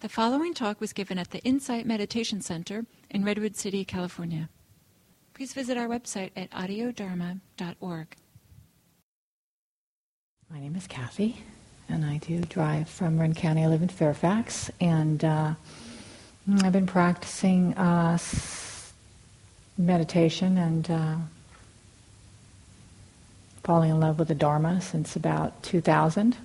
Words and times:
The 0.00 0.08
following 0.08 0.54
talk 0.54 0.80
was 0.80 0.94
given 0.94 1.18
at 1.18 1.30
the 1.30 1.40
Insight 1.40 1.84
Meditation 1.84 2.40
Center 2.40 2.86
in 3.10 3.22
Redwood 3.22 3.54
City, 3.54 3.84
California. 3.84 4.48
Please 5.34 5.52
visit 5.52 5.76
our 5.76 5.88
website 5.88 6.30
at 6.34 6.50
audiodharma.org. 6.52 8.16
My 10.50 10.58
name 10.58 10.74
is 10.74 10.86
Kathy, 10.86 11.44
and 11.86 12.02
I 12.02 12.16
do 12.16 12.40
drive 12.40 12.88
from 12.88 13.16
Marin 13.16 13.34
County. 13.34 13.62
I 13.62 13.66
live 13.66 13.82
in 13.82 13.90
Fairfax, 13.90 14.70
and 14.80 15.22
uh, 15.22 15.52
I've 16.62 16.72
been 16.72 16.86
practicing 16.86 17.74
uh, 17.74 18.16
meditation 19.76 20.56
and 20.56 20.90
uh, 20.90 21.16
falling 23.64 23.90
in 23.90 24.00
love 24.00 24.18
with 24.18 24.28
the 24.28 24.34
Dharma 24.34 24.80
since 24.80 25.14
about 25.14 25.62
2000. 25.62 26.38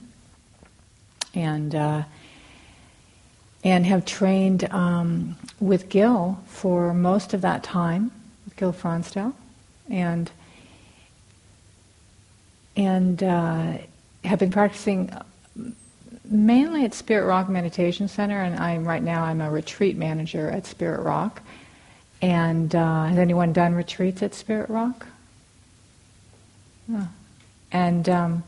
And 1.33 1.73
uh, 1.73 2.03
and 3.65 3.85
have 3.87 4.05
trained 4.05 4.71
um, 4.71 5.35
with 5.59 5.89
Gil 5.89 6.39
for 6.45 6.93
most 6.93 7.33
of 7.33 7.41
that 7.41 7.63
time, 7.63 8.11
with 8.45 8.55
Gil 8.55 8.71
Fronsdal, 8.71 9.33
and 9.89 10.31
and 12.77 13.23
uh, 13.23 13.77
have 14.23 14.39
been 14.39 14.51
practicing 14.51 15.11
mainly 16.23 16.85
at 16.85 16.93
Spirit 16.93 17.25
Rock 17.25 17.49
Meditation 17.49 18.07
Center, 18.07 18.39
and 18.39 18.55
I'm 18.57 18.87
right 18.87 19.03
now 19.03 19.23
I'm 19.23 19.41
a 19.41 19.49
retreat 19.49 19.97
manager 19.97 20.49
at 20.49 20.65
Spirit 20.65 21.01
Rock. 21.01 21.41
And 22.21 22.73
uh, 22.73 23.05
has 23.05 23.17
anyone 23.17 23.53
done 23.53 23.75
retreats 23.75 24.23
at 24.23 24.33
Spirit 24.33 24.69
Rock? 24.69 25.05
And 27.71 28.09
um, 28.09 28.43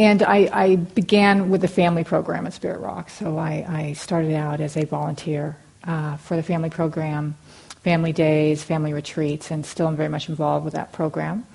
and 0.00 0.22
I, 0.22 0.48
I, 0.50 0.76
began 0.76 1.50
with 1.50 1.60
the 1.60 1.68
family 1.68 2.04
program 2.04 2.46
at 2.46 2.54
Spirit 2.54 2.80
Rock. 2.80 3.10
So 3.10 3.36
I, 3.36 3.66
I 3.68 3.92
started 3.92 4.32
out 4.32 4.58
as 4.62 4.74
a 4.78 4.86
volunteer 4.86 5.58
uh, 5.84 6.16
for 6.16 6.36
the 6.36 6.42
family 6.42 6.70
program, 6.70 7.36
family 7.82 8.10
days, 8.10 8.62
family 8.62 8.94
retreats, 8.94 9.50
and 9.50 9.66
still 9.66 9.88
am 9.88 9.96
very 9.96 10.08
much 10.08 10.30
involved 10.30 10.64
with 10.64 10.72
that 10.72 10.92
program. 10.92 11.46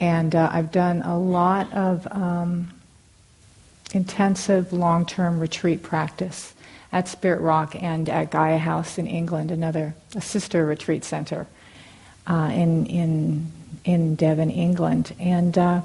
And 0.00 0.34
uh, 0.34 0.48
I've 0.50 0.72
done 0.72 1.02
a 1.02 1.18
lot 1.18 1.70
of 1.74 2.08
um, 2.10 2.72
intensive 3.92 4.72
long 4.72 5.04
term 5.04 5.38
retreat 5.38 5.82
practice 5.82 6.54
at 6.92 7.08
Spirit 7.08 7.42
Rock 7.42 7.76
and 7.82 8.08
at 8.08 8.30
Gaia 8.30 8.56
House 8.56 8.96
in 8.96 9.06
England, 9.06 9.50
another 9.50 9.94
a 10.14 10.22
sister 10.22 10.64
retreat 10.64 11.04
center 11.04 11.46
uh, 12.26 12.50
in, 12.54 12.86
in, 12.86 13.52
in 13.84 14.14
Devon, 14.14 14.48
England. 14.48 15.14
And 15.20 15.58
uh, 15.58 15.82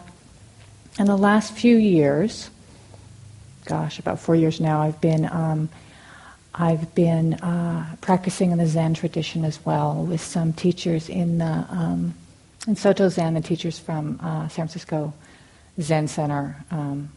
in 0.99 1.05
the 1.05 1.17
last 1.17 1.53
few 1.53 1.77
years, 1.77 2.49
gosh, 3.65 3.99
about 3.99 4.19
four 4.19 4.35
years 4.35 4.59
now, 4.59 4.81
I've 4.81 4.99
been 5.01 5.25
um, 5.25 5.69
I've 6.53 6.93
been 6.93 7.35
uh, 7.35 7.95
practicing 8.01 8.51
in 8.51 8.57
the 8.57 8.67
Zen 8.67 8.93
tradition 8.93 9.45
as 9.45 9.63
well 9.65 10.03
with 10.03 10.21
some 10.21 10.51
teachers 10.51 11.07
in 11.09 11.37
the 11.37 11.65
um, 11.69 12.13
in 12.67 12.75
Soto 12.75 13.09
Zen, 13.09 13.35
the 13.35 13.41
teachers 13.41 13.79
from 13.79 14.19
uh, 14.21 14.47
San 14.47 14.67
Francisco 14.67 15.13
Zen 15.79 16.07
Center, 16.07 16.63
um, 16.69 17.09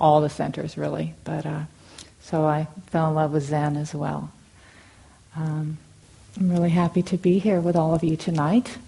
all 0.00 0.20
the 0.20 0.30
centers 0.30 0.78
really. 0.78 1.14
But 1.24 1.44
uh, 1.44 1.62
so 2.22 2.46
I 2.46 2.68
fell 2.86 3.08
in 3.08 3.14
love 3.14 3.32
with 3.32 3.44
Zen 3.44 3.76
as 3.76 3.94
well. 3.94 4.30
Um, 5.36 5.78
I'm 6.38 6.50
really 6.50 6.70
happy 6.70 7.02
to 7.02 7.16
be 7.16 7.38
here 7.38 7.60
with 7.60 7.76
all 7.76 7.94
of 7.94 8.04
you 8.04 8.16
tonight. 8.16 8.78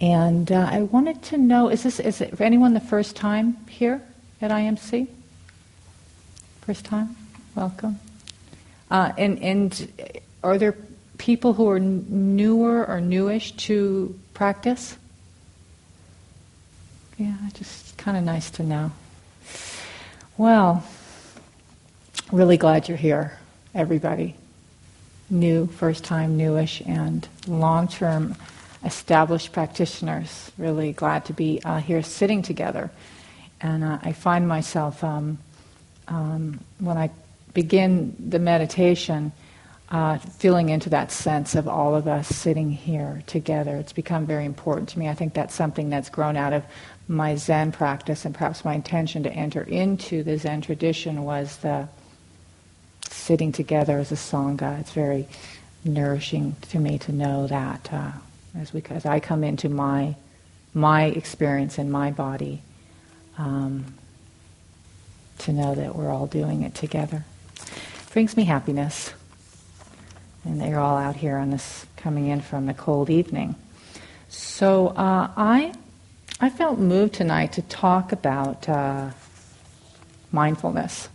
And 0.00 0.52
uh, 0.52 0.68
I 0.70 0.82
wanted 0.82 1.22
to 1.24 1.38
know 1.38 1.68
is 1.68 1.82
this 1.82 1.98
is 1.98 2.20
it 2.20 2.36
for 2.36 2.44
anyone 2.44 2.74
the 2.74 2.80
first 2.80 3.16
time 3.16 3.56
here 3.68 4.00
at 4.40 4.50
IMC? 4.50 5.08
First 6.60 6.84
time? 6.84 7.16
Welcome. 7.54 7.98
Uh, 8.90 9.12
and, 9.18 9.42
and 9.42 10.14
are 10.44 10.58
there 10.58 10.76
people 11.18 11.52
who 11.52 11.68
are 11.68 11.80
newer 11.80 12.86
or 12.86 13.00
newish 13.00 13.52
to 13.52 14.18
practice? 14.34 14.96
Yeah, 17.18 17.34
just 17.54 17.96
kind 17.96 18.16
of 18.16 18.22
nice 18.22 18.50
to 18.52 18.62
know. 18.62 18.92
Well, 20.36 20.84
really 22.30 22.56
glad 22.56 22.88
you're 22.88 22.96
here, 22.96 23.36
everybody. 23.74 24.36
New, 25.28 25.66
first 25.66 26.04
time, 26.04 26.36
newish, 26.36 26.80
and 26.86 27.26
long 27.46 27.88
term 27.88 28.36
established 28.84 29.52
practitioners. 29.52 30.52
Really 30.58 30.92
glad 30.92 31.24
to 31.26 31.32
be 31.32 31.60
uh, 31.64 31.78
here 31.78 32.02
sitting 32.02 32.42
together. 32.42 32.90
And 33.60 33.82
uh, 33.82 33.98
I 34.02 34.12
find 34.12 34.46
myself, 34.46 35.02
um, 35.02 35.38
um, 36.06 36.60
when 36.78 36.96
I 36.96 37.10
begin 37.54 38.14
the 38.18 38.38
meditation, 38.38 39.32
uh, 39.90 40.18
feeling 40.18 40.68
into 40.68 40.90
that 40.90 41.10
sense 41.10 41.54
of 41.54 41.66
all 41.66 41.94
of 41.94 42.06
us 42.06 42.28
sitting 42.28 42.70
here 42.70 43.22
together. 43.26 43.76
It's 43.76 43.92
become 43.92 44.26
very 44.26 44.44
important 44.44 44.90
to 44.90 44.98
me. 44.98 45.08
I 45.08 45.14
think 45.14 45.32
that's 45.32 45.54
something 45.54 45.88
that's 45.88 46.10
grown 46.10 46.36
out 46.36 46.52
of 46.52 46.62
my 47.08 47.36
Zen 47.36 47.72
practice, 47.72 48.26
and 48.26 48.34
perhaps 48.34 48.66
my 48.66 48.74
intention 48.74 49.22
to 49.22 49.32
enter 49.32 49.62
into 49.62 50.22
the 50.22 50.36
Zen 50.36 50.60
tradition 50.60 51.24
was 51.24 51.56
the 51.58 51.88
sitting 53.08 53.50
together 53.50 53.98
as 53.98 54.12
a 54.12 54.14
sangha. 54.14 54.78
It's 54.80 54.92
very 54.92 55.26
nourishing 55.84 56.56
to 56.68 56.78
me 56.78 56.98
to 56.98 57.12
know 57.12 57.46
that 57.46 57.88
uh, 57.90 58.12
as 58.60 58.72
we 58.72 58.82
as 58.90 59.06
I 59.06 59.20
come 59.20 59.44
into 59.44 59.68
my 59.68 60.16
my 60.74 61.04
experience 61.04 61.78
in 61.78 61.90
my 61.90 62.10
body, 62.10 62.62
um, 63.38 63.94
to 65.38 65.52
know 65.52 65.74
that 65.74 65.94
we're 65.94 66.10
all 66.10 66.26
doing 66.26 66.62
it 66.62 66.74
together 66.74 67.24
It 67.56 68.12
brings 68.12 68.36
me 68.36 68.44
happiness. 68.44 69.12
And 70.44 70.60
they're 70.60 70.78
all 70.78 70.96
out 70.96 71.16
here 71.16 71.36
on 71.36 71.50
this 71.50 71.84
coming 71.96 72.28
in 72.28 72.40
from 72.40 72.66
the 72.66 72.74
cold 72.74 73.10
evening. 73.10 73.54
So 74.28 74.88
uh, 74.88 75.30
I 75.36 75.72
I 76.40 76.50
felt 76.50 76.78
moved 76.78 77.14
tonight 77.14 77.52
to 77.54 77.62
talk 77.62 78.12
about 78.12 78.68
uh, 78.68 79.10
mindfulness. 80.30 81.08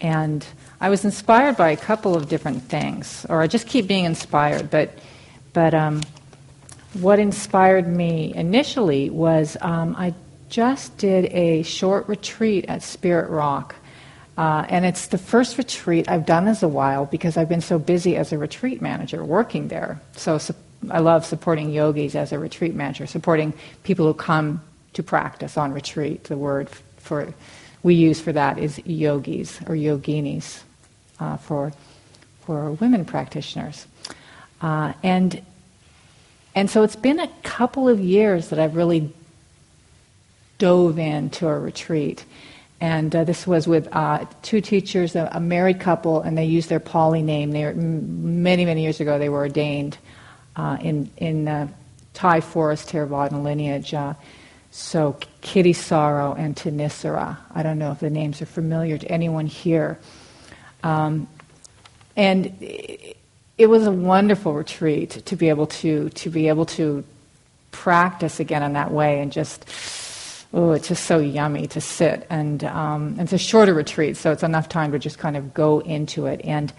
And 0.00 0.46
I 0.80 0.88
was 0.88 1.04
inspired 1.04 1.56
by 1.56 1.70
a 1.70 1.76
couple 1.76 2.14
of 2.14 2.28
different 2.28 2.62
things, 2.62 3.26
or 3.28 3.42
I 3.42 3.48
just 3.48 3.66
keep 3.66 3.88
being 3.88 4.04
inspired. 4.04 4.70
But, 4.70 4.96
but 5.52 5.74
um, 5.74 6.00
what 6.94 7.18
inspired 7.18 7.86
me 7.86 8.34
initially 8.34 9.10
was 9.10 9.56
um, 9.60 9.94
I 9.96 10.14
just 10.48 10.96
did 10.98 11.26
a 11.26 11.62
short 11.62 12.08
retreat 12.08 12.64
at 12.68 12.82
Spirit 12.82 13.30
Rock. 13.30 13.76
Uh, 14.36 14.64
and 14.68 14.84
it's 14.84 15.08
the 15.08 15.18
first 15.18 15.58
retreat 15.58 16.08
I've 16.08 16.26
done 16.26 16.48
as 16.48 16.62
a 16.62 16.68
while 16.68 17.06
because 17.06 17.36
I've 17.36 17.48
been 17.48 17.60
so 17.60 17.78
busy 17.78 18.16
as 18.16 18.32
a 18.32 18.38
retreat 18.38 18.80
manager 18.80 19.24
working 19.24 19.68
there. 19.68 20.00
So, 20.16 20.38
so 20.38 20.54
I 20.90 21.00
love 21.00 21.24
supporting 21.26 21.70
yogis 21.70 22.14
as 22.14 22.32
a 22.32 22.38
retreat 22.38 22.74
manager, 22.74 23.06
supporting 23.06 23.52
people 23.82 24.06
who 24.06 24.14
come 24.14 24.62
to 24.94 25.02
practice 25.02 25.56
on 25.56 25.72
retreat. 25.72 26.24
The 26.24 26.38
word 26.38 26.68
for 26.96 27.32
we 27.82 27.94
use 27.94 28.20
for 28.20 28.32
that 28.32 28.58
is 28.58 28.78
yogis 28.84 29.60
or 29.62 29.74
yoginis 29.74 30.62
uh, 31.18 31.36
for 31.36 31.72
for 32.42 32.72
women 32.72 33.04
practitioners. 33.04 33.86
Uh, 34.60 34.92
and 35.02 35.42
and 36.60 36.68
so 36.68 36.82
it's 36.82 36.94
been 36.94 37.18
a 37.18 37.28
couple 37.42 37.88
of 37.88 38.00
years 38.00 38.50
that 38.50 38.58
I've 38.58 38.76
really 38.76 39.10
dove 40.58 40.98
into 40.98 41.48
a 41.48 41.58
retreat. 41.58 42.26
And 42.82 43.16
uh, 43.16 43.24
this 43.24 43.46
was 43.46 43.66
with 43.66 43.88
uh, 43.92 44.26
two 44.42 44.60
teachers, 44.60 45.16
a, 45.16 45.30
a, 45.32 45.40
married 45.40 45.80
couple, 45.80 46.20
and 46.20 46.36
they 46.36 46.44
used 46.44 46.68
their 46.68 46.78
Pali 46.78 47.22
name. 47.22 47.52
They 47.52 47.64
were, 47.64 47.72
many, 47.72 48.66
many 48.66 48.82
years 48.82 49.00
ago, 49.00 49.18
they 49.18 49.30
were 49.30 49.38
ordained 49.38 49.96
uh, 50.54 50.76
in, 50.82 51.10
in 51.16 51.48
uh, 51.48 51.68
Thai 52.12 52.42
forest 52.42 52.90
Theravada 52.90 53.42
lineage. 53.42 53.94
Uh, 53.94 54.12
so 54.70 55.16
Kittisaro 55.40 56.38
and 56.38 56.54
Thanissara. 56.54 57.38
I 57.54 57.62
don't 57.62 57.78
know 57.78 57.92
if 57.92 58.00
the 58.00 58.10
names 58.10 58.42
are 58.42 58.46
familiar 58.46 58.98
to 58.98 59.10
anyone 59.10 59.46
here. 59.46 59.98
Um, 60.82 61.26
and 62.16 62.52
it 63.60 63.68
was 63.68 63.86
a 63.86 63.92
wonderful 63.92 64.54
retreat 64.54 65.10
to 65.26 65.36
be 65.36 65.50
able 65.50 65.66
to 65.66 66.08
to 66.10 66.30
be 66.30 66.48
able 66.48 66.64
to 66.64 67.04
practice 67.72 68.40
again 68.40 68.62
in 68.62 68.72
that 68.72 68.90
way 68.90 69.20
and 69.20 69.30
just 69.30 69.66
oh 70.54 70.72
it's 70.72 70.88
just 70.88 71.04
so 71.04 71.18
yummy 71.18 71.66
to 71.66 71.80
sit. 71.80 72.26
And 72.30 72.64
um, 72.64 73.16
it's 73.20 73.34
a 73.34 73.38
shorter 73.38 73.74
retreat 73.74 74.16
so 74.16 74.32
it's 74.32 74.42
enough 74.42 74.70
time 74.70 74.92
to 74.92 74.98
just 74.98 75.18
kind 75.18 75.36
of 75.36 75.52
go 75.52 75.80
into 75.80 76.24
it. 76.24 76.40
And 76.42 76.72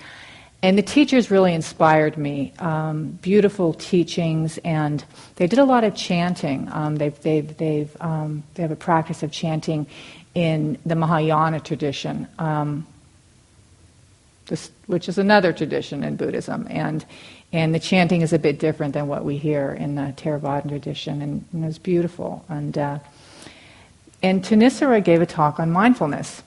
and 0.64 0.76
the 0.78 0.84
teachers 0.84 1.30
really 1.30 1.54
inspired 1.54 2.18
me 2.18 2.54
um, 2.58 3.12
beautiful 3.22 3.74
teachings 3.74 4.58
and 4.60 5.04
they 5.36 5.48
did 5.48 5.60
a 5.60 5.66
lot 5.66 5.84
of 5.84 5.96
chanting. 5.96 6.68
Um, 6.72 6.98
they've, 6.98 7.20
they've, 7.22 7.58
they've, 7.58 7.98
um, 8.00 8.44
they 8.54 8.62
have 8.62 8.72
a 8.72 8.76
practice 8.76 9.24
of 9.24 9.32
chanting 9.32 9.88
in 10.36 10.78
the 10.86 10.94
mahayana 10.94 11.62
tradition. 11.62 12.28
Um, 12.38 12.86
which 14.88 15.10
is 15.10 15.18
another 15.18 15.54
tradition 15.54 16.04
in 16.04 16.16
Buddhism. 16.16 16.68
And, 16.70 17.06
and 17.52 17.74
the 17.74 17.80
chanting 17.80 18.22
is 18.22 18.34
a 18.34 18.40
bit 18.40 18.60
different 18.60 18.94
than 18.94 19.08
what 19.08 19.26
we 19.26 19.38
hear 19.38 19.72
in 19.72 19.96
the 19.96 20.14
Theravada 20.18 20.68
tradition, 20.68 21.22
and, 21.22 21.46
and 21.54 21.64
it 21.64 21.68
was 21.68 21.80
beautiful. 21.80 22.46
And, 22.50 22.78
uh, 22.78 23.00
and 24.24 24.44
Thanissara 24.44 25.04
gave 25.04 25.22
a 25.22 25.26
talk 25.26 25.60
on 25.60 25.72
mindfulness. 25.72 26.44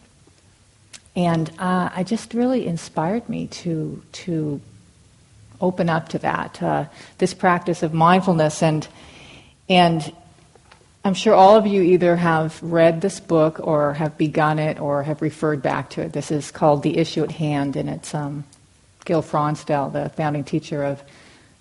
and 1.16 1.50
uh, 1.58 1.90
I 1.94 2.02
just 2.04 2.34
really 2.34 2.66
inspired 2.66 3.28
me 3.28 3.46
to 3.48 4.02
to 4.12 4.60
open 5.60 5.88
up 5.88 6.08
to 6.10 6.18
that 6.18 6.62
uh, 6.62 6.86
this 7.18 7.34
practice 7.34 7.82
of 7.82 7.94
mindfulness 7.94 8.62
and 8.62 8.86
and 9.68 10.12
I'm 11.06 11.12
sure 11.12 11.34
all 11.34 11.54
of 11.54 11.66
you 11.66 11.82
either 11.82 12.16
have 12.16 12.62
read 12.62 13.02
this 13.02 13.20
book 13.20 13.60
or 13.62 13.92
have 13.92 14.16
begun 14.16 14.58
it 14.58 14.80
or 14.80 15.02
have 15.02 15.20
referred 15.20 15.60
back 15.60 15.90
to 15.90 16.00
it. 16.00 16.14
This 16.14 16.30
is 16.30 16.50
called 16.50 16.82
The 16.82 16.96
Issue 16.96 17.22
at 17.22 17.32
Hand, 17.32 17.76
and 17.76 17.90
it's 17.90 18.14
um, 18.14 18.44
Gil 19.04 19.22
Fronsdal, 19.22 19.92
the 19.92 20.08
founding 20.08 20.44
teacher 20.44 20.82
of 20.82 21.02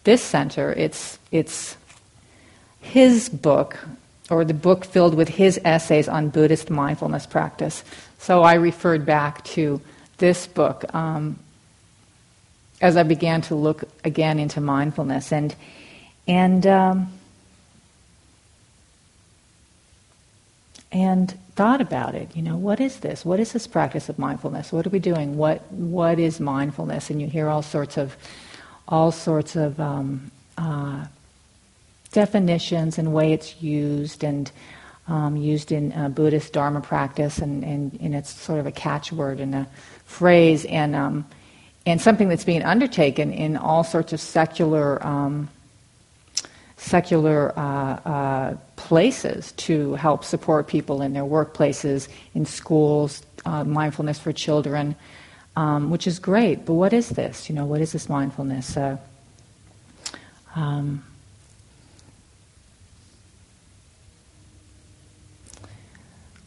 this 0.05 0.23
center. 0.23 0.71
It's 0.71 1.19
it's 1.29 1.75
his 2.79 3.27
book 3.27 3.79
or 4.29 4.45
the 4.45 4.53
book 4.53 4.85
filled 4.85 5.13
with 5.13 5.27
his 5.27 5.59
essays 5.65 6.07
on 6.07 6.29
Buddhist 6.29 6.69
mindfulness 6.69 7.25
practice. 7.25 7.83
So 8.19 8.43
I 8.43 8.53
referred 8.53 9.05
back 9.05 9.43
to 9.45 9.81
this 10.19 10.47
book 10.47 10.85
um, 10.95 11.37
as 12.79 12.95
I 12.95 13.03
began 13.03 13.41
to 13.41 13.55
look 13.55 13.83
again 14.05 14.39
into 14.39 14.61
mindfulness 14.61 15.33
and 15.33 15.53
and 16.27 16.65
um, 16.65 17.11
and 20.93 21.37
thought 21.55 21.81
about 21.81 22.15
it. 22.15 22.33
You 22.35 22.43
know, 22.43 22.55
what 22.55 22.79
is 22.79 22.99
this? 22.99 23.25
What 23.25 23.39
is 23.39 23.51
this 23.51 23.67
practice 23.67 24.07
of 24.07 24.17
mindfulness? 24.19 24.71
What 24.71 24.85
are 24.87 24.91
we 24.91 24.99
doing? 24.99 25.35
What 25.35 25.69
what 25.71 26.19
is 26.19 26.39
mindfulness? 26.39 27.09
And 27.09 27.19
you 27.19 27.27
hear 27.27 27.49
all 27.49 27.63
sorts 27.63 27.97
of 27.97 28.15
all 28.87 29.11
sorts 29.11 29.55
of 29.55 29.79
um, 29.79 30.31
uh, 30.57 31.05
definitions 32.11 32.97
and 32.97 33.13
way 33.13 33.33
it's 33.33 33.61
used 33.61 34.23
and 34.23 34.51
um, 35.07 35.35
used 35.35 35.71
in 35.71 35.91
uh, 35.93 36.09
Buddhist 36.09 36.53
Dharma 36.53 36.79
practice, 36.79 37.39
and, 37.39 37.61
and, 37.65 37.97
and, 38.01 38.15
it's 38.15 38.29
sort 38.29 38.61
of 38.61 38.65
a 38.65 38.71
catchword 38.71 39.41
and 39.41 39.53
a 39.53 39.67
phrase, 40.05 40.63
and 40.63 40.95
um, 40.95 41.25
and 41.85 41.99
something 41.99 42.29
that's 42.29 42.45
being 42.45 42.63
undertaken 42.63 43.33
in 43.33 43.57
all 43.57 43.83
sorts 43.83 44.13
of 44.13 44.21
secular 44.21 45.05
um, 45.05 45.49
secular 46.83 47.57
uh, 47.57 47.61
uh, 47.61 48.57
places 48.75 49.53
to 49.53 49.95
help 49.95 50.23
support 50.23 50.67
people 50.67 51.01
in 51.01 51.13
their 51.13 51.23
workplaces, 51.23 52.09
in 52.35 52.45
schools, 52.45 53.23
uh, 53.45 53.63
mindfulness 53.63 54.19
for 54.19 54.33
children, 54.33 54.95
um, 55.55 55.89
which 55.89 56.05
is 56.07 56.19
great. 56.19 56.65
But 56.65 56.73
what 56.73 56.91
is 56.91 57.09
this? 57.09 57.49
You 57.49 57.55
know, 57.55 57.65
what 57.65 57.79
is 57.79 57.93
this 57.93 58.09
mindfulness? 58.09 58.75
Uh, 58.75 58.97
um, 60.55 61.03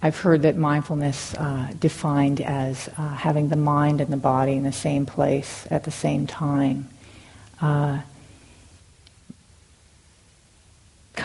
I've 0.02 0.18
heard 0.18 0.42
that 0.42 0.56
mindfulness 0.56 1.34
uh, 1.34 1.72
defined 1.80 2.42
as 2.42 2.88
uh, 2.98 3.08
having 3.08 3.48
the 3.48 3.56
mind 3.56 4.02
and 4.02 4.12
the 4.12 4.18
body 4.18 4.52
in 4.52 4.64
the 4.64 4.72
same 4.72 5.06
place 5.06 5.66
at 5.70 5.84
the 5.84 5.90
same 5.90 6.26
time. 6.26 6.90
Uh, 7.60 8.00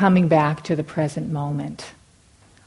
coming 0.01 0.27
back 0.27 0.63
to 0.63 0.75
the 0.75 0.83
present 0.83 1.31
moment. 1.31 1.91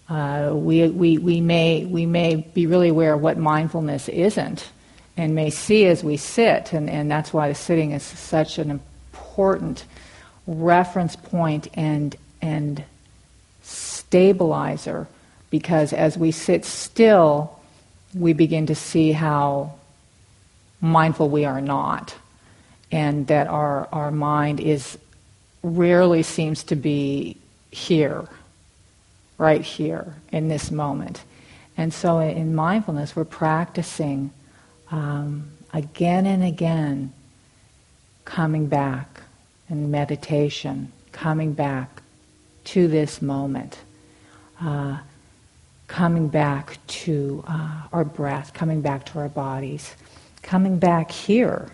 Uh, 0.08 0.52
we, 0.54 0.86
we, 0.86 1.18
we, 1.18 1.40
may, 1.40 1.84
we 1.84 2.06
may 2.06 2.36
be 2.36 2.64
really 2.68 2.90
aware 2.90 3.14
of 3.14 3.20
what 3.20 3.36
mindfulness 3.36 4.08
isn't 4.08 4.70
and 5.16 5.34
may 5.34 5.50
see 5.50 5.84
as 5.86 6.04
we 6.04 6.16
sit, 6.16 6.72
and, 6.72 6.88
and 6.88 7.10
that's 7.10 7.32
why 7.32 7.48
the 7.48 7.54
sitting 7.56 7.90
is 7.90 8.04
such 8.04 8.58
an 8.58 8.70
important 8.70 9.84
reference 10.46 11.16
point 11.16 11.66
and, 11.74 12.14
and 12.40 12.84
stabilizer 13.62 15.08
because 15.50 15.92
as 15.92 16.16
we 16.16 16.30
sit 16.30 16.64
still, 16.64 17.58
we 18.14 18.32
begin 18.32 18.66
to 18.66 18.76
see 18.76 19.10
how 19.10 19.74
mindful 20.80 21.28
we 21.28 21.44
are 21.44 21.60
not, 21.60 22.14
and 22.92 23.26
that 23.26 23.48
our, 23.48 23.88
our 23.90 24.12
mind 24.12 24.60
is 24.60 24.96
rarely 25.64 26.22
seems 26.22 26.62
to 26.64 26.76
be 26.76 27.36
here, 27.70 28.28
right 29.38 29.62
here, 29.62 30.14
in 30.30 30.48
this 30.48 30.70
moment. 30.70 31.24
And 31.76 31.92
so 31.92 32.18
in 32.18 32.54
mindfulness, 32.54 33.16
we're 33.16 33.24
practicing 33.24 34.30
um, 34.90 35.50
again 35.72 36.26
and 36.26 36.44
again 36.44 37.12
coming 38.24 38.66
back 38.66 39.22
in 39.68 39.90
meditation, 39.90 40.92
coming 41.10 41.54
back 41.54 42.02
to 42.64 42.86
this 42.86 43.20
moment. 43.20 43.78
Uh, 44.60 44.98
coming 45.88 46.28
back 46.28 46.78
to 46.86 47.44
uh, 47.46 47.82
our 47.92 48.04
breath, 48.04 48.52
coming 48.54 48.80
back 48.80 49.04
to 49.06 49.18
our 49.18 49.28
bodies, 49.28 49.94
coming 50.42 50.78
back 50.78 51.10
here. 51.10 51.70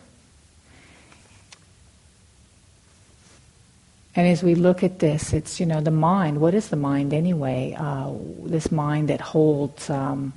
And 4.16 4.26
as 4.26 4.42
we 4.42 4.54
look 4.54 4.82
at 4.82 4.98
this, 4.98 5.32
it's, 5.32 5.60
you 5.60 5.66
know, 5.66 5.80
the 5.80 5.90
mind. 5.90 6.40
What 6.40 6.54
is 6.54 6.68
the 6.68 6.76
mind 6.76 7.14
anyway? 7.14 7.76
Uh, 7.78 8.12
this 8.44 8.72
mind 8.72 9.08
that 9.08 9.20
holds, 9.20 9.88
um, 9.88 10.32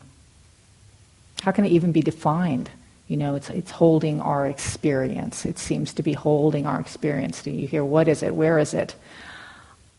how 1.42 1.52
can 1.52 1.66
it 1.66 1.72
even 1.72 1.92
be 1.92 2.02
defined? 2.02 2.70
You 3.08 3.18
know, 3.18 3.36
it's, 3.36 3.50
it's 3.50 3.72
holding 3.72 4.22
our 4.22 4.46
experience. 4.46 5.46
It 5.46 5.58
seems 5.58 5.94
to 5.94 6.04
be 6.04 6.14
holding 6.14 6.68
our 6.68 6.80
experience. 6.80 7.42
Do 7.42 7.52
you 7.52 7.68
hear, 7.68 7.84
what 7.84 8.08
is 8.08 8.22
it? 8.22 8.36
Where 8.36 8.60
is 8.60 8.74
it? 8.74 8.96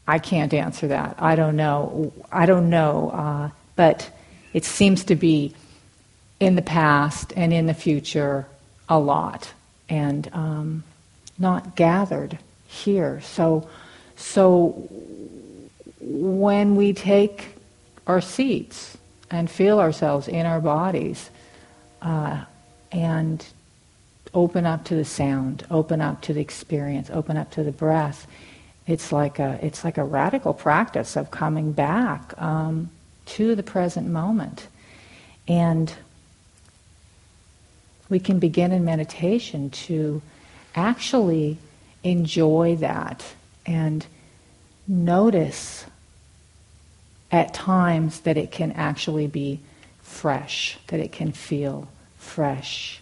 I 0.07 0.19
can't 0.19 0.55
answer 0.55 0.89
that. 0.89 1.17
I 1.19 1.35
don't 1.35 1.57
know. 1.57 2.13
I 2.31 2.47
don't 2.47 2.71
know. 2.71 3.11
Uh, 3.11 3.51
but 3.75 4.11
it 4.53 4.65
seems 4.65 5.05
to 5.05 5.17
be 5.17 5.55
in 6.39 6.55
the 6.55 6.63
past 6.63 7.33
and 7.37 7.53
in 7.53 7.67
the 7.67 7.75
future 7.75 8.47
a 8.89 8.99
lot 8.99 9.53
and 9.89 10.29
um, 10.33 10.85
not 11.39 11.75
gathered 11.75 12.39
here. 12.75 13.21
So, 13.23 13.69
so 14.17 14.89
when 16.01 16.77
we 16.77 16.93
take 16.93 17.57
our 18.07 18.21
seats 18.21 18.97
and 19.31 19.51
feel 19.51 19.81
ourselves 19.81 20.29
in 20.29 20.47
our 20.47 20.61
bodies 20.61 21.31
uh, 22.03 22.45
and 22.93 23.45
open 24.33 24.67
up 24.67 24.85
to 24.85 24.95
the 24.95 25.05
sound, 25.05 25.67
open 25.71 26.01
up 26.01 26.21
to 26.23 26.33
the 26.33 26.41
experience, 26.41 27.11
open 27.11 27.37
up 27.37 27.51
to 27.53 27.63
the 27.63 27.73
breath, 27.73 28.27
it's 28.87 29.13
like 29.13 29.39
a 29.39 29.59
it's 29.63 29.83
like 29.83 29.97
a 29.97 30.05
radical 30.05 30.53
practice 30.53 31.17
of 31.17 31.31
coming 31.31 31.73
back. 31.73 32.35
Um, 32.37 32.91
to 33.27 33.55
the 33.55 33.63
present 33.63 34.09
moment. 34.09 34.69
And 35.49 35.93
we 38.09 38.19
can 38.19 38.39
begin 38.39 38.73
in 38.73 38.85
meditation 38.85 39.71
to 39.71 40.23
actually 40.75 41.59
enjoy 42.05 42.77
that 42.77 43.25
and 43.67 44.07
notice 44.87 45.87
at 47.33 47.53
times 47.53 48.21
that 48.21 48.37
it 48.37 48.53
can 48.53 48.71
actually 48.73 49.27
be 49.27 49.61
fresh, 50.03 50.79
that 50.87 51.01
it 51.01 51.11
can 51.11 51.33
feel 51.33 51.89
fresh 52.19 53.01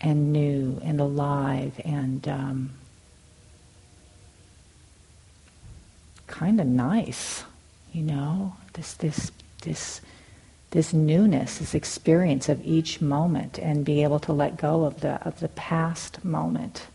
and 0.00 0.32
new 0.32 0.80
and 0.82 1.00
alive 1.00 1.80
and 1.84 2.26
um, 2.28 2.70
kind 6.26 6.60
of 6.60 6.66
nice, 6.66 7.44
you 7.92 8.02
know, 8.02 8.54
this 8.74 8.94
this 8.94 9.32
this 9.62 10.00
this 10.70 10.92
newness, 10.92 11.58
this 11.58 11.74
experience 11.74 12.48
of 12.48 12.64
each 12.64 13.00
moment, 13.00 13.58
and 13.58 13.84
be 13.84 14.02
able 14.02 14.20
to 14.20 14.32
let 14.32 14.56
go 14.56 14.84
of 14.84 15.00
the 15.00 15.14
of 15.26 15.40
the 15.40 15.48
past 15.48 16.24
moment. 16.24 16.86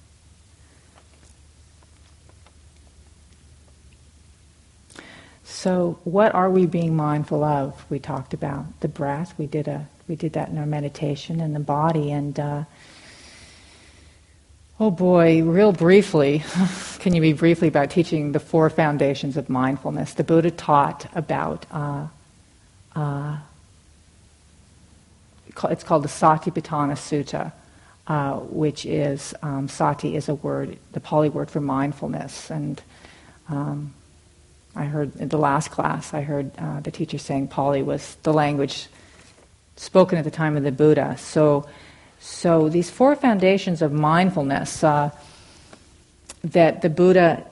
So, 5.53 5.99
what 6.03 6.33
are 6.33 6.49
we 6.49 6.65
being 6.65 6.95
mindful 6.95 7.43
of? 7.43 7.85
We 7.89 7.99
talked 7.99 8.33
about 8.33 8.65
the 8.79 8.87
breath. 8.87 9.35
We 9.37 9.45
did 9.45 9.67
a 9.67 9.87
we 10.07 10.15
did 10.15 10.33
that 10.33 10.49
in 10.49 10.57
our 10.57 10.65
meditation, 10.65 11.39
and 11.39 11.55
the 11.55 11.59
body, 11.59 12.11
and 12.11 12.37
uh, 12.37 12.63
oh 14.79 14.89
boy, 14.89 15.43
real 15.43 15.71
briefly, 15.71 16.43
can 16.99 17.13
you 17.13 17.21
be 17.21 17.33
briefly 17.33 17.67
about 17.67 17.91
teaching 17.91 18.31
the 18.31 18.39
four 18.39 18.67
foundations 18.71 19.37
of 19.37 19.47
mindfulness? 19.47 20.15
The 20.15 20.23
Buddha 20.23 20.49
taught 20.49 21.05
about. 21.15 21.67
Uh, 21.71 22.07
uh, 22.95 23.37
it's 25.69 25.83
called 25.83 26.03
the 26.03 26.09
Satipatthana 26.09 26.93
Sutta, 26.93 27.53
uh, 28.07 28.39
which 28.39 28.87
is 28.87 29.35
um, 29.43 29.69
sati 29.69 30.15
is 30.15 30.27
a 30.27 30.35
word, 30.35 30.79
the 30.93 30.99
Pali 30.99 31.29
word 31.29 31.51
for 31.51 31.61
mindfulness. 31.61 32.49
And 32.49 32.81
um, 33.49 33.93
I 34.75 34.85
heard 34.85 35.15
in 35.17 35.29
the 35.29 35.37
last 35.37 35.71
class, 35.71 36.13
I 36.13 36.21
heard 36.21 36.51
uh, 36.57 36.79
the 36.79 36.91
teacher 36.91 37.17
saying 37.17 37.49
Pali 37.49 37.83
was 37.83 38.15
the 38.23 38.33
language 38.33 38.87
spoken 39.75 40.17
at 40.17 40.23
the 40.23 40.31
time 40.31 40.57
of 40.57 40.63
the 40.63 40.71
Buddha. 40.71 41.17
So, 41.17 41.67
so 42.19 42.69
these 42.69 42.89
four 42.89 43.15
foundations 43.15 43.81
of 43.81 43.91
mindfulness 43.91 44.83
uh, 44.83 45.11
that 46.43 46.81
the 46.81 46.89
Buddha 46.89 47.45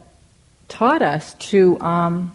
taught 0.68 1.02
us 1.02 1.34
to 1.36 1.80
um, 1.82 2.32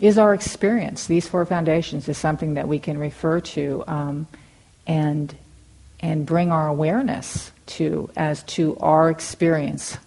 is 0.00 0.18
our 0.18 0.34
experience. 0.34 1.06
These 1.06 1.28
four 1.28 1.44
foundations 1.44 2.08
is 2.08 2.18
something 2.18 2.54
that 2.54 2.68
we 2.68 2.78
can 2.78 2.98
refer 2.98 3.40
to 3.40 3.84
um, 3.86 4.26
and 4.86 5.34
and 6.00 6.24
bring 6.24 6.52
our 6.52 6.68
awareness 6.68 7.50
to 7.66 8.08
as 8.16 8.42
to 8.44 8.76
our 8.78 9.10
experience 9.10 9.98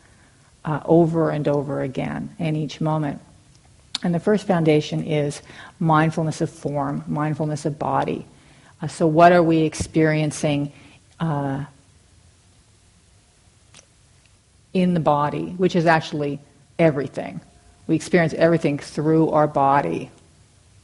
uh, 0.64 0.80
over 0.86 1.32
and 1.32 1.48
over 1.48 1.82
again 1.82 2.34
in 2.40 2.56
each 2.56 2.80
moment. 2.80 3.20
And 4.04 4.16
the 4.16 4.20
first 4.20 4.48
foundation 4.48 5.04
is 5.04 5.42
mindfulness 5.80 6.42
of 6.42 6.50
form, 6.50 7.04
mindfulness 7.08 7.66
of 7.66 7.78
body. 7.78 8.26
Uh, 8.82 8.88
so, 8.88 9.06
what 9.06 9.32
are 9.32 9.44
we 9.44 9.60
experiencing 9.60 10.72
uh, 11.20 11.66
in 14.74 14.94
the 14.96 15.00
body, 15.00 15.52
which 15.58 15.76
is 15.76 15.86
actually 15.86 16.40
everything? 16.80 17.42
We 17.86 17.96
experience 17.96 18.34
everything 18.34 18.80
through 18.80 19.30
our 19.30 19.48
body. 19.48 20.10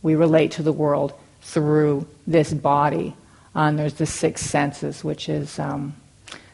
We 0.03 0.15
relate 0.15 0.51
to 0.53 0.63
the 0.63 0.73
world 0.73 1.13
through 1.41 2.05
this 2.27 2.53
body. 2.53 3.15
Uh, 3.55 3.61
and 3.61 3.79
there's 3.79 3.95
the 3.95 4.05
six 4.05 4.41
senses, 4.41 5.03
which 5.03 5.27
is 5.27 5.57
um, 5.57 5.95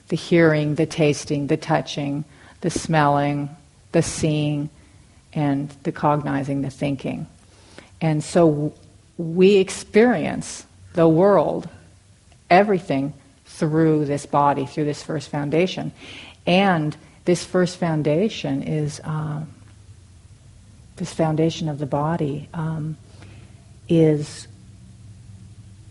the 0.07 0.15
hearing, 0.15 0.75
the 0.75 0.85
tasting, 0.85 1.47
the 1.47 1.57
touching, 1.57 2.23
the 2.61 2.69
smelling, 2.69 3.49
the 3.91 4.01
seeing, 4.01 4.69
and 5.33 5.69
the 5.83 5.91
cognizing, 5.91 6.61
the 6.61 6.69
thinking. 6.69 7.27
And 8.01 8.23
so 8.23 8.73
we 9.17 9.57
experience 9.57 10.65
the 10.93 11.07
world, 11.07 11.69
everything, 12.49 13.13
through 13.45 14.05
this 14.05 14.25
body, 14.25 14.65
through 14.65 14.85
this 14.85 15.03
first 15.03 15.29
foundation. 15.29 15.91
And 16.45 16.95
this 17.25 17.45
first 17.45 17.77
foundation 17.77 18.63
is 18.63 18.99
uh, 19.03 19.43
this 20.97 21.13
foundation 21.13 21.69
of 21.69 21.79
the 21.79 21.85
body 21.85 22.49
um, 22.53 22.97
is 23.87 24.47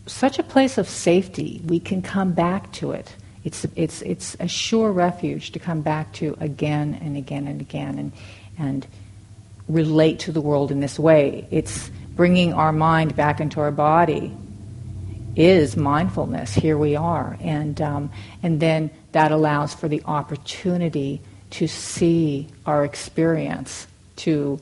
such 0.07 0.39
a 0.39 0.43
place 0.43 0.79
of 0.79 0.89
safety. 0.89 1.63
We 1.65 1.81
can 1.81 2.03
come 2.03 2.33
back 2.33 2.73
to 2.73 2.93
it. 2.93 3.15
It's, 3.45 3.65
it's, 3.77 4.03
it's 4.03 4.37
a 4.39 4.47
sure 4.47 4.93
refuge 4.93 5.53
to 5.53 5.59
come 5.59 5.81
back 5.81 6.13
to 6.15 6.37
again 6.41 6.99
and 7.01 7.17
again 7.17 7.49
and 7.49 7.61
again 7.61 7.99
and, 7.99 8.13
and 8.59 8.87
relate 9.69 10.21
to 10.21 10.33
the 10.33 10.41
world 10.41 10.71
in 10.71 10.81
this 10.81 10.99
way. 10.99 11.47
It's 11.51 11.91
bringing 12.15 12.53
our 12.53 12.73
mind 12.73 13.17
back 13.17 13.41
into 13.41 13.61
our 13.61 13.71
body 13.71 14.37
is 15.35 15.77
mindfulness. 15.77 16.53
Here 16.53 16.77
we 16.77 16.97
are. 16.97 17.39
And, 17.41 17.81
um, 17.81 18.11
and 18.43 18.61
then 18.61 18.91
that 19.13 19.33
allows 19.33 19.75
for 19.75 19.89
the 19.89 20.03
opportunity 20.05 21.21
to 21.51 21.67
see 21.67 22.49
our 22.67 22.85
experience, 22.85 23.87
to, 24.17 24.61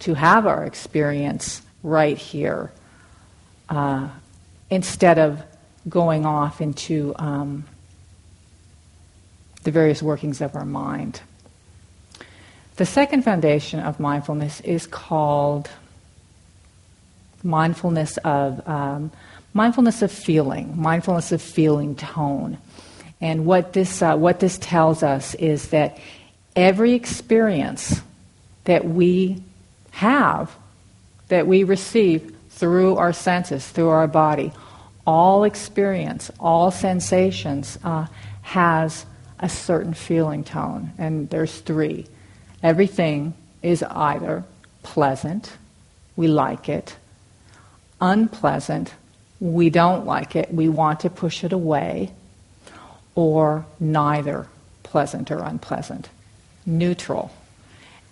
to 0.00 0.14
have 0.14 0.46
our 0.46 0.64
experience 0.64 1.62
right 1.82 2.16
here, 2.16 2.72
uh, 3.68 4.08
instead 4.70 5.18
of 5.18 5.42
going 5.88 6.24
off 6.24 6.60
into 6.60 7.14
um, 7.16 7.64
the 9.64 9.70
various 9.70 10.02
workings 10.02 10.40
of 10.40 10.54
our 10.54 10.64
mind. 10.64 11.20
The 12.76 12.86
second 12.86 13.22
foundation 13.22 13.78
of 13.78 14.00
mindfulness 14.00 14.60
is 14.60 14.86
called 14.86 15.70
mindfulness 17.44 18.16
of 18.18 18.66
um, 18.68 19.12
mindfulness 19.52 20.02
of 20.02 20.10
feeling, 20.10 20.72
mindfulness 20.76 21.30
of 21.30 21.40
feeling 21.40 21.94
tone. 21.94 22.58
And 23.20 23.46
what 23.46 23.74
this 23.74 24.02
uh, 24.02 24.16
what 24.16 24.40
this 24.40 24.58
tells 24.58 25.04
us 25.04 25.34
is 25.36 25.68
that 25.68 25.98
every 26.56 26.94
experience 26.94 28.00
that 28.64 28.84
we 28.84 29.42
have, 29.92 30.50
that 31.28 31.46
we 31.46 31.62
receive 31.62 32.34
through 32.50 32.96
our 32.96 33.12
senses, 33.12 33.68
through 33.68 33.88
our 33.88 34.08
body, 34.08 34.52
all 35.06 35.44
experience, 35.44 36.30
all 36.40 36.72
sensations 36.72 37.78
uh, 37.84 38.06
has 38.42 39.06
a 39.38 39.48
certain 39.48 39.94
feeling 39.94 40.42
tone, 40.42 40.92
and 40.98 41.30
there's 41.30 41.60
three. 41.60 42.06
Everything 42.64 43.34
is 43.62 43.82
either 43.82 44.42
pleasant, 44.82 45.52
we 46.16 46.28
like 46.28 46.68
it, 46.70 46.96
unpleasant, 48.00 48.94
we 49.38 49.68
don't 49.68 50.06
like 50.06 50.34
it, 50.34 50.52
we 50.52 50.70
want 50.70 51.00
to 51.00 51.10
push 51.10 51.44
it 51.44 51.52
away, 51.52 52.10
or 53.14 53.66
neither 53.78 54.48
pleasant 54.82 55.30
or 55.30 55.42
unpleasant, 55.42 56.08
neutral. 56.64 57.30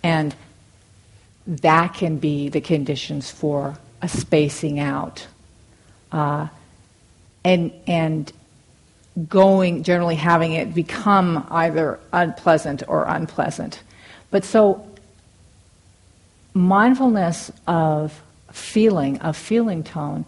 And 0.03 0.35
that 1.47 1.95
can 1.95 2.17
be 2.17 2.49
the 2.49 2.61
conditions 2.61 3.31
for 3.31 3.77
a 4.03 4.07
spacing 4.07 4.79
out. 4.79 5.25
Uh, 6.11 6.47
and, 7.43 7.71
and 7.87 8.31
going, 9.27 9.81
generally 9.81 10.15
having 10.15 10.53
it 10.53 10.75
become 10.75 11.47
either 11.49 11.99
unpleasant 12.11 12.83
or 12.87 13.05
unpleasant. 13.05 13.81
But 14.33 14.43
so, 14.43 14.83
mindfulness 16.55 17.51
of 17.67 18.19
feeling, 18.51 19.19
of 19.19 19.37
feeling 19.37 19.83
tone, 19.83 20.25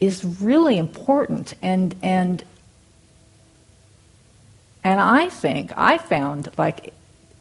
is 0.00 0.24
really 0.24 0.78
important. 0.78 1.52
And, 1.60 1.94
and, 2.02 2.42
and 4.82 4.98
I 4.98 5.28
think, 5.28 5.70
I 5.76 5.98
found 5.98 6.48
like 6.56 6.94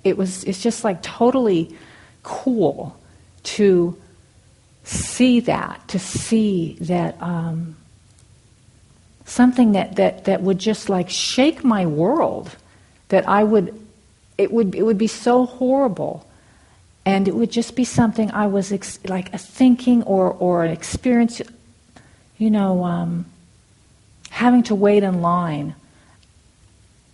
it 0.03 0.17
was, 0.17 0.43
it's 0.43 0.61
just 0.61 0.83
like 0.83 1.01
totally 1.01 1.77
cool 2.23 2.93
to 3.43 3.97
see 4.83 5.39
that, 5.39 5.87
to 5.87 5.97
see 5.97 6.75
that. 6.81 7.15
Um, 7.21 7.77
something 9.23 9.71
that, 9.71 9.95
that, 9.95 10.25
that 10.25 10.41
would 10.41 10.59
just 10.59 10.89
like 10.89 11.09
shake 11.09 11.63
my 11.63 11.85
world, 11.85 12.53
that 13.07 13.29
I 13.29 13.45
would, 13.45 13.80
it 14.41 14.51
would, 14.51 14.75
it 14.75 14.83
would 14.83 14.97
be 14.97 15.07
so 15.07 15.45
horrible. 15.45 16.27
And 17.05 17.27
it 17.27 17.35
would 17.35 17.51
just 17.51 17.75
be 17.75 17.83
something 17.83 18.31
I 18.31 18.47
was 18.47 18.71
ex- 18.71 18.99
like 19.05 19.33
a 19.33 19.37
thinking 19.37 20.03
or, 20.03 20.31
or 20.31 20.63
an 20.63 20.71
experience, 20.71 21.41
you 22.37 22.51
know, 22.51 22.83
um, 22.83 23.25
having 24.29 24.63
to 24.63 24.75
wait 24.75 25.03
in 25.03 25.21
line 25.21 25.75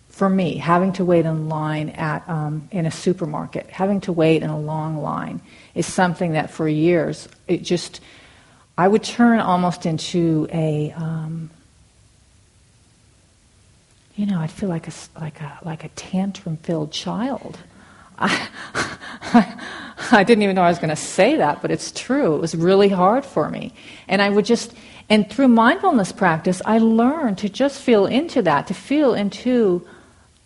for 0.10 0.28
me, 0.28 0.58
having 0.58 0.94
to 0.94 1.06
wait 1.06 1.26
in 1.26 1.48
line 1.48 1.90
at 1.90 2.28
um, 2.28 2.68
in 2.72 2.88
a 2.88 2.92
supermarket, 2.92 3.70
having 3.70 4.02
to 4.02 4.12
wait 4.12 4.42
in 4.42 4.50
a 4.50 4.60
long 4.60 4.98
line 5.04 5.42
is 5.76 5.86
something 5.86 6.32
that 6.32 6.50
for 6.50 6.68
years 6.68 7.30
it 7.48 7.62
just 7.62 8.02
I 8.80 8.88
would 8.88 9.04
turn 9.04 9.40
almost 9.40 9.86
into 9.86 10.48
a 10.52 10.92
um, 10.98 11.52
you 14.18 14.26
know, 14.26 14.40
I'd 14.40 14.52
feel 14.52 14.68
like 14.68 14.88
a, 14.88 14.92
like 15.20 15.40
a, 15.42 15.60
like 15.64 15.84
a 15.84 15.90
tantrum-filled 15.90 16.92
child. 16.92 17.60
I, 18.18 18.50
I 20.12 20.24
didn't 20.24 20.42
even 20.42 20.56
know 20.56 20.64
I 20.64 20.70
was 20.70 20.80
going 20.80 20.90
to 20.90 20.96
say 20.96 21.38
that, 21.38 21.62
but 21.62 21.70
it's 21.70 21.92
true. 21.92 22.36
It 22.36 22.42
was 22.42 22.56
really 22.56 22.90
hard 22.90 23.24
for 23.24 23.48
me. 23.50 23.74
And 24.08 24.20
I 24.22 24.30
would 24.30 24.46
just, 24.46 24.74
and 25.08 25.30
through 25.30 25.50
mindfulness 25.50 26.12
practice, 26.12 26.64
I 26.66 26.80
learned 26.80 27.38
to 27.40 27.50
just 27.50 27.80
feel 27.80 28.08
into 28.08 28.42
that, 28.42 28.66
to 28.68 28.74
feel 28.74 29.14
into 29.14 29.88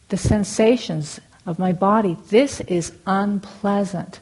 the 0.09 0.17
sensations 0.17 1.21
of 1.45 1.57
my 1.57 1.71
body. 1.71 2.17
This 2.29 2.59
is 2.61 2.91
unpleasant. 3.07 4.19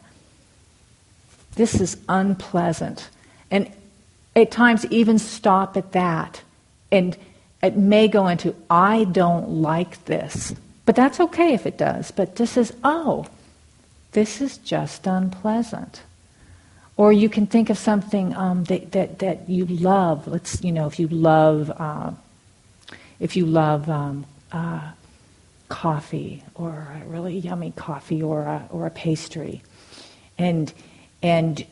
This 1.56 1.82
is 1.82 1.98
unpleasant. 2.08 3.10
And 3.50 3.72
at 4.36 4.52
times, 4.52 4.86
even 4.92 5.18
stop 5.18 5.76
at 5.76 5.92
that 5.94 6.44
and 6.92 7.18
it 7.62 7.76
may 7.76 8.08
go 8.08 8.28
into, 8.28 8.56
I 8.70 9.04
don't 9.06 9.50
like 9.50 10.06
this. 10.06 10.54
But 10.86 10.96
that's 10.96 11.20
okay 11.20 11.54
if 11.54 11.66
it 11.66 11.78
does. 11.78 12.12
But 12.12 12.38
this 12.38 12.58
is, 12.58 12.74
oh, 12.84 13.28
this 14.14 14.42
is 14.42 14.58
just 14.58 15.06
unpleasant. 15.06 16.02
Or 16.98 17.14
you 17.14 17.30
can 17.30 17.48
think 17.48 17.70
of 17.70 17.78
something 17.78 18.36
um, 18.36 18.64
that, 18.66 18.92
that, 18.94 19.20
that 19.20 19.50
you 19.50 19.66
love. 19.66 20.28
Let's, 20.28 20.64
you 20.64 20.72
know, 20.72 20.88
if 20.88 21.00
you 21.00 21.08
love, 21.08 21.72
uh, 21.78 22.12
if 23.20 23.36
you 23.36 23.46
love 23.46 23.90
um, 23.90 24.26
uh, 24.52 24.92
coffee 25.70 26.44
or 26.56 26.88
a 27.02 27.08
really 27.08 27.38
yummy 27.38 27.72
coffee 27.76 28.22
or 28.22 28.42
a, 28.42 28.68
or 28.72 28.86
a 28.86 28.90
pastry. 28.90 29.62
And, 30.38 30.74
and 31.22 31.66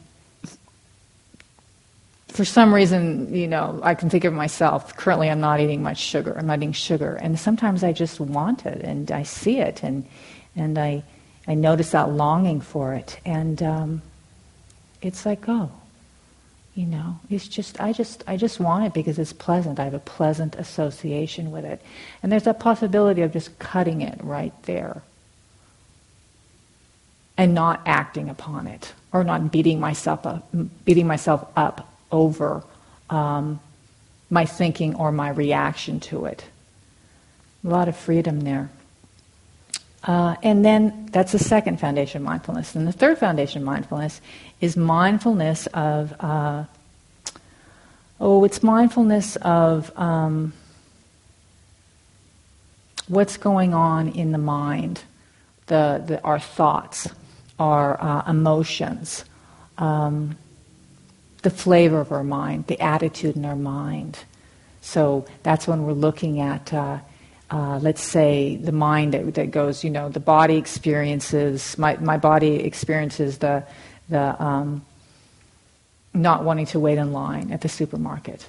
for 2.30 2.46
some 2.46 2.74
reason, 2.74 3.34
you 3.34 3.48
know, 3.48 3.80
I 3.84 3.96
can 3.96 4.10
think 4.10 4.26
of 4.26 4.34
myself. 4.34 4.96
Currently, 4.96 5.30
I'm 5.30 5.40
not 5.40 5.60
eating 5.60 5.82
much 5.82 5.98
sugar. 5.98 6.38
I'm 6.38 6.48
not 6.48 6.60
eating 6.60 6.74
sugar, 6.74 7.16
and 7.16 7.40
sometimes 7.40 7.84
I 7.84 7.94
just 7.94 8.20
want 8.20 8.66
it, 8.66 8.82
and 8.82 9.12
I 9.12 9.24
see 9.24 9.60
it, 9.60 9.82
and 9.84 10.06
and 10.56 10.78
I 10.78 11.04
I 11.48 11.54
notice 11.56 11.92
that 11.92 12.12
longing 12.12 12.62
for 12.62 12.94
it, 12.94 13.20
and 13.26 13.64
um, 13.64 14.02
it's 15.02 15.26
like, 15.26 15.48
oh, 15.48 15.72
you 16.76 16.86
know, 16.86 17.20
it's 17.30 17.48
just 17.48 17.80
I 17.80 17.94
just 17.94 18.24
I 18.28 18.36
just 18.36 18.60
want 18.60 18.86
it 18.86 18.94
because 18.94 19.18
it's 19.18 19.34
pleasant. 19.34 19.80
I 19.80 19.86
have 19.86 19.94
a 19.94 20.00
pleasant 20.00 20.56
association 20.56 21.52
with 21.52 21.64
it, 21.64 21.82
and 22.22 22.32
there's 22.32 22.44
that 22.44 22.60
possibility 22.60 23.22
of 23.22 23.32
just 23.32 23.58
cutting 23.58 24.02
it 24.02 24.20
right 24.22 24.54
there, 24.64 25.02
and 27.38 27.54
not 27.54 27.82
acting 27.86 28.30
upon 28.30 28.68
it, 28.68 28.94
or 29.14 29.24
not 29.24 29.50
beating 29.50 29.80
myself 29.80 30.26
up, 30.26 30.50
beating 30.84 31.08
myself 31.08 31.48
up 31.56 31.94
over 32.12 32.64
um, 33.10 33.60
my 34.30 34.46
thinking 34.46 34.96
or 34.96 35.12
my 35.12 35.30
reaction 35.30 36.00
to 36.00 36.26
it. 36.26 36.46
A 37.64 37.68
lot 37.68 37.88
of 37.88 37.96
freedom 37.96 38.42
there. 38.42 38.70
Uh, 40.04 40.36
and 40.44 40.64
then 40.64 41.10
that's 41.12 41.32
the 41.32 41.40
second 41.40 41.80
foundation 41.80 42.22
of 42.22 42.26
mindfulness. 42.26 42.76
And 42.76 42.88
the 42.88 42.92
third 42.92 43.18
foundation 43.18 43.62
of 43.62 43.66
mindfulness 43.66 44.22
is 44.62 44.78
mindfulness 44.78 45.68
of, 45.68 46.14
uh, 46.20 46.64
oh, 48.20 48.44
it's 48.44 48.64
mindfulness 48.64 49.36
of 49.38 49.92
um, 49.98 50.54
what's 53.08 53.38
going 53.38 53.74
on 53.74 54.10
in 54.10 54.32
the 54.32 54.38
mind, 54.38 55.02
the, 55.66 56.04
the 56.06 56.22
our 56.24 56.40
thoughts, 56.40 57.10
our 57.60 58.02
uh, 58.02 58.30
emotions, 58.30 59.26
um, 59.78 60.38
the 61.48 61.56
flavor 61.56 62.02
of 62.02 62.12
our 62.12 62.26
mind, 62.26 62.68
the 62.68 62.78
attitude 62.82 63.38
in 63.38 63.46
our 63.46 63.56
mind. 63.56 64.20
So 64.82 65.26
that's 65.44 65.66
when 65.66 65.84
we're 65.86 65.94
looking 65.94 66.42
at, 66.42 66.74
uh, 66.74 66.98
uh, 67.50 67.80
let's 67.82 68.02
say, 68.02 68.58
the 68.58 68.74
mind 68.74 69.14
that, 69.14 69.34
that, 69.36 69.52
goes, 69.52 69.82
you 69.82 69.90
know, 69.90 70.10
the 70.10 70.20
body 70.20 70.58
experiences, 70.58 71.78
my, 71.78 71.96
my 72.02 72.18
body 72.18 72.56
experiences 72.66 73.38
the, 73.38 73.64
the 74.10 74.44
um, 74.44 74.86
not 76.14 76.44
wanting 76.44 76.66
to 76.66 76.82
wait 76.82 76.98
in 76.98 77.14
line 77.14 77.54
at 77.54 77.62
the 77.62 77.70
supermarket. 77.70 78.46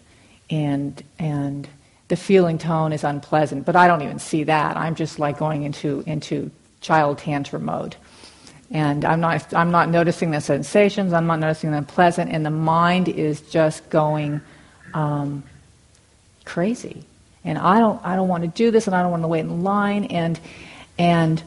And, 0.51 1.01
and 1.21 1.69
the 2.09 2.17
feeling 2.17 2.59
tone 2.59 2.93
is 2.93 3.05
unpleasant, 3.05 3.65
but 3.65 3.77
I 3.77 3.87
don't 3.87 4.03
even 4.03 4.19
see 4.19 4.43
that. 4.43 4.77
I'm 4.77 4.97
just 4.97 5.21
like 5.21 5.39
going 5.39 5.63
into, 5.63 6.03
into 6.05 6.51
child 6.81 7.19
tantrum 7.19 7.67
mode. 7.67 7.95
And 8.71 9.05
I'm 9.05 9.21
not, 9.21 9.55
I'm 9.55 9.71
not 9.71 9.89
noticing 9.89 10.31
the 10.31 10.41
sensations, 10.41 11.13
I'm 11.13 11.27
not 11.27 11.39
noticing 11.39 11.71
them 11.71 11.87
pleasant, 11.87 12.31
and 12.31 12.45
the 12.45 12.51
mind 12.51 13.09
is 13.09 13.41
just 13.41 13.89
going, 13.89 14.43
um, 14.93 15.43
crazy. 16.45 17.05
And 17.45 17.57
I 17.57 17.79
don't, 17.79 18.05
I 18.05 18.15
don't 18.17 18.29
want 18.29 18.43
to 18.43 18.49
do 18.49 18.71
this, 18.71 18.87
and 18.87 18.95
I 18.95 19.03
don't 19.03 19.11
want 19.11 19.23
to 19.23 19.29
wait 19.29 19.41
in 19.41 19.63
line. 19.63 20.05
And, 20.05 20.39
and, 20.99 21.43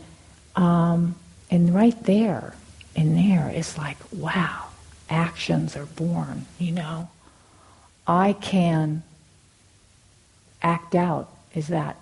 um, 0.55 1.15
and 1.51 1.75
right 1.75 2.01
there, 2.03 2.55
in 2.95 3.15
there, 3.15 3.51
it's 3.53 3.77
like, 3.77 3.97
wow, 4.11 4.65
actions 5.09 5.75
are 5.75 5.85
born. 5.85 6.45
You 6.57 6.71
know, 6.71 7.09
I 8.07 8.33
can 8.33 9.03
act 10.61 10.95
out 10.95 11.29
as 11.55 11.67
that 11.67 11.97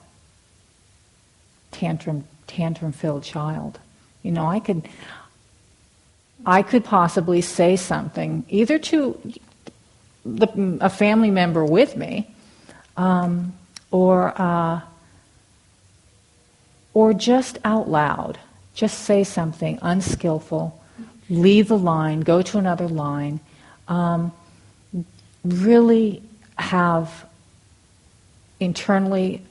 tantrum, 1.72 2.26
tantrum-filled 2.48 3.24
child. 3.24 3.80
You 4.30 4.36
know, 4.36 4.46
I 4.46 4.60
could, 4.60 4.88
I 6.46 6.62
could 6.62 6.86
possibly 6.86 7.42
say 7.42 7.76
something 7.76 8.46
either 8.48 8.78
to 8.78 9.20
the, 10.24 10.78
a 10.82 10.90
family 10.92 11.32
member 11.32 11.66
with 11.66 11.98
me 11.98 12.28
um, 12.96 13.54
or, 13.90 14.40
uh, 14.40 14.82
or 16.94 17.12
just 17.16 17.58
out 17.66 17.90
loud. 17.90 18.38
Just 18.76 19.00
say 19.00 19.24
something 19.24 19.80
unskillful, 19.82 20.80
leave 21.28 21.70
the 21.70 21.80
line, 21.80 22.20
go 22.20 22.44
to 22.44 22.60
another 22.60 22.88
line. 22.88 23.40
Um, 23.88 24.32
really 25.44 26.22
have 26.60 27.26
internally 28.60 29.42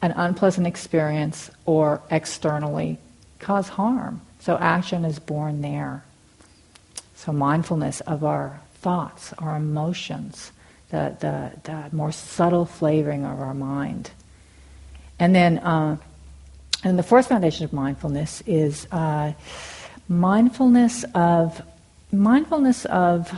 an 0.00 0.12
unpleasant 0.12 0.66
experience 0.66 1.50
or 1.66 2.00
externally 2.10 2.96
cause 3.44 3.68
harm. 3.68 4.20
So 4.40 4.56
action 4.56 5.04
is 5.04 5.18
born 5.18 5.60
there. 5.62 6.02
So 7.14 7.32
mindfulness 7.32 8.00
of 8.00 8.24
our 8.24 8.60
thoughts, 8.76 9.32
our 9.38 9.56
emotions, 9.56 10.50
the, 10.90 11.16
the, 11.20 11.52
the 11.62 11.96
more 11.96 12.12
subtle 12.12 12.64
flavoring 12.64 13.24
of 13.24 13.40
our 13.40 13.54
mind. 13.54 14.10
And 15.18 15.34
then, 15.34 15.58
uh, 15.58 15.96
and 16.82 16.98
the 16.98 17.02
fourth 17.02 17.28
foundation 17.28 17.64
of 17.64 17.72
mindfulness 17.72 18.42
is 18.46 18.86
uh, 18.90 19.32
mindfulness 20.08 21.04
of 21.14 21.62
mindfulness 22.12 22.84
of 22.84 23.32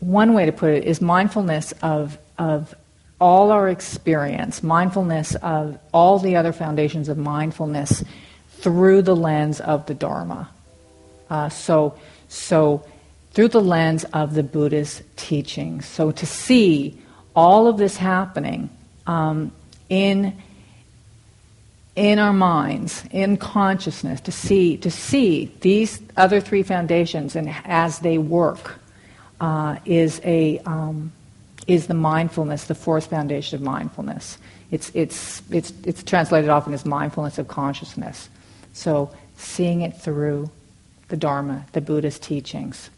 one 0.00 0.34
way 0.34 0.46
to 0.46 0.52
put 0.52 0.70
it 0.70 0.84
is 0.84 1.00
mindfulness 1.00 1.72
of 1.82 2.18
of 2.38 2.74
all 3.20 3.52
our 3.52 3.68
experience, 3.68 4.62
mindfulness 4.62 5.34
of 5.36 5.78
all 5.92 6.18
the 6.18 6.36
other 6.36 6.52
foundations 6.52 7.08
of 7.08 7.18
mindfulness 7.18 8.02
through 8.48 9.02
the 9.02 9.16
lens 9.16 9.60
of 9.60 9.86
the 9.86 9.94
Dharma. 9.94 10.50
Uh, 11.28 11.48
so 11.48 11.94
so, 12.30 12.86
through 13.32 13.48
the 13.48 13.60
lens 13.60 14.04
of 14.04 14.34
the 14.34 14.44
Buddha's 14.44 15.02
teachings. 15.16 15.84
So, 15.84 16.12
to 16.12 16.24
see 16.24 16.96
all 17.34 17.66
of 17.66 17.76
this 17.76 17.96
happening 17.96 18.70
um, 19.06 19.50
in 19.88 20.36
in 21.96 22.20
our 22.20 22.32
minds, 22.32 23.02
in 23.10 23.36
consciousness, 23.36 24.20
to 24.22 24.32
see 24.32 24.76
to 24.76 24.92
see 24.92 25.52
these 25.60 26.00
other 26.16 26.40
three 26.40 26.62
foundations 26.62 27.34
and 27.34 27.52
as 27.64 27.98
they 27.98 28.16
work 28.16 28.78
uh, 29.40 29.76
is 29.84 30.20
a 30.22 30.60
um, 30.60 31.12
is 31.70 31.86
the 31.86 31.94
mindfulness, 31.94 32.64
the 32.64 32.74
fourth 32.74 33.06
foundation 33.06 33.56
of 33.56 33.62
mindfulness. 33.62 34.38
It's 34.70 34.90
it's 34.94 35.42
it's 35.50 35.72
it's 35.84 36.02
translated 36.02 36.50
often 36.50 36.74
as 36.74 36.84
mindfulness 36.84 37.38
of 37.38 37.48
consciousness. 37.48 38.28
So 38.72 39.10
seeing 39.36 39.82
it 39.82 39.96
through 39.96 40.50
the 41.08 41.16
Dharma, 41.16 41.66
the 41.72 41.80
Buddha's 41.80 42.18
teachings. 42.18 42.90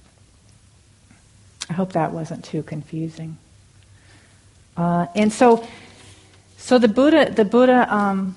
I 1.70 1.72
hope 1.72 1.92
that 1.92 2.12
wasn't 2.12 2.44
too 2.44 2.62
confusing. 2.62 3.38
Uh, 4.76 5.06
and 5.14 5.32
so, 5.32 5.66
so 6.56 6.78
the 6.78 6.88
Buddha, 6.88 7.30
the 7.30 7.44
Buddha 7.44 7.86
um, 7.94 8.36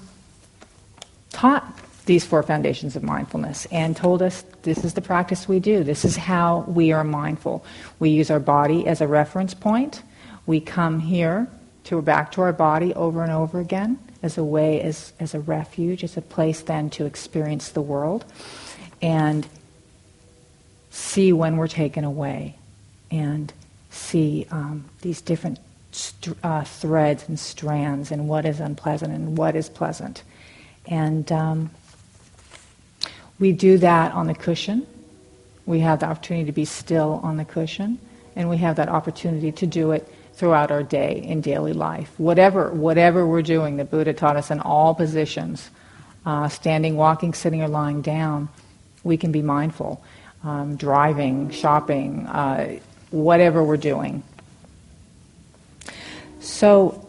taught 1.31 1.79
these 2.05 2.25
four 2.25 2.43
foundations 2.43 2.95
of 2.95 3.03
mindfulness 3.03 3.65
and 3.71 3.97
told 3.97 4.21
us 4.21 4.43
this 4.61 4.83
is 4.83 4.93
the 4.93 5.01
practice 5.01 5.47
we 5.47 5.59
do. 5.59 5.83
This 5.83 6.05
is 6.05 6.15
how 6.15 6.65
we 6.67 6.91
are 6.91 7.03
mindful. 7.03 7.65
We 7.99 8.09
use 8.09 8.29
our 8.29 8.39
body 8.39 8.87
as 8.87 9.01
a 9.01 9.07
reference 9.07 9.53
point. 9.53 10.01
We 10.45 10.59
come 10.59 10.99
here 10.99 11.47
to 11.85 12.01
back 12.01 12.31
to 12.33 12.41
our 12.41 12.53
body 12.53 12.93
over 12.93 13.23
and 13.23 13.31
over 13.31 13.59
again 13.59 13.99
as 14.21 14.37
a 14.37 14.43
way, 14.43 14.81
as, 14.81 15.13
as 15.19 15.33
a 15.33 15.39
refuge, 15.39 16.03
as 16.03 16.17
a 16.17 16.21
place 16.21 16.61
then 16.61 16.89
to 16.91 17.05
experience 17.05 17.69
the 17.69 17.81
world. 17.81 18.25
And 19.01 19.47
see 20.89 21.33
when 21.33 21.57
we're 21.57 21.67
taken 21.67 22.03
away 22.03 22.55
and 23.11 23.51
see 23.89 24.47
um, 24.49 24.85
these 25.01 25.21
different 25.21 25.59
st- 25.91 26.37
uh, 26.43 26.63
threads 26.63 27.25
and 27.27 27.39
strands 27.39 28.11
and 28.11 28.27
what 28.27 28.45
is 28.45 28.59
unpleasant 28.59 29.13
and 29.13 29.37
what 29.37 29.55
is 29.55 29.69
pleasant. 29.69 30.23
And 30.87 31.29
um, 31.31 31.69
we 33.39 33.51
do 33.51 33.77
that 33.79 34.13
on 34.13 34.27
the 34.27 34.33
cushion. 34.33 34.87
We 35.65 35.79
have 35.79 35.99
the 35.99 36.05
opportunity 36.05 36.45
to 36.45 36.51
be 36.51 36.65
still 36.65 37.19
on 37.23 37.37
the 37.37 37.45
cushion, 37.45 37.99
and 38.35 38.49
we 38.49 38.57
have 38.57 38.75
that 38.77 38.87
opportunity 38.87 39.51
to 39.51 39.67
do 39.67 39.91
it 39.91 40.07
throughout 40.35 40.71
our 40.71 40.83
day 40.83 41.21
in 41.23 41.41
daily 41.41 41.73
life. 41.73 42.11
Whatever, 42.17 42.71
whatever 42.71 43.25
we're 43.25 43.41
doing, 43.41 43.77
the 43.77 43.85
Buddha 43.85 44.13
taught 44.13 44.35
us 44.35 44.51
in 44.51 44.59
all 44.59 44.93
positions, 44.93 45.69
uh, 46.25 46.49
standing, 46.49 46.97
walking, 46.97 47.33
sitting, 47.33 47.61
or 47.61 47.67
lying 47.67 48.01
down, 48.01 48.49
we 49.03 49.17
can 49.17 49.31
be 49.31 49.41
mindful 49.41 50.03
um, 50.43 50.75
driving, 50.75 51.49
shopping, 51.49 52.27
uh, 52.27 52.79
whatever 53.11 53.63
we're 53.63 53.77
doing. 53.77 54.23
So, 56.39 57.07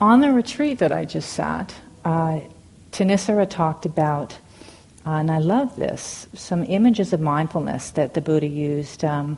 on 0.00 0.20
the 0.20 0.32
retreat 0.32 0.78
that 0.78 0.90
I 0.90 1.04
just 1.04 1.32
sat, 1.32 1.74
uh, 2.04 2.40
Thanissara 2.92 3.48
talked 3.48 3.84
about, 3.84 4.32
uh, 5.04 5.10
and 5.10 5.30
I 5.30 5.38
love 5.38 5.76
this, 5.76 6.26
some 6.34 6.64
images 6.64 7.12
of 7.12 7.20
mindfulness 7.20 7.90
that 7.90 8.14
the 8.14 8.20
Buddha 8.20 8.46
used. 8.46 9.04
Um, 9.04 9.36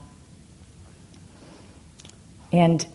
and 2.54 2.86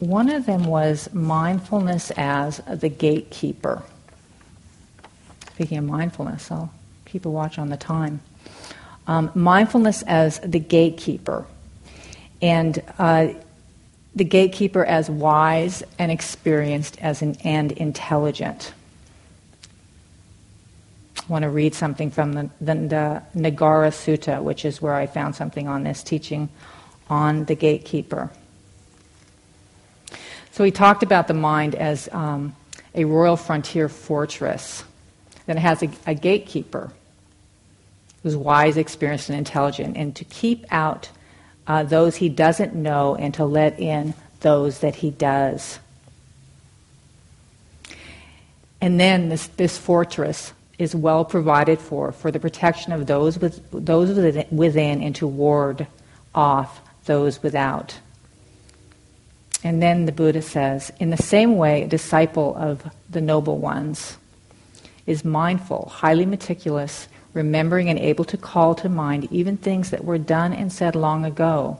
one 0.00 0.28
of 0.28 0.44
them 0.44 0.64
was 0.64 1.08
mindfulness 1.14 2.10
as 2.10 2.58
the 2.66 2.90
gatekeeper. 2.90 3.82
Speaking 5.54 5.78
of 5.78 5.84
mindfulness, 5.84 6.50
I'll 6.50 6.70
keep 7.06 7.24
a 7.24 7.30
watch 7.30 7.58
on 7.58 7.70
the 7.70 7.78
time. 7.78 8.20
Um, 9.06 9.30
mindfulness 9.34 10.02
as 10.02 10.40
the 10.40 10.58
gatekeeper, 10.58 11.46
and 12.42 12.82
uh, 12.98 13.28
the 14.14 14.24
gatekeeper 14.24 14.84
as 14.84 15.08
wise 15.08 15.82
and 15.98 16.12
experienced 16.12 16.98
as 17.00 17.22
an, 17.22 17.38
and 17.44 17.72
intelligent. 17.72 18.74
I 21.16 21.22
want 21.28 21.44
to 21.44 21.48
read 21.48 21.74
something 21.74 22.10
from 22.10 22.34
the, 22.34 22.50
the, 22.60 22.74
the 22.74 23.22
Nagara 23.34 23.90
Sutta, 23.90 24.42
which 24.42 24.66
is 24.66 24.82
where 24.82 24.94
I 24.94 25.06
found 25.06 25.34
something 25.34 25.66
on 25.66 25.84
this 25.84 26.02
teaching 26.02 26.50
on 27.08 27.44
the 27.44 27.54
gatekeeper. 27.54 28.30
So 30.52 30.64
he 30.64 30.70
talked 30.70 31.02
about 31.02 31.28
the 31.28 31.34
mind 31.34 31.74
as 31.74 32.08
um, 32.12 32.54
a 32.94 33.04
royal 33.04 33.36
frontier 33.36 33.88
fortress. 33.88 34.84
that 35.46 35.58
has 35.58 35.82
a, 35.82 35.90
a 36.06 36.14
gatekeeper 36.14 36.92
who's 38.22 38.36
wise, 38.36 38.76
experienced, 38.76 39.28
and 39.28 39.38
intelligent, 39.38 39.96
and 39.96 40.14
to 40.14 40.24
keep 40.24 40.64
out 40.70 41.10
uh, 41.66 41.82
those 41.82 42.16
he 42.16 42.28
doesn't 42.28 42.74
know 42.74 43.16
and 43.16 43.34
to 43.34 43.44
let 43.44 43.78
in 43.80 44.14
those 44.40 44.80
that 44.80 44.96
he 44.96 45.10
does. 45.10 45.78
And 48.80 48.98
then 48.98 49.28
this, 49.28 49.46
this 49.48 49.78
fortress 49.78 50.52
is 50.78 50.94
well 50.94 51.24
provided 51.24 51.78
for, 51.78 52.12
for 52.12 52.30
the 52.30 52.40
protection 52.40 52.92
of 52.92 53.06
those, 53.06 53.38
with, 53.38 53.62
those 53.70 54.10
within 54.50 55.02
and 55.02 55.14
to 55.16 55.26
ward 55.26 55.86
off 56.34 56.80
those 57.04 57.42
without. 57.42 57.98
And 59.64 59.80
then 59.82 60.06
the 60.06 60.12
Buddha 60.12 60.42
says, 60.42 60.92
in 60.98 61.10
the 61.10 61.16
same 61.16 61.56
way, 61.56 61.82
a 61.82 61.88
disciple 61.88 62.56
of 62.56 62.90
the 63.08 63.20
noble 63.20 63.58
ones 63.58 64.18
is 65.06 65.24
mindful, 65.24 65.88
highly 65.88 66.26
meticulous, 66.26 67.08
remembering 67.32 67.88
and 67.88 67.98
able 67.98 68.24
to 68.24 68.36
call 68.36 68.74
to 68.74 68.88
mind 68.88 69.28
even 69.30 69.56
things 69.56 69.90
that 69.90 70.04
were 70.04 70.18
done 70.18 70.52
and 70.52 70.72
said 70.72 70.94
long 70.94 71.24
ago. 71.24 71.78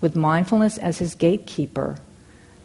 With 0.00 0.16
mindfulness 0.16 0.76
as 0.78 0.98
his 0.98 1.14
gatekeeper, 1.14 1.96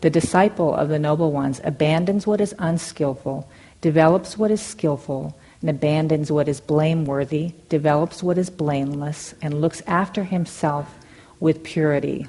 the 0.01 0.09
disciple 0.09 0.73
of 0.73 0.89
the 0.89 0.99
noble 0.99 1.31
ones 1.31 1.61
abandons 1.63 2.25
what 2.25 2.41
is 2.41 2.55
unskillful, 2.57 3.49
develops 3.81 4.37
what 4.37 4.51
is 4.51 4.61
skillful, 4.61 5.37
and 5.61 5.69
abandons 5.69 6.31
what 6.31 6.47
is 6.47 6.61
blameworthy, 6.61 7.53
develops 7.67 8.23
what 8.23 8.37
is 8.37 8.49
blameless, 8.49 9.35
and 9.41 9.61
looks 9.61 9.81
after 9.85 10.23
himself 10.23 10.98
with 11.39 11.63
purity. 11.63 12.27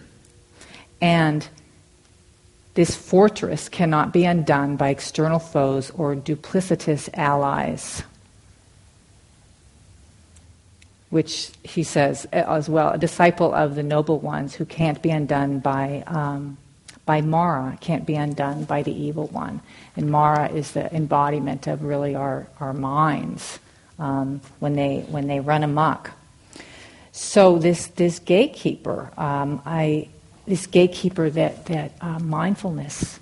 And 1.01 1.49
this 2.75 2.95
fortress 2.95 3.69
cannot 3.69 4.13
be 4.13 4.25
undone 4.25 4.77
by 4.77 4.91
external 4.91 5.39
foes 5.39 5.91
or 5.91 6.15
duplicitous 6.15 7.09
allies. 7.15 8.03
Which 11.11 11.51
he 11.65 11.83
says 11.83 12.27
as 12.27 12.69
well, 12.69 12.91
a 12.91 12.99
disciple 12.99 13.53
of 13.53 13.75
the 13.75 13.83
noble 13.83 14.21
ones 14.21 14.55
who 14.55 14.65
can't 14.65 15.03
be 15.03 15.11
undone 15.11 15.59
by, 15.59 16.05
um, 16.07 16.57
by 17.05 17.21
Mara, 17.21 17.77
can't 17.81 18.07
be 18.07 18.15
undone 18.15 18.65
by 18.65 18.85
the 18.85 18.93
evil 18.93 19.27
one. 19.27 19.61
And 19.97 20.09
Mara 20.09 20.49
is 20.49 20.71
the 20.71 20.95
embodiment 20.95 21.67
of 21.67 21.83
really 21.83 22.15
our, 22.15 22.47
our 22.61 22.73
minds 22.73 23.59
um, 23.99 24.41
when, 24.61 24.77
they, 24.77 25.01
when 25.09 25.27
they 25.27 25.41
run 25.41 25.65
amok. 25.65 26.13
So 27.13 27.59
this, 27.59 27.89
this 27.89 28.19
gatekeeper, 28.19 29.11
um, 29.17 29.63
I, 29.67 30.09
this 30.47 30.67
gatekeeper 30.67 31.31
that, 31.31 31.67
that 31.67 31.93
uh, 32.01 32.19
mindfulness 32.19 33.19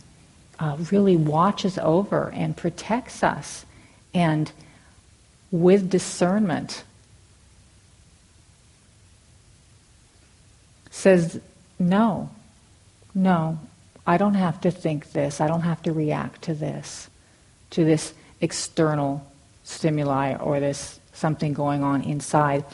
uh, 0.59 0.77
really 0.91 1.17
watches 1.17 1.79
over 1.79 2.31
and 2.35 2.57
protects 2.57 3.23
us. 3.23 3.65
And 4.13 4.51
with 5.51 5.89
discernment, 5.89 6.85
says, 10.91 11.41
no, 11.79 12.31
no, 13.15 13.59
I 14.07 14.17
don't 14.17 14.35
have 14.35 14.61
to 14.63 14.71
think 14.71 15.13
this. 15.13 15.41
I 15.41 15.47
don't 15.47 15.63
have 15.63 15.83
to 15.85 15.93
react 15.93 16.43
to 16.43 16.55
this, 16.55 17.09
to 17.71 17.85
this 17.85 18.13
external 18.41 19.25
stimuli 19.65 20.35
or 20.35 20.61
this 20.61 20.99
something 21.13 21.53
going 21.53 21.83
on 21.83 22.03
inside. 22.03 22.65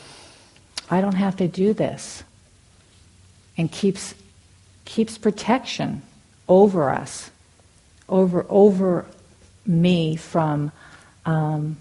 I 0.91 1.01
don't 1.01 1.15
have 1.15 1.37
to 1.37 1.49
do 1.49 1.73
this. 1.73 2.23
And 3.57 3.71
keeps 3.71 4.15
keeps 4.85 5.19
protection 5.19 6.03
over 6.49 6.91
us, 6.91 7.31
over, 8.09 8.47
over 8.49 9.07
me 9.67 10.17
from, 10.17 10.73
um, 11.25 11.77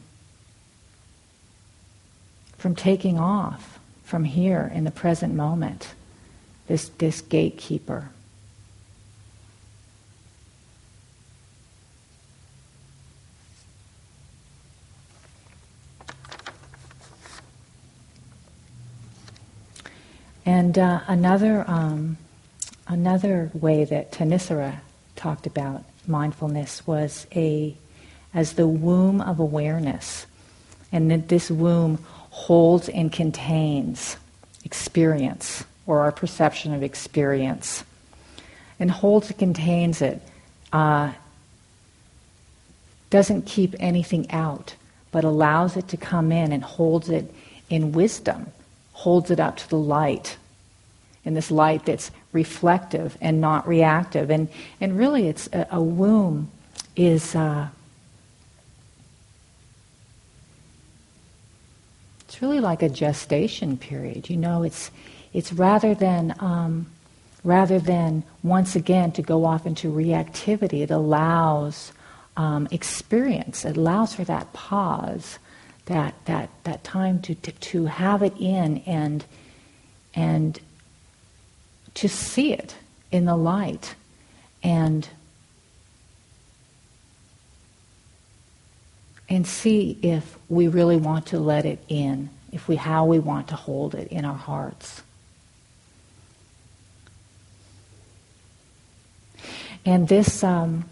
from 2.57 2.75
taking 2.75 3.19
off 3.19 3.79
from 4.03 4.23
here 4.23 4.71
in 4.73 4.83
the 4.83 4.91
present 4.91 5.33
moment, 5.33 5.93
this, 6.67 6.89
this 6.97 7.21
gatekeeper. 7.21 8.09
And 20.45 20.77
uh, 20.77 21.01
another 21.07 21.63
um, 21.67 22.17
Another 22.87 23.49
way 23.53 23.85
that 23.85 24.11
Thanissara 24.11 24.79
talked 25.15 25.47
about 25.47 25.83
mindfulness 26.05 26.85
was 26.85 27.25
a 27.33 27.75
as 28.33 28.53
the 28.53 28.67
womb 28.67 29.21
of 29.21 29.39
awareness, 29.39 30.25
and 30.91 31.09
that 31.11 31.29
this 31.29 31.49
womb 31.49 31.99
holds 32.29 32.89
and 32.89 33.11
contains 33.11 34.17
experience 34.65 35.63
or 35.85 36.01
our 36.01 36.11
perception 36.11 36.73
of 36.73 36.83
experience, 36.83 37.83
and 38.79 38.91
holds 38.91 39.29
and 39.29 39.39
contains 39.39 40.01
it. 40.01 40.21
Uh, 40.71 41.13
doesn't 43.11 43.45
keep 43.45 43.75
anything 43.79 44.29
out, 44.31 44.75
but 45.11 45.23
allows 45.23 45.77
it 45.77 45.87
to 45.87 45.97
come 45.97 46.31
in 46.31 46.51
and 46.51 46.63
holds 46.63 47.09
it 47.09 47.31
in 47.69 47.91
wisdom, 47.91 48.51
holds 48.93 49.29
it 49.29 49.39
up 49.39 49.57
to 49.57 49.69
the 49.69 49.77
light, 49.77 50.37
in 51.25 51.33
this 51.33 51.51
light 51.51 51.85
that's 51.85 52.11
reflective 52.31 53.17
and 53.21 53.41
not 53.41 53.67
reactive. 53.67 54.29
And, 54.29 54.47
and 54.81 54.97
really, 54.97 55.27
it's 55.27 55.47
a, 55.53 55.67
a 55.71 55.81
womb 55.81 56.49
is. 56.95 57.35
Uh, 57.35 57.67
it's 62.33 62.41
really 62.41 62.59
like 62.59 62.81
a 62.81 62.89
gestation 62.89 63.77
period. 63.77 64.27
You 64.27 64.37
know, 64.37 64.63
it's, 64.63 64.89
it's 65.33 65.53
rather 65.53 65.93
than, 65.93 66.33
um, 66.39 66.87
rather 67.43 67.77
than 67.77 68.23
once 68.41 68.75
again 68.75 69.11
to 69.11 69.21
go 69.21 69.45
off 69.45 69.67
into 69.67 69.93
reactivity, 69.93 70.81
it 70.81 70.89
allows 70.89 71.91
um, 72.35 72.67
experience. 72.71 73.65
It 73.65 73.77
allows 73.77 74.15
for 74.15 74.23
that 74.23 74.51
pause, 74.51 75.37
that, 75.85 76.13
that, 76.25 76.49
that 76.63 76.83
time 76.83 77.21
to, 77.21 77.35
to, 77.35 77.51
to 77.51 77.85
have 77.85 78.23
it 78.23 78.33
in 78.39 78.77
and, 78.85 79.25
and 80.13 80.59
to 81.95 82.07
see 82.07 82.53
it 82.53 82.75
in 83.11 83.25
the 83.25 83.35
light 83.35 83.95
and 84.63 85.09
and 89.29 89.47
see 89.47 89.97
if 90.03 90.37
we 90.49 90.67
really 90.67 90.97
want 90.97 91.25
to 91.27 91.39
let 91.39 91.65
it 91.65 91.79
in, 91.87 92.29
if 92.51 92.67
we 92.67 92.75
how 92.75 93.05
we 93.05 93.17
want 93.17 93.47
to 93.47 93.55
hold 93.55 93.95
it 93.95 94.07
in 94.09 94.25
our 94.25 94.35
hearts. 94.35 95.01
And 99.85 100.07
this 100.07 100.43
um, 100.43 100.85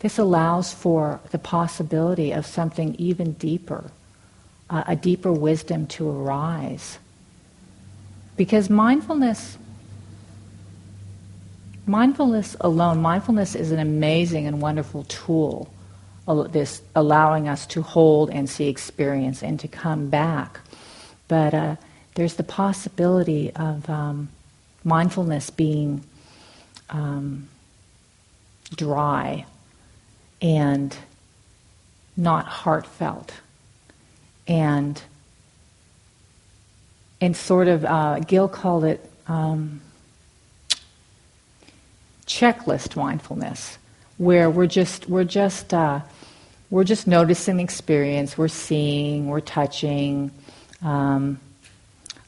this 0.00 0.18
allows 0.18 0.72
for 0.72 1.20
the 1.30 1.38
possibility 1.38 2.32
of 2.32 2.46
something 2.46 2.94
even 2.96 3.32
deeper, 3.34 3.90
uh, 4.70 4.84
a 4.86 4.96
deeper 4.96 5.30
wisdom 5.30 5.86
to 5.88 6.08
arise. 6.08 6.98
Because 8.36 8.70
mindfulness, 8.70 9.58
mindfulness 11.86 12.56
alone, 12.60 13.02
mindfulness 13.02 13.54
is 13.54 13.72
an 13.72 13.78
amazing 13.78 14.46
and 14.46 14.60
wonderful 14.62 15.04
tool. 15.04 15.70
This 16.50 16.80
allowing 16.94 17.48
us 17.48 17.66
to 17.66 17.82
hold 17.82 18.30
and 18.30 18.48
see 18.48 18.68
experience 18.68 19.42
and 19.42 19.60
to 19.60 19.68
come 19.68 20.08
back. 20.08 20.60
But 21.28 21.52
uh, 21.52 21.76
there's 22.14 22.34
the 22.34 22.44
possibility 22.44 23.52
of 23.54 23.90
um, 23.90 24.28
mindfulness 24.84 25.50
being 25.50 26.04
um, 26.88 27.48
dry 28.76 29.44
and 30.40 30.96
not 32.16 32.46
heartfelt. 32.46 33.32
And 34.46 35.00
and 37.20 37.36
sort 37.36 37.68
of, 37.68 37.84
uh, 37.84 38.20
Gil 38.20 38.48
called 38.48 38.84
it 38.84 39.10
um, 39.28 39.82
checklist 42.26 42.96
mindfulness, 42.96 43.76
where 44.16 44.48
we're 44.48 44.66
just 44.66 45.08
we're 45.08 45.24
just 45.24 45.74
uh, 45.74 46.00
we're 46.70 46.84
just 46.84 47.06
noticing 47.06 47.60
experience, 47.60 48.38
we're 48.38 48.48
seeing, 48.48 49.26
we're 49.26 49.40
touching, 49.40 50.30
um, 50.82 51.40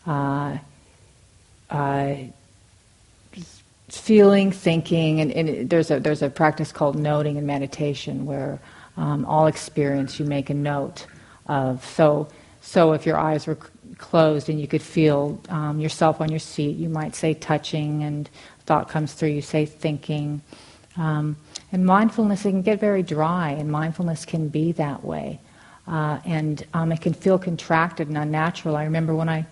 uh, 0.06 0.58
uh, 1.70 2.14
feeling, 3.98 4.50
thinking, 4.50 5.20
and, 5.20 5.32
and, 5.32 5.70
there's 5.70 5.90
a 5.90 6.00
there's 6.00 6.22
a 6.22 6.30
practice 6.30 6.72
called 6.72 6.98
noting 6.98 7.36
in 7.36 7.46
meditation 7.46 8.26
where 8.26 8.60
um, 8.96 9.24
all 9.26 9.46
experience 9.46 10.18
you 10.18 10.26
make 10.26 10.50
a 10.50 10.54
note 10.54 11.06
of. 11.46 11.84
So 11.84 12.28
so 12.62 12.92
if 12.92 13.04
your 13.04 13.18
eyes 13.18 13.46
were 13.46 13.58
closed 13.98 14.48
and 14.48 14.60
you 14.60 14.68
could 14.68 14.82
feel 14.82 15.40
um, 15.48 15.80
yourself 15.80 16.20
on 16.20 16.30
your 16.30 16.38
seat, 16.38 16.76
you 16.76 16.88
might 16.88 17.14
say 17.14 17.34
touching, 17.34 18.02
and 18.04 18.30
thought 18.66 18.88
comes 18.88 19.12
through, 19.12 19.30
you 19.30 19.42
say 19.42 19.66
thinking. 19.66 20.40
Um, 20.96 21.36
and 21.72 21.84
mindfulness, 21.84 22.44
it 22.44 22.50
can 22.50 22.62
get 22.62 22.78
very 22.78 23.02
dry, 23.02 23.50
and 23.50 23.70
mindfulness 23.70 24.24
can 24.24 24.48
be 24.48 24.72
that 24.72 25.04
way. 25.04 25.40
Uh, 25.88 26.20
and 26.24 26.64
um, 26.74 26.92
it 26.92 27.00
can 27.00 27.12
feel 27.12 27.38
contracted 27.38 28.08
and 28.08 28.16
unnatural. 28.16 28.76
I 28.76 28.84
remember 28.84 29.14
when 29.14 29.28
I, 29.28 29.44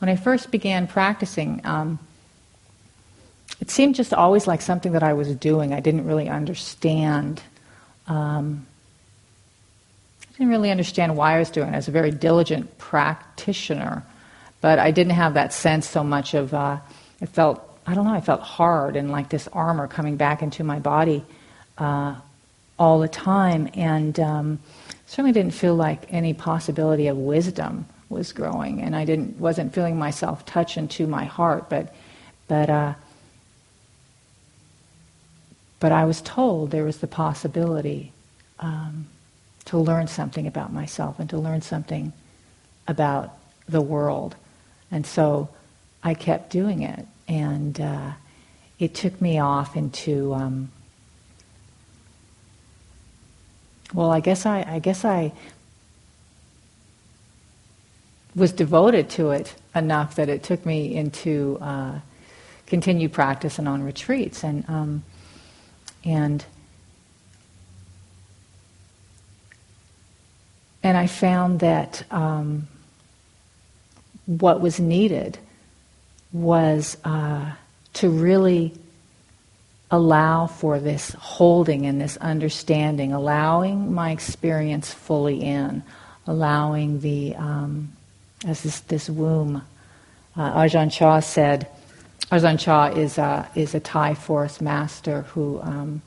when 0.00 0.10
I 0.10 0.16
first 0.16 0.50
began 0.50 0.86
practicing, 0.86 1.62
um, 1.64 1.98
it 3.60 3.70
seemed 3.70 3.94
just 3.94 4.14
always 4.14 4.46
like 4.46 4.60
something 4.60 4.92
that 4.92 5.02
I 5.02 5.12
was 5.12 5.34
doing. 5.34 5.72
I 5.72 5.80
didn't 5.80 6.06
really 6.06 6.28
understand. 6.28 7.42
Um, 8.06 8.66
I 10.22 10.32
didn't 10.38 10.50
really 10.50 10.70
understand 10.70 11.16
why 11.16 11.34
I 11.34 11.38
was 11.38 11.50
doing 11.50 11.68
it. 11.68 11.72
I 11.72 11.76
was 11.76 11.88
a 11.88 11.92
very 11.92 12.10
diligent 12.10 12.78
practitioner, 12.78 14.04
but 14.60 14.78
I 14.78 14.92
didn't 14.92 15.14
have 15.14 15.34
that 15.34 15.52
sense 15.52 15.88
so 15.88 16.04
much 16.04 16.34
of. 16.34 16.54
Uh, 16.54 16.78
it 17.20 17.28
felt 17.28 17.64
I 17.88 17.94
don't 17.94 18.04
know. 18.04 18.12
I 18.12 18.20
felt 18.20 18.42
hard 18.42 18.96
and 18.96 19.10
like 19.10 19.30
this 19.30 19.48
armor 19.48 19.88
coming 19.88 20.16
back 20.16 20.42
into 20.42 20.62
my 20.62 20.78
body 20.78 21.24
uh, 21.78 22.16
all 22.78 23.00
the 23.00 23.08
time, 23.08 23.70
and 23.74 24.20
um, 24.20 24.58
certainly 25.06 25.32
didn't 25.32 25.54
feel 25.54 25.74
like 25.74 26.12
any 26.12 26.34
possibility 26.34 27.08
of 27.08 27.16
wisdom 27.16 27.86
was 28.10 28.32
growing, 28.32 28.82
and 28.82 28.94
I 28.94 29.04
didn't 29.04 29.40
wasn't 29.40 29.74
feeling 29.74 29.98
myself 29.98 30.44
touch 30.44 30.76
into 30.76 31.06
my 31.06 31.24
heart, 31.24 31.68
but 31.68 31.94
but 32.46 32.70
uh, 32.70 32.94
but 35.80 35.92
I 35.92 36.04
was 36.04 36.20
told 36.20 36.70
there 36.70 36.84
was 36.84 36.98
the 36.98 37.06
possibility 37.06 38.12
um, 38.58 39.06
to 39.66 39.78
learn 39.78 40.08
something 40.08 40.46
about 40.46 40.72
myself 40.72 41.18
and 41.18 41.28
to 41.30 41.38
learn 41.38 41.62
something 41.62 42.12
about 42.86 43.34
the 43.68 43.80
world, 43.80 44.34
and 44.90 45.06
so 45.06 45.48
I 46.02 46.14
kept 46.14 46.50
doing 46.50 46.82
it, 46.82 47.06
and 47.26 47.80
uh, 47.80 48.12
it 48.78 48.94
took 48.94 49.20
me 49.20 49.38
off 49.38 49.76
into 49.76 50.34
um, 50.34 50.70
well, 53.92 54.10
I 54.10 54.20
guess 54.20 54.44
I, 54.44 54.64
I 54.68 54.78
guess 54.80 55.04
I 55.04 55.32
was 58.34 58.52
devoted 58.52 59.08
to 59.10 59.30
it 59.30 59.54
enough 59.74 60.16
that 60.16 60.28
it 60.28 60.42
took 60.42 60.64
me 60.66 60.94
into 60.94 61.58
uh, 61.60 61.98
continued 62.66 63.12
practice 63.12 63.58
and 63.58 63.66
on 63.66 63.82
retreats. 63.82 64.44
And 64.44 64.68
um, 64.68 65.04
and 66.08 66.44
and 70.82 70.96
I 70.96 71.06
found 71.06 71.60
that 71.60 72.02
um, 72.10 72.66
what 74.26 74.60
was 74.60 74.80
needed 74.80 75.38
was 76.32 76.96
uh, 77.04 77.52
to 77.94 78.08
really 78.08 78.72
allow 79.90 80.46
for 80.46 80.78
this 80.78 81.12
holding 81.12 81.86
and 81.86 82.00
this 82.00 82.16
understanding, 82.18 83.12
allowing 83.12 83.92
my 83.92 84.10
experience 84.10 84.92
fully 84.92 85.42
in, 85.42 85.82
allowing 86.26 87.00
the 87.00 87.34
um, 87.36 87.92
as 88.46 88.62
this, 88.62 88.80
this 88.80 89.10
womb. 89.10 89.62
Uh, 90.36 90.52
Ajahn 90.62 90.92
Chah 90.92 91.20
said, 91.20 91.68
Ajahn 92.30 92.58
Chah 92.58 92.88
is 92.88 93.16
a, 93.16 93.48
is 93.54 93.74
a 93.74 93.80
Thai 93.80 94.14
forest 94.14 94.60
master 94.60 95.22
who 95.22 95.60
um, 95.62 96.02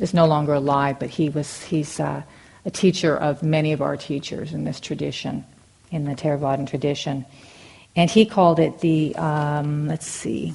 is 0.00 0.14
no 0.14 0.26
longer 0.26 0.54
alive, 0.54 0.98
but 0.98 1.10
he 1.10 1.28
was 1.28 1.62
he's 1.62 2.00
uh, 2.00 2.22
a 2.64 2.70
teacher 2.70 3.14
of 3.16 3.42
many 3.42 3.72
of 3.72 3.82
our 3.82 3.96
teachers 3.96 4.54
in 4.54 4.64
this 4.64 4.80
tradition, 4.80 5.44
in 5.90 6.04
the 6.04 6.12
Theravadan 6.14 6.66
tradition, 6.68 7.26
and 7.94 8.08
he 8.08 8.24
called 8.24 8.58
it 8.60 8.80
the 8.80 9.14
um, 9.16 9.88
let's 9.88 10.06
see. 10.06 10.54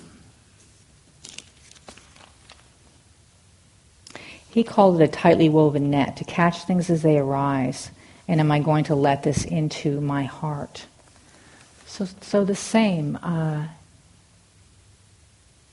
He 4.49 4.63
called 4.63 4.99
it 4.99 5.03
a 5.03 5.07
tightly 5.07 5.49
woven 5.49 5.91
net 5.91 6.17
to 6.17 6.23
catch 6.23 6.63
things 6.63 6.89
as 6.89 7.03
they 7.03 7.19
arise. 7.19 7.91
And 8.27 8.39
am 8.39 8.51
I 8.51 8.59
going 8.59 8.85
to 8.85 8.95
let 8.95 9.21
this 9.21 9.45
into 9.45 10.01
my 10.01 10.23
heart? 10.23 10.87
So, 11.85 12.07
so 12.21 12.43
the 12.43 12.55
same. 12.55 13.19
Uh, 13.21 13.67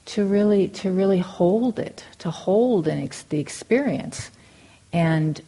to 0.06 0.24
really, 0.24 0.68
to 0.68 0.90
really 0.90 1.18
hold 1.18 1.78
it, 1.78 2.04
to 2.18 2.30
hold 2.30 2.86
an 2.88 3.02
ex- 3.02 3.22
the 3.22 3.38
experience, 3.38 4.30
and 4.92 5.40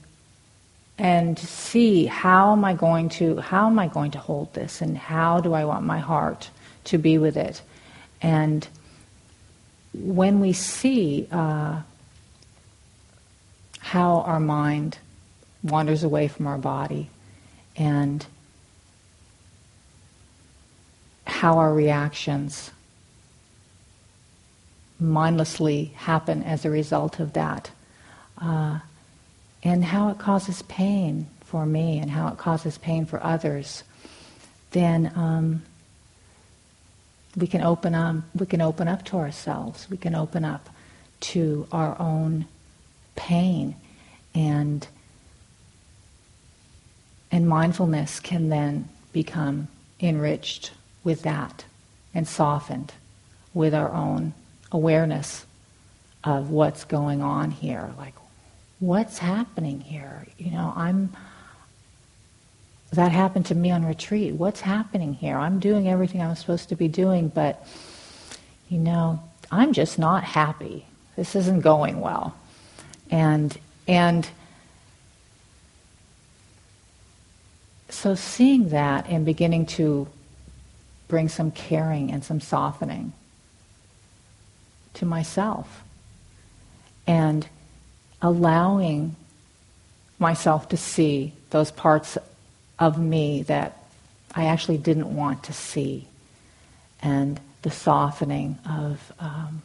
and 0.99 1.39
see 1.39 2.07
how 2.07 2.53
am 2.53 2.65
I 2.65 2.73
going 2.73 3.11
to 3.11 3.37
how 3.39 3.67
am 3.67 3.79
I 3.79 3.89
going 3.89 4.13
to 4.13 4.19
hold 4.19 4.55
this, 4.55 4.81
and 4.81 4.97
how 4.97 5.41
do 5.41 5.53
I 5.53 5.65
want 5.65 5.85
my 5.85 5.99
heart 5.99 6.51
to 6.85 6.99
be 6.99 7.19
with 7.19 7.37
it, 7.37 7.63
and 8.23 8.67
when 9.93 10.41
we 10.41 10.53
see. 10.53 11.29
Uh, 11.31 11.83
how 13.87 14.23
our 14.23 14.41
mind 14.41 14.99
wanders 15.63 16.03
away 16.03 16.27
from 16.27 16.49
our 16.49 16.59
body 16.59 17.09
and 17.77 18.27
how 21.25 21.59
our 21.59 21.73
reactions 21.73 22.73
mindlessly 24.99 25.93
happen 25.97 26.43
as 26.43 26.65
a 26.65 26.71
result 26.71 27.21
of 27.21 27.33
that. 27.35 27.71
Uh, 28.39 28.81
and 29.63 29.85
how 29.85 30.09
it 30.09 30.19
causes 30.19 30.63
pain 30.63 31.27
for 31.45 31.67
me 31.67 31.99
and 31.99 32.11
how 32.11 32.29
it 32.29 32.39
causes 32.39 32.79
pain 32.79 33.07
for 33.07 33.23
others, 33.23 33.83
then 34.73 35.13
um, 35.17 35.63
we 37.37 37.47
can 37.47 37.63
open 37.63 37.95
up. 37.95 38.17
We 38.35 38.47
can 38.47 38.61
open 38.61 38.89
up 38.89 39.05
to 39.07 39.17
ourselves. 39.17 39.89
We 39.91 39.97
can 39.97 40.15
open 40.15 40.45
up 40.45 40.69
to 41.21 41.67
our 41.73 41.99
own 42.01 42.47
pain 43.17 43.75
and 44.35 44.87
and 47.33 47.49
mindfulness 47.49 48.21
can 48.21 48.51
then 48.51 48.89
become 49.13 49.69
enriched 50.01 50.73
with 51.03 51.23
that 51.23 51.65
and 52.15 52.29
softened 52.29 52.93
with 53.53 53.75
our 53.75 53.93
own 53.93 54.33
awareness 54.73 55.45
of 56.25 56.51
what's 56.51 56.85
going 56.85 57.23
on 57.23 57.51
here. 57.51 57.91
Like 57.97 58.15
what's 58.81 59.19
happening 59.19 59.81
here? 59.81 60.27
You 60.39 60.51
know 60.51 60.73
i'm 60.77 61.15
that 62.93 63.11
happened 63.11 63.47
to 63.47 63.55
me 63.55 63.71
on 63.73 63.85
retreat. 63.85 64.35
What's 64.35 64.61
happening 64.61 65.13
here? 65.13 65.37
I'm 65.37 65.59
doing 65.59 65.89
everything 65.89 66.23
i'm 66.23 66.35
supposed 66.37 66.69
to 66.71 66.77
be 66.77 66.89
doing 66.89 67.29
but 67.29 67.67
you 68.69 68.79
know 68.79 69.23
i'm 69.51 69.73
just 69.73 69.99
not 69.99 70.25
happy. 70.25 70.87
This 71.17 71.35
isn't 71.35 71.61
going 71.61 72.01
well. 72.01 72.37
And, 73.11 73.57
and 73.89 74.29
so 77.89 78.15
seeing 78.15 78.71
that 78.71 79.09
and 79.09 79.25
beginning 79.25 79.67
to 79.67 80.09
bring 81.09 81.29
some 81.29 81.51
caring 81.51 82.11
and 82.11 82.23
some 82.25 82.41
softening 82.41 83.13
to 84.97 85.07
myself 85.07 85.83
and 87.07 87.49
allowing 88.21 89.17
myself 90.19 90.69
to 90.71 90.77
see 90.77 91.33
those 91.51 91.71
parts 91.71 92.19
of 92.79 92.99
me 92.99 93.43
that 93.43 93.79
I 94.35 94.47
actually 94.47 94.79
didn't 94.79 95.15
want 95.15 95.45
to 95.45 95.53
see 95.53 96.07
and 97.01 97.41
the 97.63 97.71
softening 97.71 98.59
of 98.69 99.13
um, 99.19 99.63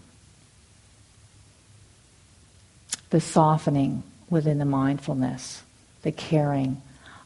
the 3.10 3.22
softening 3.22 4.04
within 4.30 4.58
the 4.58 4.66
mindfulness, 4.66 5.64
the 6.04 6.12
caring, 6.12 6.82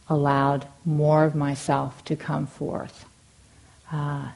allowed 0.10 0.68
more 0.84 1.24
of 1.24 1.36
myself 1.36 2.04
to 2.06 2.16
come 2.16 2.48
forth. 2.48 3.06
Uh, 3.92 4.30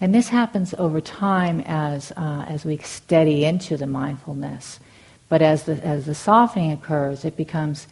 and 0.00 0.14
this 0.14 0.28
happens 0.28 0.74
over 0.78 1.00
time 1.00 1.60
as, 1.66 2.12
uh, 2.12 2.44
as 2.48 2.64
we 2.64 2.78
steady 2.78 3.44
into 3.44 3.76
the 3.76 3.86
mindfulness. 3.86 4.80
But 5.28 5.42
as 5.42 5.64
the, 5.64 5.84
as 5.84 6.06
the 6.06 6.14
softening 6.14 6.72
occurs, 6.72 7.24
it 7.24 7.36
becomes 7.36 7.86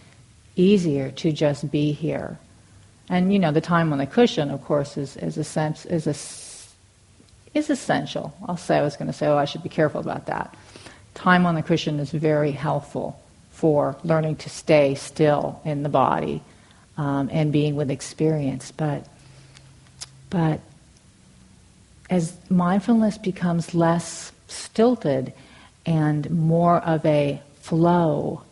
easier 0.56 1.10
to 1.12 1.30
just 1.30 1.70
be 1.70 1.92
here. 1.92 2.38
And 3.08 3.32
you 3.32 3.38
know, 3.38 3.52
the 3.52 3.60
time 3.60 3.92
on 3.92 3.98
the 3.98 4.06
cushion, 4.06 4.50
of 4.50 4.64
course, 4.64 4.96
is, 4.96 5.16
is, 5.16 5.38
a 5.38 5.44
sense, 5.44 5.86
is, 5.86 6.06
a, 6.06 6.16
is 7.58 7.70
essential. 7.70 8.34
I'll 8.46 8.56
say, 8.56 8.78
I 8.78 8.82
was 8.82 8.96
going 8.96 9.06
to 9.06 9.12
say, 9.12 9.26
oh, 9.26 9.36
I 9.36 9.44
should 9.44 9.62
be 9.62 9.68
careful 9.68 10.00
about 10.00 10.26
that 10.26 10.54
time 11.18 11.46
on 11.46 11.56
the 11.56 11.62
cushion 11.62 11.98
is 11.98 12.12
very 12.12 12.52
helpful 12.52 13.20
for 13.50 13.96
learning 14.04 14.36
to 14.36 14.48
stay 14.48 14.94
still 14.94 15.60
in 15.64 15.82
the 15.82 15.88
body 15.88 16.40
um, 16.96 17.28
and 17.32 17.52
being 17.52 17.74
with 17.74 17.90
experience. 17.90 18.70
But, 18.70 19.04
but 20.30 20.60
as 22.10 22.36
mindfulness 22.48 23.18
becomes 23.18 23.74
less 23.74 24.32
stilted 24.46 25.32
and 25.84 26.30
more 26.30 26.78
of 26.78 27.04
a 27.04 27.40
flow, 27.60 28.42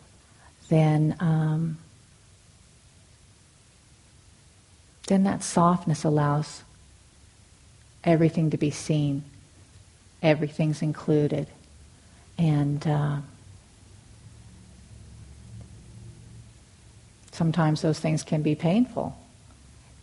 then 0.69 1.17
um, 1.21 1.79
then 5.07 5.23
that 5.23 5.43
softness 5.43 6.05
allows 6.05 6.63
everything 8.05 8.51
to 8.51 8.57
be 8.57 8.71
seen. 8.71 9.23
Everything's 10.23 10.83
included. 10.83 11.47
And 12.39 12.87
uh, 12.87 13.19
sometimes 17.33 17.83
those 17.83 18.01
things 18.01 18.23
can 18.23 18.43
be 18.43 18.55
painful, 18.55 19.17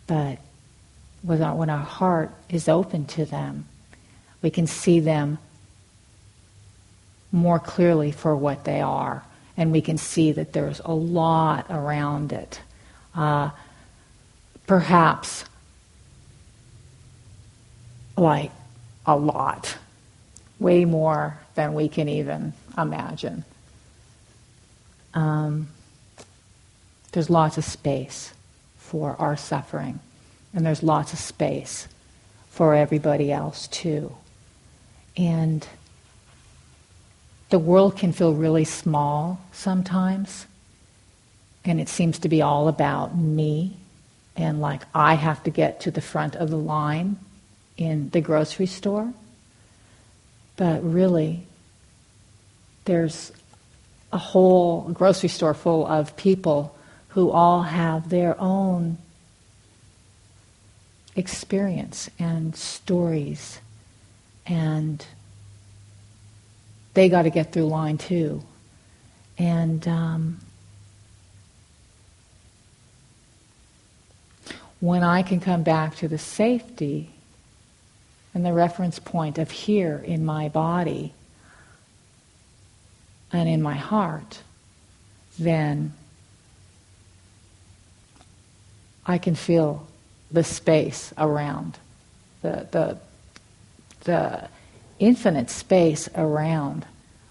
but 0.08 0.40
when 1.24 1.42
our, 1.42 1.78
heart 1.78 2.32
is 2.50 2.68
open 2.68 3.06
to 3.06 3.26
them, 3.26 3.66
we 4.42 4.50
can 4.50 4.68
see 4.68 5.00
them 5.00 5.40
more 7.32 7.60
clearly 7.60 8.12
for 8.12 8.36
what 8.36 8.66
they 8.66 8.82
are. 8.82 9.24
And 9.56 9.72
we 9.72 9.82
can 9.82 9.98
see 9.98 10.32
that 10.34 10.54
there's 10.54 10.82
a 10.84 10.94
lot 10.94 11.68
around 11.70 12.34
it. 12.34 12.60
Uh, 13.16 13.52
perhaps 14.68 15.46
like 18.18 18.52
a 19.06 19.16
lot, 19.16 19.78
way 20.60 20.86
more 20.86 21.38
than 21.56 21.74
we 21.74 21.88
can 21.88 22.08
even 22.08 22.54
imagine. 22.78 23.44
Um, 25.14 25.70
there's 27.12 27.30
lots 27.30 27.58
of 27.58 27.66
space 27.66 28.34
for 28.78 29.16
our 29.20 29.38
suffering, 29.38 30.00
and 30.54 30.66
there's 30.66 30.84
lots 30.84 31.14
of 31.14 31.20
space 31.20 31.88
for 32.50 32.76
everybody 32.76 33.32
else 33.32 33.68
too. 33.68 34.16
And 35.18 35.68
the 37.50 37.60
world 37.60 37.98
can 37.98 38.12
feel 38.12 38.34
really 38.34 38.66
small 38.66 39.40
sometimes, 39.52 40.48
and 41.66 41.80
it 41.80 41.90
seems 41.90 42.20
to 42.20 42.30
be 42.30 42.42
all 42.42 42.68
about 42.68 43.16
me, 43.16 43.78
and 44.36 44.60
like 44.60 44.82
I 44.94 45.14
have 45.16 45.44
to 45.44 45.50
get 45.52 45.82
to 45.82 45.92
the 45.92 46.02
front 46.02 46.36
of 46.36 46.50
the 46.50 46.58
line 46.58 47.18
in 47.78 48.10
the 48.10 48.22
grocery 48.22 48.66
store. 48.66 49.14
But 50.56 50.84
really, 50.84 51.46
there's 52.86 53.32
a 54.12 54.18
whole 54.18 54.82
grocery 54.90 55.30
store 55.30 55.54
full 55.54 55.86
of 55.88 56.16
people 56.16 56.76
who 57.10 57.30
all 57.32 57.62
have 57.64 58.10
their 58.10 58.40
own 58.40 58.98
experience 61.16 62.10
and 62.20 62.56
stories. 62.56 63.60
And 64.46 65.06
they 66.94 67.10
got 67.10 67.24
to 67.24 67.30
get 67.30 67.52
through 67.52 67.68
line 67.68 67.98
too 67.98 68.44
and 69.36 69.88
um, 69.88 70.40
when 74.80 75.02
i 75.02 75.24
can 75.24 75.40
come 75.40 75.64
back 75.64 75.96
to 75.96 76.08
the 76.08 76.20
safety 76.20 77.10
and 78.34 78.46
the 78.46 78.54
reference 78.54 79.00
point 79.00 79.38
of 79.38 79.50
here 79.50 80.04
in 80.06 80.26
my 80.26 80.50
body 80.50 81.14
and 83.34 83.50
in 83.50 83.62
my 83.62 83.74
heart, 83.74 84.42
then 85.40 85.94
I 89.06 89.18
can 89.18 89.36
feel 89.36 89.88
the 90.34 90.44
space 90.44 91.14
around, 91.18 91.78
the, 92.42 92.68
the, 92.72 92.98
the 94.04 94.50
infinite 95.00 95.50
space 95.50 96.10
around 96.16 96.86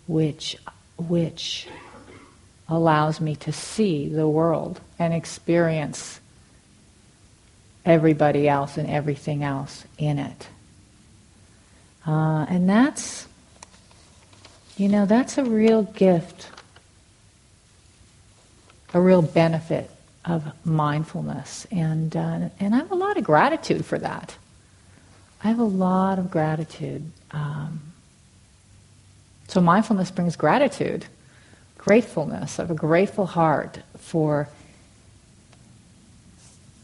which, 0.07 0.57
which 0.97 1.67
allows 2.69 3.21
me 3.21 3.35
to 3.37 3.53
see 3.53 4.09
the 4.09 4.27
world 4.27 4.81
and 4.99 5.13
experience 5.13 6.21
everybody 7.85 8.49
else 8.49 8.79
and 8.79 8.89
everything 8.89 9.43
else 9.43 9.85
in 9.99 10.21
it. 10.21 10.47
Uh, 12.07 12.47
and 12.49 12.69
that's, 12.69 13.27
you 14.77 14.89
know, 14.89 15.07
that's 15.07 15.39
a 15.39 15.45
real 15.45 15.83
gift, 15.83 16.49
a 18.95 19.01
real 19.01 19.23
benefit 19.23 19.91
of 20.25 20.45
mindfulness. 20.65 21.67
And, 21.71 22.17
uh, 22.17 22.49
and 22.61 22.75
I 22.75 22.79
have 22.79 22.93
a 22.93 22.97
lot 22.97 23.17
of 23.17 23.25
gratitude 23.25 23.85
for 23.85 23.99
that. 23.99 24.37
I 25.43 25.49
have 25.49 25.59
a 25.59 25.65
lot 25.65 26.19
of 26.19 26.31
gratitude. 26.31 27.11
Um, 27.33 27.81
so 29.49 29.61
mindfulness 29.61 30.11
brings 30.11 30.37
gratitude, 30.37 31.07
gratefulness 31.79 32.59
of 32.59 32.71
a 32.71 32.75
grateful 32.75 33.27
heart 33.27 33.81
for, 33.99 34.49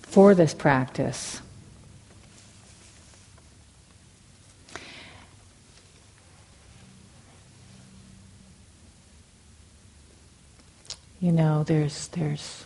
for 0.02 0.34
this 0.34 0.54
practice. 0.54 1.40
you 11.20 11.32
know, 11.32 11.64
there's 11.64 12.08
there's 12.08 12.64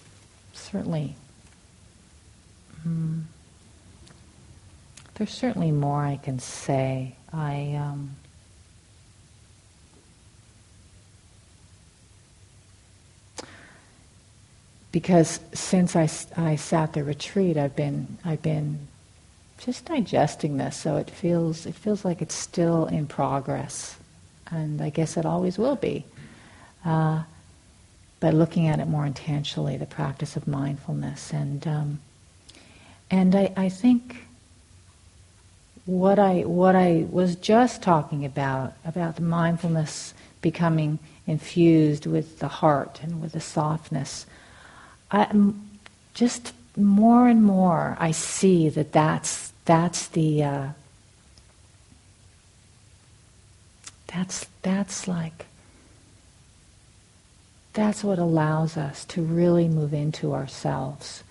certainly 0.72 1.14
um, 2.84 3.28
there's 5.14 5.30
certainly 5.30 5.70
more 5.70 6.02
I 6.04 6.16
can 6.16 6.38
say. 6.38 7.14
I 7.32 7.74
um, 7.74 8.16
because 14.90 15.40
since 15.54 15.94
I, 15.94 16.08
I 16.36 16.56
sat 16.56 16.92
the 16.92 17.04
retreat, 17.04 17.56
I've 17.56 17.76
been 17.76 18.18
I've 18.24 18.42
been 18.42 18.88
just 19.58 19.84
digesting 19.84 20.56
this, 20.56 20.76
so 20.76 20.96
it 20.96 21.10
feels 21.10 21.66
it 21.66 21.74
feels 21.74 22.04
like 22.04 22.22
it's 22.22 22.34
still 22.34 22.86
in 22.86 23.06
progress, 23.06 23.96
and 24.50 24.80
I 24.80 24.90
guess 24.90 25.16
it 25.16 25.26
always 25.26 25.58
will 25.58 25.76
be. 25.76 26.04
Uh, 26.84 27.22
by 28.22 28.30
looking 28.30 28.68
at 28.68 28.78
it 28.78 28.86
more 28.86 29.04
intentionally, 29.04 29.76
the 29.76 29.84
practice 29.84 30.36
of 30.36 30.46
mindfulness. 30.46 31.32
And, 31.32 31.66
um, 31.66 32.00
and 33.10 33.34
I, 33.34 33.52
I 33.56 33.68
think 33.68 34.28
what 35.86 36.20
I, 36.20 36.42
what 36.42 36.76
I 36.76 37.04
was 37.10 37.34
just 37.34 37.82
talking 37.82 38.24
about, 38.24 38.74
about 38.84 39.16
the 39.16 39.22
mindfulness 39.22 40.14
becoming 40.40 41.00
infused 41.26 42.06
with 42.06 42.38
the 42.38 42.46
heart 42.46 43.00
and 43.02 43.20
with 43.20 43.32
the 43.32 43.40
softness, 43.40 44.24
I, 45.10 45.26
just 46.14 46.52
more 46.76 47.26
and 47.26 47.42
more 47.42 47.96
I 47.98 48.12
see 48.12 48.68
that 48.68 48.92
that's, 48.92 49.52
that's 49.64 50.06
the, 50.06 50.44
uh, 50.44 50.68
that's, 54.06 54.46
that's 54.62 55.08
like 55.08 55.46
that's 57.72 58.04
what 58.04 58.18
allows 58.18 58.76
us 58.76 59.04
to 59.06 59.22
really 59.22 59.68
move 59.68 59.94
into 59.94 60.34
ourselves. 60.34 61.24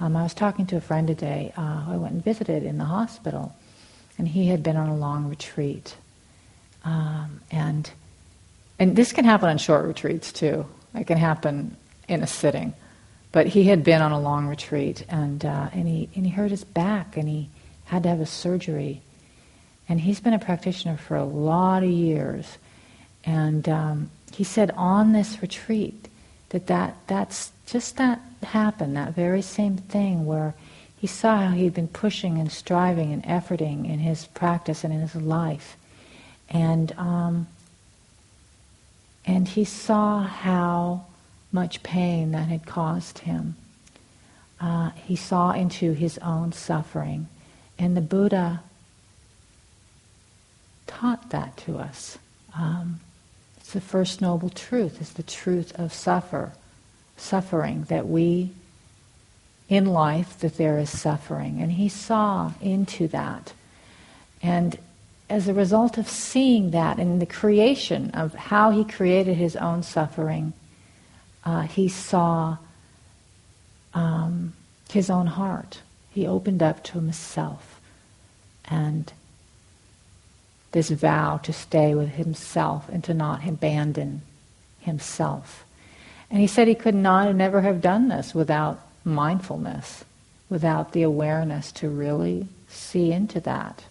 Um, 0.00 0.16
I 0.16 0.22
was 0.22 0.34
talking 0.34 0.66
to 0.66 0.76
a 0.76 0.80
friend 0.80 1.06
today 1.06 1.52
uh, 1.56 1.84
I 1.88 1.96
went 1.96 2.14
and 2.14 2.24
visited 2.24 2.64
in 2.64 2.78
the 2.78 2.84
hospital, 2.84 3.54
and 4.18 4.26
he 4.26 4.48
had 4.48 4.62
been 4.62 4.76
on 4.76 4.88
a 4.88 4.96
long 4.96 5.28
retreat. 5.28 5.96
Um, 6.84 7.40
and, 7.50 7.90
and 8.78 8.96
this 8.96 9.12
can 9.12 9.24
happen 9.24 9.48
on 9.48 9.58
short 9.58 9.86
retreats 9.86 10.32
too. 10.32 10.66
It 10.94 11.06
can 11.06 11.18
happen 11.18 11.76
in 12.08 12.22
a 12.22 12.26
sitting. 12.26 12.74
But 13.32 13.48
he 13.48 13.64
had 13.64 13.82
been 13.82 14.00
on 14.00 14.12
a 14.12 14.20
long 14.20 14.46
retreat, 14.46 15.04
and, 15.08 15.44
uh, 15.44 15.68
and, 15.72 15.88
he, 15.88 16.08
and 16.14 16.24
he 16.24 16.30
hurt 16.30 16.50
his 16.50 16.62
back, 16.62 17.16
and 17.16 17.28
he 17.28 17.48
had 17.86 18.04
to 18.04 18.08
have 18.08 18.20
a 18.20 18.26
surgery. 18.26 19.00
And 19.88 20.00
he's 20.00 20.20
been 20.20 20.34
a 20.34 20.38
practitioner 20.38 20.96
for 20.96 21.16
a 21.16 21.24
lot 21.24 21.82
of 21.82 21.90
years. 21.90 22.58
And 23.24 23.68
um, 23.68 24.10
he 24.34 24.44
said 24.44 24.70
on 24.76 25.12
this 25.12 25.40
retreat 25.40 26.08
that, 26.50 26.66
that 26.66 26.96
that's 27.06 27.52
just 27.66 27.96
that 27.96 28.20
happened, 28.42 28.96
that 28.96 29.14
very 29.14 29.42
same 29.42 29.76
thing 29.76 30.26
where 30.26 30.54
he 30.98 31.06
saw 31.06 31.36
how 31.38 31.50
he'd 31.50 31.74
been 31.74 31.88
pushing 31.88 32.38
and 32.38 32.50
striving 32.50 33.12
and 33.12 33.22
efforting 33.24 33.88
in 33.88 33.98
his 33.98 34.26
practice 34.26 34.84
and 34.84 34.92
in 34.92 35.00
his 35.00 35.14
life. 35.14 35.76
And, 36.48 36.92
um, 36.92 37.46
and 39.24 39.46
he 39.48 39.64
saw 39.64 40.22
how 40.22 41.06
much 41.52 41.82
pain 41.82 42.32
that 42.32 42.48
had 42.48 42.66
caused 42.66 43.20
him. 43.20 43.56
Uh, 44.60 44.90
he 44.90 45.16
saw 45.16 45.52
into 45.52 45.92
his 45.92 46.18
own 46.18 46.52
suffering. 46.52 47.28
And 47.78 47.96
the 47.96 48.00
Buddha 48.00 48.62
taught 50.86 51.30
that 51.30 51.56
to 51.58 51.78
us. 51.78 52.18
Um, 52.56 53.00
the 53.72 53.80
first 53.80 54.20
noble 54.20 54.50
truth, 54.50 55.00
is 55.00 55.12
the 55.14 55.22
truth 55.22 55.72
of 55.78 55.92
suffer, 55.92 56.52
suffering, 57.16 57.84
that 57.84 58.06
we, 58.06 58.50
in 59.68 59.86
life, 59.86 60.38
that 60.40 60.56
there 60.56 60.78
is 60.78 60.90
suffering. 60.90 61.60
And 61.60 61.72
he 61.72 61.88
saw 61.88 62.52
into 62.60 63.08
that. 63.08 63.52
And 64.42 64.78
as 65.30 65.48
a 65.48 65.54
result 65.54 65.96
of 65.98 66.08
seeing 66.08 66.70
that 66.72 66.98
and 66.98 67.20
the 67.20 67.26
creation 67.26 68.10
of 68.10 68.34
how 68.34 68.70
he 68.70 68.84
created 68.84 69.36
his 69.36 69.56
own 69.56 69.82
suffering, 69.82 70.52
uh, 71.44 71.62
he 71.62 71.88
saw 71.88 72.58
um, 73.94 74.52
his 74.90 75.08
own 75.08 75.26
heart. 75.26 75.80
He 76.10 76.26
opened 76.26 76.62
up 76.62 76.84
to 76.84 76.92
himself 76.92 77.80
and 78.66 79.12
this 80.74 80.90
vow 80.90 81.38
to 81.38 81.52
stay 81.52 81.94
with 81.94 82.10
himself 82.10 82.88
and 82.88 83.04
to 83.04 83.14
not 83.14 83.46
abandon 83.46 84.20
himself. 84.80 85.64
And 86.28 86.40
he 86.40 86.48
said 86.48 86.66
he 86.66 86.74
could 86.74 86.96
not 86.96 87.28
and 87.28 87.38
never 87.38 87.60
have 87.60 87.80
done 87.80 88.08
this 88.08 88.34
without 88.34 88.80
mindfulness, 89.04 90.04
without 90.50 90.90
the 90.90 91.02
awareness 91.02 91.70
to 91.72 91.88
really 91.88 92.48
see 92.68 93.12
into 93.12 93.38
that. 93.40 93.84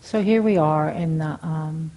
So 0.00 0.20
here 0.20 0.42
we 0.42 0.56
are 0.56 0.90
in 0.90 1.18
the 1.18 1.38
um, 1.46 1.92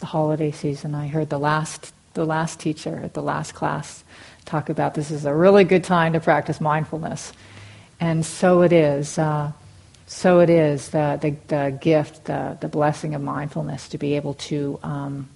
the 0.00 0.06
holiday 0.06 0.50
season. 0.50 0.94
I 0.94 1.08
heard 1.08 1.30
the 1.30 1.38
last 1.38 1.94
the 2.12 2.26
last 2.26 2.60
teacher 2.60 3.00
at 3.02 3.14
the 3.14 3.22
last 3.22 3.54
class 3.54 4.04
talk 4.44 4.68
about 4.68 4.94
this 4.94 5.10
is 5.10 5.24
a 5.24 5.34
really 5.34 5.64
good 5.64 5.84
time 5.84 6.12
to 6.12 6.20
practice 6.20 6.60
mindfulness, 6.60 7.32
and 8.00 8.24
so 8.24 8.62
it 8.62 8.72
is. 8.72 9.18
Uh, 9.18 9.52
so 10.12 10.40
it 10.40 10.50
is 10.50 10.90
the, 10.90 11.18
the, 11.22 11.30
the, 11.48 11.78
gift, 11.80 12.26
the, 12.26 12.58
the 12.60 12.68
blessing 12.68 13.14
of 13.14 13.22
mindfulness 13.22 13.88
to 13.88 13.98
be 13.98 14.14
able 14.16 14.34
to 14.34 14.78
um, 14.82 15.28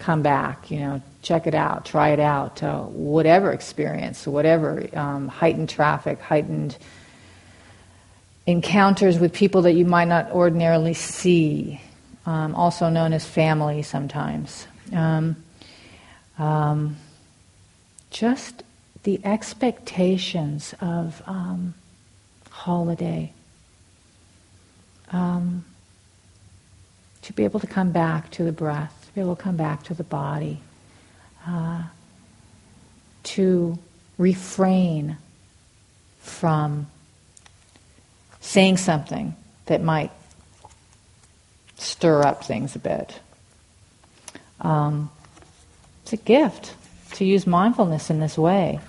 come 0.00 0.22
back, 0.22 0.72
you 0.72 0.80
know, 0.80 1.00
check 1.22 1.46
it 1.46 1.54
out, 1.54 1.84
try 1.84 2.08
it 2.10 2.18
out, 2.18 2.62
uh, 2.64 2.82
whatever 2.82 3.52
experience, 3.52 4.26
whatever 4.26 4.88
um, 4.94 5.28
heightened 5.28 5.68
traffic, 5.68 6.20
heightened 6.20 6.76
encounters 8.44 9.20
with 9.20 9.32
people 9.32 9.62
that 9.62 9.74
you 9.74 9.84
might 9.84 10.08
not 10.08 10.30
ordinarily 10.32 10.92
see, 10.92 11.80
um, 12.26 12.56
also 12.56 12.88
known 12.88 13.12
as 13.12 13.24
family 13.24 13.82
sometimes. 13.82 14.66
Um, 14.92 15.36
um 16.38 16.96
just 18.14 18.62
the 19.02 19.20
expectations 19.24 20.72
of 20.80 21.20
um, 21.26 21.74
holiday. 22.48 23.32
Um, 25.12 25.64
to 27.22 27.32
be 27.32 27.42
able 27.44 27.58
to 27.58 27.66
come 27.66 27.90
back 27.90 28.30
to 28.30 28.44
the 28.44 28.52
breath, 28.52 29.06
to 29.08 29.14
be 29.14 29.20
able 29.20 29.34
to 29.34 29.42
come 29.42 29.56
back 29.56 29.82
to 29.84 29.94
the 29.94 30.04
body, 30.04 30.60
uh, 31.46 31.82
to 33.24 33.78
refrain 34.16 35.16
from 36.20 36.86
saying 38.40 38.76
something 38.76 39.34
that 39.66 39.82
might 39.82 40.12
stir 41.78 42.22
up 42.22 42.44
things 42.44 42.76
a 42.76 42.78
bit. 42.78 43.18
Um, 44.60 45.10
it's 46.02 46.12
a 46.12 46.16
gift 46.16 46.74
to 47.14 47.24
use 47.24 47.46
mindfulness 47.46 48.10
in 48.10 48.20
this 48.20 48.36
way. 48.36 48.80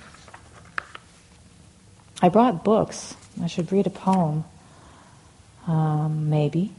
I 2.22 2.30
brought 2.30 2.64
books. 2.64 3.16
I 3.42 3.48
should 3.48 3.72
read 3.72 3.88
a 3.88 3.92
poem, 3.92 4.44
um, 5.68 6.30
maybe. 6.30 6.72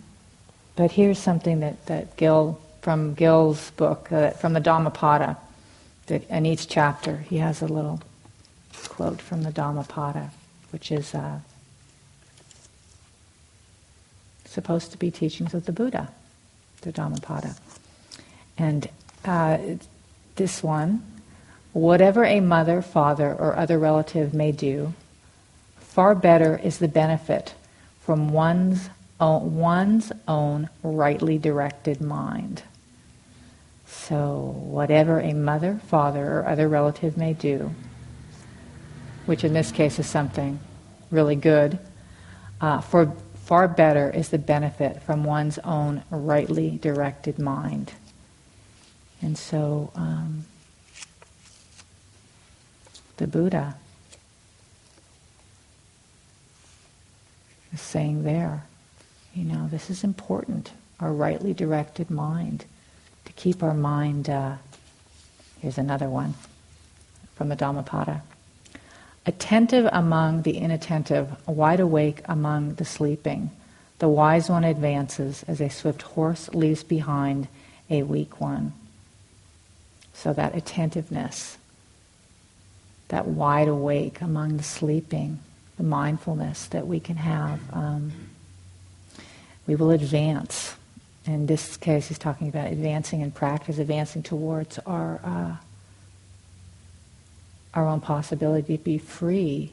But 0.74 0.92
here's 0.92 1.18
something 1.18 1.60
that, 1.60 1.86
that 1.86 2.16
Gil, 2.16 2.60
from 2.82 3.14
Gil's 3.14 3.70
book, 3.72 4.10
uh, 4.10 4.30
from 4.30 4.52
the 4.54 4.60
Dhammapada, 4.60 5.36
that 6.06 6.28
in 6.30 6.46
each 6.46 6.68
chapter 6.68 7.18
he 7.18 7.38
has 7.38 7.62
a 7.62 7.66
little 7.66 8.00
quote 8.88 9.20
from 9.20 9.42
the 9.42 9.52
Dhammapada, 9.52 10.30
which 10.70 10.90
is 10.90 11.14
uh, 11.14 11.38
supposed 14.44 14.90
to 14.92 14.98
be 14.98 15.10
teachings 15.10 15.54
of 15.54 15.66
the 15.66 15.72
Buddha, 15.72 16.10
the 16.80 16.92
Dhammapada. 16.92 17.54
And 18.58 18.88
uh, 19.24 19.58
this 20.36 20.62
one, 20.62 21.02
whatever 21.76 22.24
a 22.24 22.40
mother, 22.40 22.80
father, 22.80 23.34
or 23.34 23.56
other 23.56 23.78
relative 23.78 24.32
may 24.32 24.52
do, 24.52 24.92
far 25.78 26.14
better 26.14 26.58
is 26.62 26.78
the 26.78 26.88
benefit 26.88 27.54
from 28.00 28.30
one's 28.30 28.88
own, 29.20 29.56
one's 29.56 30.12
own 30.26 30.68
rightly 30.82 31.38
directed 31.38 32.00
mind. 32.00 32.62
So, 33.86 34.54
whatever 34.56 35.20
a 35.20 35.32
mother, 35.32 35.80
father, 35.86 36.40
or 36.40 36.46
other 36.46 36.68
relative 36.68 37.16
may 37.16 37.32
do, 37.32 37.72
which 39.26 39.44
in 39.44 39.52
this 39.52 39.70
case 39.70 39.98
is 39.98 40.06
something 40.06 40.58
really 41.10 41.36
good, 41.36 41.78
uh, 42.60 42.80
for 42.80 43.14
Far 43.46 43.68
better 43.68 44.10
is 44.10 44.30
the 44.30 44.38
benefit 44.38 45.00
from 45.02 45.22
one's 45.22 45.56
own 45.60 46.02
rightly 46.10 46.78
directed 46.82 47.38
mind. 47.38 47.92
And 49.22 49.38
so 49.38 49.92
um, 49.94 50.46
the 53.16 53.26
Buddha 53.26 53.76
is 57.72 57.80
saying 57.80 58.24
there, 58.24 58.64
you 59.34 59.44
know, 59.44 59.68
this 59.68 59.90
is 59.90 60.04
important, 60.04 60.72
our 61.00 61.12
rightly 61.12 61.52
directed 61.52 62.10
mind, 62.10 62.64
to 63.24 63.32
keep 63.32 63.62
our 63.62 63.74
mind. 63.74 64.30
Uh, 64.30 64.56
here's 65.60 65.78
another 65.78 66.08
one 66.08 66.34
from 67.34 67.48
the 67.48 67.56
Dhammapada 67.56 68.22
attentive 69.26 69.88
among 69.92 70.42
the 70.42 70.56
inattentive, 70.56 71.28
wide 71.46 71.80
awake 71.80 72.22
among 72.26 72.74
the 72.74 72.84
sleeping. 72.84 73.50
The 73.98 74.08
wise 74.08 74.48
one 74.48 74.64
advances 74.64 75.44
as 75.48 75.60
a 75.60 75.68
swift 75.68 76.02
horse 76.02 76.48
leaves 76.54 76.84
behind 76.84 77.48
a 77.90 78.04
weak 78.04 78.40
one. 78.40 78.72
So 80.14 80.32
that 80.32 80.54
attentiveness, 80.54 81.58
that 83.08 83.26
wide 83.26 83.68
awake 83.68 84.20
among 84.20 84.56
the 84.56 84.62
sleeping, 84.62 85.38
the 85.76 85.82
mindfulness 85.82 86.66
that 86.66 86.86
we 86.86 87.00
can 87.00 87.16
have, 87.16 87.60
um, 87.72 88.12
we 89.66 89.74
will 89.74 89.90
advance. 89.90 90.74
In 91.24 91.46
this 91.46 91.76
case, 91.76 92.08
he's 92.08 92.18
talking 92.18 92.48
about 92.48 92.70
advancing 92.70 93.20
in 93.20 93.32
practice, 93.32 93.78
advancing 93.78 94.22
towards 94.22 94.78
our 94.80 95.20
uh, 95.24 95.56
our 97.74 97.86
own 97.86 98.00
possibility 98.00 98.78
to 98.78 98.82
be 98.82 98.96
free 98.96 99.70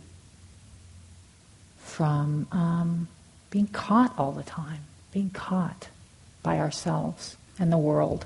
from 1.77 2.47
um, 2.51 3.07
being 3.49 3.67
caught 3.67 4.13
all 4.17 4.33
the 4.33 4.43
time, 4.43 4.79
being 5.13 5.29
caught 5.29 5.87
by 6.41 6.59
ourselves 6.59 7.37
and 7.57 7.71
the 7.71 7.77
world. 7.77 8.25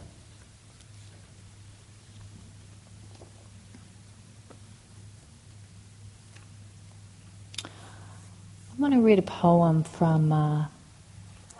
I'm 8.78 8.82
going 8.82 8.94
to 8.94 9.00
read 9.00 9.18
a 9.18 9.24
poem 9.24 9.82
from 9.82 10.32
uh, 10.32 10.68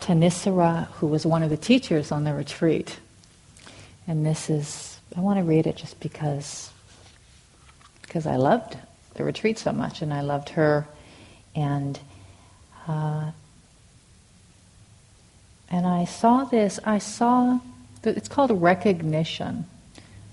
Thanissara, 0.00 0.86
who 0.86 1.08
was 1.08 1.26
one 1.26 1.42
of 1.42 1.50
the 1.50 1.56
teachers 1.56 2.12
on 2.12 2.22
the 2.22 2.32
retreat. 2.32 3.00
And 4.06 4.24
this 4.24 4.48
is, 4.48 5.00
I 5.16 5.20
want 5.20 5.40
to 5.40 5.42
read 5.42 5.66
it 5.66 5.74
just 5.74 5.98
because 5.98 6.70
because 8.02 8.24
I 8.24 8.36
loved 8.36 8.76
the 9.14 9.24
retreat 9.24 9.58
so 9.58 9.72
much 9.72 10.00
and 10.00 10.14
I 10.14 10.20
loved 10.20 10.50
her 10.50 10.86
and 11.56 11.98
uh, 12.86 13.32
and 15.70 15.86
I 15.88 16.04
saw 16.04 16.44
this 16.44 16.78
I 16.84 16.98
saw 16.98 17.58
that 18.02 18.16
it's 18.16 18.28
called 18.28 18.52
recognition 18.62 19.66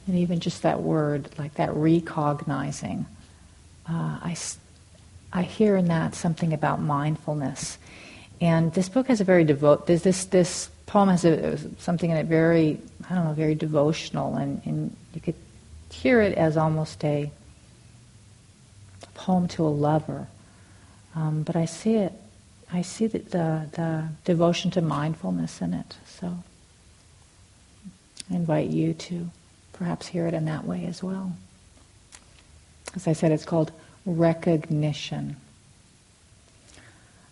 and 0.06 0.16
even 0.16 0.40
just 0.40 0.62
that 0.62 0.84
word 0.84 1.32
like 1.40 1.56
that 1.56 1.74
recognizing 1.74 3.08
uh, 3.90 4.20
I, 4.22 4.38
I 5.36 5.44
hear 5.44 5.76
in 5.76 5.88
that 5.90 6.16
something 6.16 6.54
about 6.54 6.82
mindfulness 6.82 7.78
and 8.42 8.74
this 8.74 8.90
book 8.90 9.08
has 9.08 9.22
a 9.22 9.24
very 9.24 9.44
devote 9.44 9.86
this 9.86 10.02
this, 10.02 10.26
this 10.26 10.70
poem 10.88 11.10
has 11.10 11.26
a, 11.26 11.58
something 11.80 12.10
in 12.10 12.18
it 12.18 12.26
very 12.26 12.80
I 13.10 13.16
don't 13.16 13.26
know 13.26 13.34
very 13.34 13.56
devotional 13.56 14.36
and, 14.36 14.62
and 14.66 14.96
you 15.14 15.22
could 15.22 15.36
hear 15.92 16.22
it 16.22 16.38
as 16.38 16.58
almost 16.58 17.04
a 17.04 17.32
poem 19.14 19.48
to 19.48 19.66
a 19.66 19.70
lover. 19.70 20.28
Um, 21.16 21.44
but 21.44 21.56
I 21.56 21.66
see 21.66 21.96
it, 21.96 22.14
I 22.72 22.82
see 22.82 23.08
the, 23.08 23.20
the, 23.20 23.70
the 23.72 24.08
devotion 24.26 24.70
to 24.72 24.82
mindfulness 24.82 25.62
in 25.62 25.74
it. 25.74 25.96
So 26.06 26.44
I 28.30 28.36
invite 28.36 28.70
you 28.70 28.94
to 28.94 29.30
perhaps 29.74 30.08
hear 30.08 30.28
it 30.28 30.34
in 30.34 30.46
that 30.46 30.66
way 30.66 30.86
as 30.86 31.02
well. 31.02 31.36
As 32.96 33.08
I 33.08 33.14
said, 33.14 33.32
it's 33.32 33.46
called 33.46 33.72
recognition. 34.06 35.38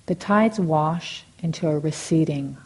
The 0.05 0.15
tides 0.15 0.59
wash 0.59 1.23
into 1.41 1.67
a 1.67 1.79
receding, 1.79 2.57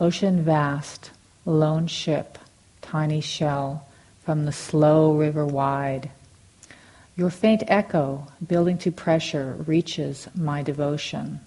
ocean 0.00 0.42
vast, 0.42 1.10
lone 1.44 1.86
ship, 1.86 2.38
tiny 2.82 3.20
shell, 3.20 3.86
from 4.24 4.44
the 4.44 4.52
slow 4.52 5.12
river 5.14 5.46
wide, 5.46 6.10
your 7.18 7.30
faint 7.30 7.64
echo, 7.66 8.28
building 8.46 8.78
to 8.78 8.92
pressure, 8.92 9.56
reaches 9.66 10.28
my 10.36 10.62
devotion. 10.62 11.40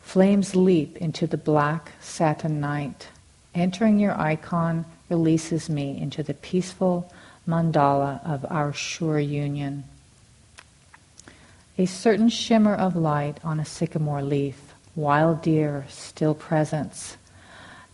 Flames 0.00 0.56
leap 0.56 0.96
into 0.96 1.28
the 1.28 1.36
black 1.36 1.92
satin 2.00 2.58
night. 2.60 3.06
Entering 3.54 4.00
your 4.00 4.20
icon 4.20 4.84
releases 5.08 5.70
me 5.70 5.96
into 6.00 6.24
the 6.24 6.34
peaceful 6.34 7.12
mandala 7.46 8.20
of 8.26 8.44
our 8.50 8.72
sure 8.72 9.20
union. 9.20 9.84
A 11.78 11.84
certain 11.84 12.30
shimmer 12.30 12.74
of 12.74 12.96
light 12.96 13.38
on 13.44 13.60
a 13.60 13.64
sycamore 13.66 14.22
leaf, 14.22 14.74
wild 14.94 15.42
deer, 15.42 15.84
still 15.90 16.34
presence, 16.34 17.18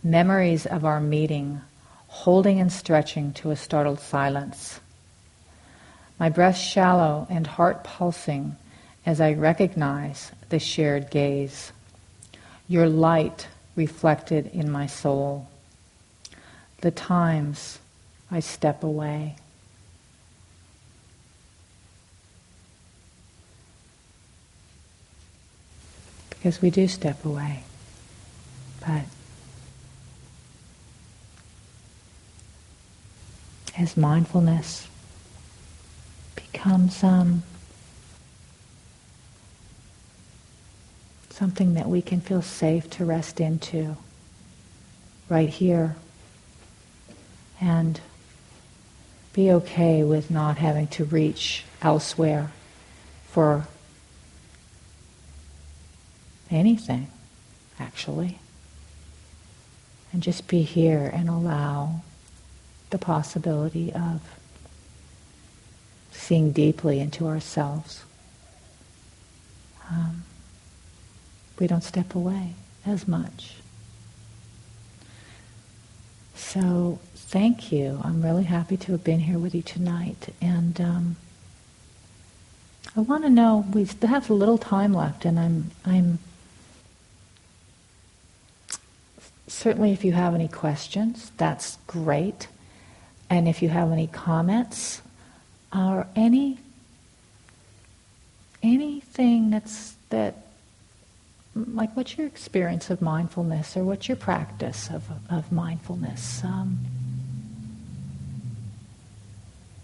memories 0.01 0.65
of 0.65 0.85
our 0.85 1.01
meeting, 1.01 1.59
holding 2.07 2.61
and 2.61 2.71
stretching 2.71 3.33
to 3.33 3.51
a 3.51 3.57
startled 3.57 3.99
silence. 3.99 4.79
My 6.17 6.29
breath 6.29 6.55
shallow 6.55 7.27
and 7.29 7.45
heart 7.45 7.83
pulsing 7.83 8.55
as 9.05 9.19
I 9.19 9.33
recognize 9.33 10.31
the 10.47 10.59
shared 10.59 11.09
gaze. 11.09 11.73
Your 12.69 12.87
light 12.87 13.47
reflected 13.75 14.47
in 14.53 14.71
my 14.71 14.87
soul. 14.87 15.49
The 16.79 16.91
times 16.91 17.79
I 18.31 18.39
step 18.39 18.81
away. 18.81 19.35
Because 26.43 26.61
we 26.61 26.71
do 26.71 26.89
step 26.89 27.23
away. 27.23 27.63
But 28.81 29.03
as 33.77 33.95
mindfulness 33.95 34.89
becomes 36.35 37.01
um, 37.01 37.43
something 41.29 41.75
that 41.75 41.87
we 41.87 42.01
can 42.01 42.19
feel 42.19 42.41
safe 42.41 42.89
to 42.89 43.05
rest 43.05 43.39
into 43.39 43.95
right 45.29 45.47
here 45.47 45.95
and 47.61 48.01
be 49.31 49.49
okay 49.49 50.03
with 50.03 50.29
not 50.29 50.57
having 50.57 50.87
to 50.87 51.05
reach 51.05 51.63
elsewhere 51.81 52.51
for 53.29 53.65
anything, 56.53 57.07
actually. 57.79 58.39
And 60.11 60.21
just 60.21 60.47
be 60.47 60.61
here 60.61 61.09
and 61.13 61.27
allow 61.27 62.01
the 62.91 62.97
possibility 62.97 63.91
of 63.91 64.21
seeing 66.11 66.51
deeply 66.51 66.99
into 66.99 67.27
ourselves. 67.27 68.03
Um, 69.89 70.23
we 71.59 71.67
don't 71.67 71.83
step 71.83 72.15
away 72.15 72.53
as 72.85 73.07
much. 73.07 73.55
So 76.35 76.99
thank 77.15 77.71
you. 77.71 77.99
I'm 78.03 78.21
really 78.21 78.43
happy 78.43 78.77
to 78.77 78.91
have 78.91 79.03
been 79.03 79.21
here 79.21 79.39
with 79.39 79.55
you 79.55 79.63
tonight. 79.63 80.29
And 80.39 80.79
um, 80.79 81.15
I 82.95 82.99
want 82.99 83.23
to 83.23 83.29
know, 83.29 83.65
we 83.73 83.87
have 84.03 84.29
a 84.29 84.33
little 84.33 84.59
time 84.59 84.93
left, 84.93 85.25
and 85.25 85.39
I'm, 85.39 85.71
I'm 85.83 86.19
certainly 89.53 89.91
if 89.91 90.03
you 90.03 90.11
have 90.13 90.33
any 90.33 90.47
questions, 90.47 91.31
that's 91.37 91.77
great. 91.85 92.47
And 93.29 93.47
if 93.47 93.61
you 93.61 93.69
have 93.69 93.91
any 93.91 94.07
comments 94.07 95.01
or 95.73 96.07
any 96.15 96.59
anything 98.61 99.49
that's 99.49 99.95
that 100.09 100.35
like 101.53 101.95
what's 101.97 102.17
your 102.17 102.25
experience 102.25 102.89
of 102.89 103.01
mindfulness 103.01 103.75
or 103.75 103.83
what's 103.83 104.07
your 104.07 104.15
practice 104.15 104.89
of, 104.89 105.03
of 105.29 105.51
mindfulness 105.51 106.41
um, 106.45 106.79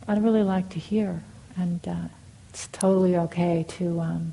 i'd 0.07 0.24
really 0.24 0.43
like 0.43 0.70
to 0.70 0.80
hear 0.80 1.22
and 1.57 1.86
uh, 1.89 2.07
it's 2.49 2.67
totally 2.67 3.17
okay 3.17 3.65
to 3.67 3.99
um, 3.99 4.32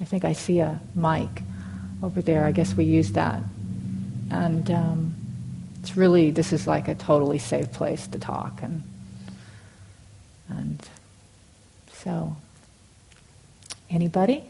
i 0.00 0.04
think 0.04 0.24
i 0.24 0.32
see 0.32 0.58
a 0.58 0.80
mic 0.96 1.42
over 2.02 2.20
there 2.20 2.44
i 2.44 2.50
guess 2.50 2.74
we 2.74 2.84
use 2.84 3.12
that 3.12 3.40
and 4.30 4.70
um, 4.70 5.14
it's 5.80 5.96
really 5.96 6.30
this 6.30 6.52
is 6.52 6.66
like 6.66 6.88
a 6.88 6.94
totally 6.94 7.38
safe 7.38 7.72
place 7.72 8.06
to 8.06 8.18
talk 8.18 8.62
and 8.62 8.82
and 10.48 10.88
so 11.92 12.36
anybody 13.90 14.44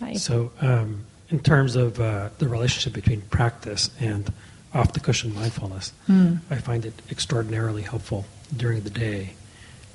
Hi. 0.00 0.14
So 0.14 0.52
um, 0.60 1.06
in 1.30 1.40
terms 1.40 1.76
of 1.76 1.98
uh, 1.98 2.28
the 2.38 2.48
relationship 2.48 2.92
between 2.92 3.22
practice 3.22 3.90
and 3.98 4.30
off 4.74 4.92
the 4.92 5.00
cushion 5.00 5.32
mindfulness 5.34 5.92
mm. 6.08 6.38
i 6.50 6.56
find 6.56 6.84
it 6.84 6.94
extraordinarily 7.10 7.82
helpful 7.82 8.26
during 8.56 8.80
the 8.82 8.90
day 8.90 9.30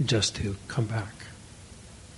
just 0.06 0.36
to 0.38 0.56
come 0.68 0.86
back 0.86 1.14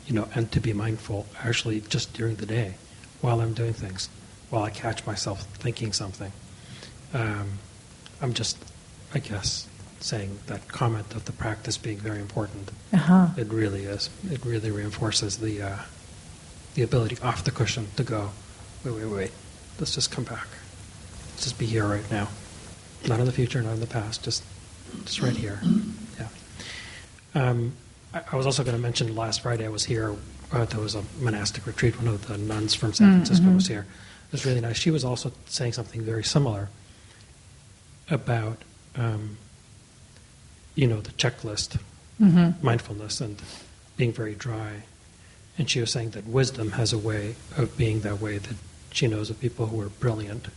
you 0.07 0.13
know, 0.13 0.27
and 0.35 0.51
to 0.51 0.59
be 0.59 0.73
mindful 0.73 1.27
actually 1.43 1.81
just 1.81 2.13
during 2.13 2.35
the 2.35 2.45
day 2.45 2.75
while 3.21 3.41
I'm 3.41 3.53
doing 3.53 3.73
things, 3.73 4.09
while 4.49 4.63
I 4.63 4.69
catch 4.69 5.05
myself 5.05 5.43
thinking 5.43 5.93
something. 5.93 6.31
Um, 7.13 7.59
I'm 8.21 8.33
just, 8.33 8.57
I 9.13 9.19
guess, 9.19 9.67
saying 9.99 10.39
that 10.47 10.67
comment 10.67 11.13
of 11.15 11.25
the 11.25 11.31
practice 11.31 11.77
being 11.77 11.97
very 11.97 12.19
important. 12.19 12.71
Uh-huh. 12.93 13.27
It 13.37 13.47
really 13.47 13.83
is. 13.83 14.09
It 14.29 14.43
really 14.45 14.71
reinforces 14.71 15.37
the 15.37 15.61
uh, 15.61 15.77
the 16.73 16.83
ability 16.83 17.17
off 17.21 17.43
the 17.43 17.51
cushion 17.51 17.87
to 17.97 18.03
go. 18.03 18.31
Wait, 18.83 18.95
wait, 18.95 19.05
wait. 19.05 19.31
Let's 19.79 19.95
just 19.95 20.11
come 20.11 20.23
back. 20.23 20.47
Let's 21.31 21.43
just 21.43 21.59
be 21.59 21.65
here 21.65 21.85
right 21.85 22.09
now. 22.09 22.29
Not 23.07 23.19
in 23.19 23.25
the 23.25 23.31
future, 23.31 23.61
not 23.61 23.73
in 23.73 23.79
the 23.79 23.87
past. 23.87 24.23
Just, 24.23 24.43
just 25.05 25.21
right 25.21 25.35
here. 25.35 25.59
Yeah. 26.19 26.27
Um, 27.33 27.73
I 28.13 28.35
was 28.35 28.45
also 28.45 28.63
going 28.63 28.75
to 28.75 28.81
mention 28.81 29.15
last 29.15 29.41
Friday 29.41 29.65
I 29.65 29.69
was 29.69 29.85
here. 29.85 30.15
Uh, 30.51 30.65
there 30.65 30.81
was 30.81 30.95
a 30.95 31.03
monastic 31.19 31.65
retreat. 31.65 31.97
One 31.97 32.09
of 32.09 32.27
the 32.27 32.37
nuns 32.37 32.73
from 32.73 32.93
San 32.93 33.11
Francisco 33.13 33.45
mm-hmm. 33.45 33.55
was 33.55 33.67
here. 33.67 33.85
It 34.27 34.31
was 34.33 34.45
really 34.45 34.59
nice. 34.59 34.77
She 34.77 34.91
was 34.91 35.05
also 35.05 35.31
saying 35.45 35.73
something 35.73 36.01
very 36.01 36.23
similar 36.23 36.69
about, 38.09 38.57
um, 38.95 39.37
you 40.75 40.87
know, 40.87 40.99
the 40.99 41.11
checklist, 41.11 41.79
mm-hmm. 42.21 42.65
mindfulness, 42.65 43.21
and 43.21 43.41
being 43.95 44.11
very 44.11 44.35
dry. 44.35 44.83
And 45.57 45.69
she 45.69 45.79
was 45.79 45.91
saying 45.91 46.11
that 46.11 46.25
wisdom 46.25 46.71
has 46.71 46.91
a 46.91 46.97
way 46.97 47.35
of 47.57 47.77
being 47.77 48.01
that 48.01 48.19
way. 48.19 48.37
That 48.39 48.55
she 48.91 49.07
knows 49.07 49.29
of 49.29 49.39
people 49.39 49.67
who 49.67 49.79
are 49.79 49.89
brilliant, 49.89 50.47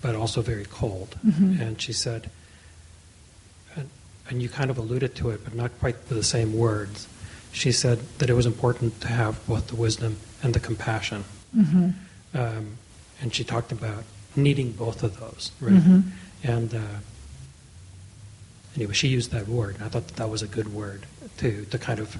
but 0.00 0.16
also 0.16 0.42
very 0.42 0.64
cold. 0.64 1.16
Mm-hmm. 1.24 1.62
And 1.62 1.80
she 1.80 1.92
said 1.92 2.28
and 4.28 4.42
you 4.42 4.48
kind 4.48 4.70
of 4.70 4.78
alluded 4.78 5.14
to 5.16 5.30
it, 5.30 5.44
but 5.44 5.54
not 5.54 5.70
quite 5.80 6.08
the 6.08 6.22
same 6.22 6.56
words. 6.56 7.08
She 7.52 7.72
said 7.72 7.98
that 8.18 8.30
it 8.30 8.34
was 8.34 8.46
important 8.46 9.00
to 9.02 9.08
have 9.08 9.44
both 9.46 9.68
the 9.68 9.76
wisdom 9.76 10.16
and 10.42 10.54
the 10.54 10.60
compassion. 10.60 11.24
Mm-hmm. 11.56 11.90
Um, 12.34 12.78
and 13.20 13.34
she 13.34 13.44
talked 13.44 13.72
about 13.72 14.04
needing 14.34 14.72
both 14.72 15.02
of 15.02 15.20
those, 15.20 15.52
right? 15.60 15.74
Mm-hmm. 15.74 16.00
And 16.44 16.74
uh, 16.74 16.98
anyway, 18.76 18.94
she 18.94 19.08
used 19.08 19.30
that 19.32 19.48
word. 19.48 19.76
I 19.82 19.88
thought 19.88 20.08
that, 20.08 20.16
that 20.16 20.30
was 20.30 20.42
a 20.42 20.46
good 20.46 20.72
word 20.72 21.06
to, 21.38 21.64
to 21.66 21.78
kind 21.78 22.00
of 22.00 22.16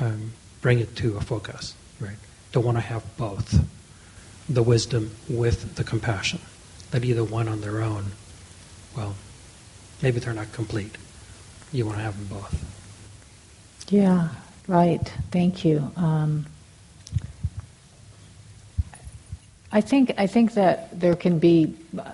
um, 0.00 0.32
bring 0.60 0.78
it 0.78 0.94
to 0.96 1.16
a 1.16 1.20
focus, 1.20 1.74
right? 2.00 2.16
To 2.52 2.60
want 2.60 2.76
to 2.76 2.82
have 2.82 3.04
both 3.16 3.64
the 4.48 4.62
wisdom 4.62 5.10
with 5.28 5.74
the 5.74 5.84
compassion. 5.84 6.40
That 6.92 7.04
either 7.04 7.24
one 7.24 7.48
on 7.48 7.60
their 7.62 7.80
own, 7.80 8.12
well, 8.96 9.14
maybe 10.02 10.20
they're 10.20 10.34
not 10.34 10.52
complete. 10.52 10.96
You 11.72 11.86
want 11.86 11.98
to 11.98 12.04
have 12.04 12.16
them 12.16 12.38
both. 12.38 13.88
Yeah, 13.88 14.28
right. 14.68 15.12
Thank 15.30 15.64
you. 15.64 15.90
Um, 15.96 16.46
I 19.70 19.80
think 19.80 20.12
I 20.18 20.26
think 20.26 20.54
that 20.54 20.98
there 20.98 21.16
can 21.16 21.38
be 21.38 21.74
uh, 21.98 22.12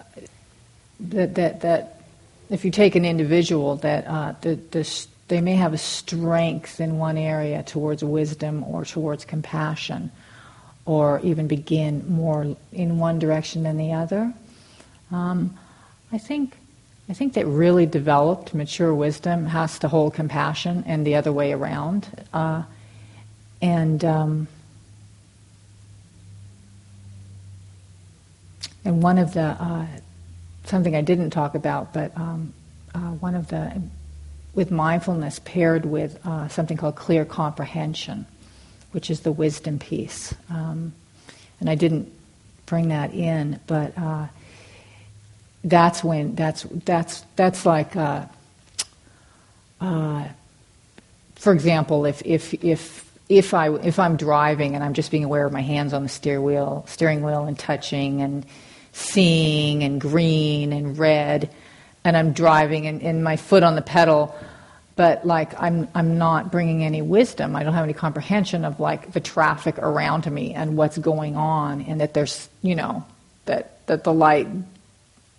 that 1.01 1.35
that 1.35 1.61
that 1.63 2.03
if 2.51 2.65
you 2.65 2.71
take 2.71 2.95
an 2.95 3.05
individual 3.05 3.77
that 3.77 4.07
uh, 4.07 4.35
the, 4.41 4.55
the, 4.71 5.07
they 5.27 5.41
may 5.41 5.55
have 5.55 5.75
a 5.75 5.79
strength 5.79 6.81
in 6.81 6.99
one 6.99 7.19
area 7.19 7.63
towards 7.63 8.03
wisdom 8.03 8.65
or 8.65 8.85
towards 8.85 9.25
compassion, 9.25 10.11
or 10.87 11.21
even 11.23 11.49
begin 11.49 12.09
more 12.09 12.57
in 12.73 12.99
one 12.99 13.19
direction 13.19 13.65
than 13.65 13.77
the 13.77 13.93
other. 13.93 14.33
Um, 15.11 15.59
I 16.13 16.19
think 16.19 16.57
I 17.09 17.15
think 17.15 17.35
that 17.35 17.47
really 17.47 17.87
developed, 17.87 18.53
mature 18.53 18.95
wisdom 18.95 19.47
has 19.47 19.79
to 19.79 19.89
hold 19.89 20.13
compassion 20.13 20.85
and 20.87 21.07
the 21.07 21.15
other 21.15 21.33
way 21.33 21.53
around. 21.53 22.07
Uh, 22.35 22.65
and 23.63 24.05
um, 24.05 24.49
and 28.85 29.03
one 29.03 29.19
of 29.19 29.33
the 29.33 29.41
uh, 29.41 29.87
something 30.65 30.95
I 30.95 31.01
didn't 31.01 31.31
talk 31.31 31.55
about, 31.55 31.93
but 31.93 32.17
um, 32.17 32.53
uh, 32.95 32.99
one 32.99 33.35
of 33.35 33.49
the 33.49 33.83
with 34.55 34.71
mindfulness 34.71 35.39
paired 35.39 35.87
with 35.87 36.19
uh, 36.27 36.49
something 36.49 36.77
called 36.77 36.97
clear 36.97 37.25
comprehension, 37.25 38.27
which 38.93 39.11
is 39.11 39.21
the 39.21 39.33
wisdom 39.33 39.79
piece. 39.79 40.35
Um, 40.51 40.93
and 41.61 41.71
I 41.71 41.75
didn't 41.75 42.13
bring 42.67 42.89
that 42.89 43.15
in, 43.15 43.61
but 43.67 43.97
uh, 43.97 44.27
that's 45.69 46.03
when 46.03 46.35
that's 46.35 46.63
that's 46.85 47.25
that's 47.37 47.67
like 47.67 47.97
uh, 47.97 48.25
uh, 49.81 50.29
for 51.37 51.53
example 51.53 52.05
if 52.05 52.23
if 52.25 52.55
if 52.65 53.09
if 53.29 53.53
I 53.53 53.75
if 53.75 53.99
I'm 53.99 54.17
driving 54.17 54.75
and 54.75 54.83
I'm 54.83 54.95
just 54.95 55.11
being 55.11 55.25
aware 55.25 55.45
of 55.45 55.53
my 55.53 55.61
hands 55.61 55.93
on 55.93 56.03
the 56.03 56.09
steering 56.09 56.45
wheel, 56.45 56.85
steering 56.89 57.23
wheel, 57.23 57.45
and 57.45 57.59
touching 57.59 58.23
and 58.23 58.47
seeing 58.93 59.85
and 59.85 60.01
green 60.01 60.73
and 60.73 60.99
red, 60.99 61.51
and 62.05 62.17
I'm 62.17 62.33
driving 62.33 62.87
and, 62.87 63.03
and 63.03 63.23
my 63.23 63.37
foot 63.37 63.63
on 63.63 63.75
the 63.75 63.83
pedal, 63.83 64.35
but 64.97 65.27
like 65.27 65.61
I'm 65.61 65.89
I'm 65.95 66.17
not 66.17 66.51
bringing 66.51 66.85
any 66.85 67.03
wisdom. 67.03 67.55
I 67.55 67.65
don't 67.65 67.75
have 67.75 67.85
any 67.85 67.93
comprehension 67.93 68.65
of 68.65 68.81
like 68.81 69.13
the 69.13 69.21
traffic 69.21 69.79
around 69.79 70.31
me 70.31 70.55
and 70.55 70.77
what's 70.77 70.97
going 70.97 71.37
on, 71.37 71.83
and 71.83 72.01
that 72.01 72.15
there's 72.15 72.49
you 72.63 72.75
know 72.75 73.05
that 73.45 73.87
that 73.89 74.05
the 74.05 74.13
light 74.13 74.49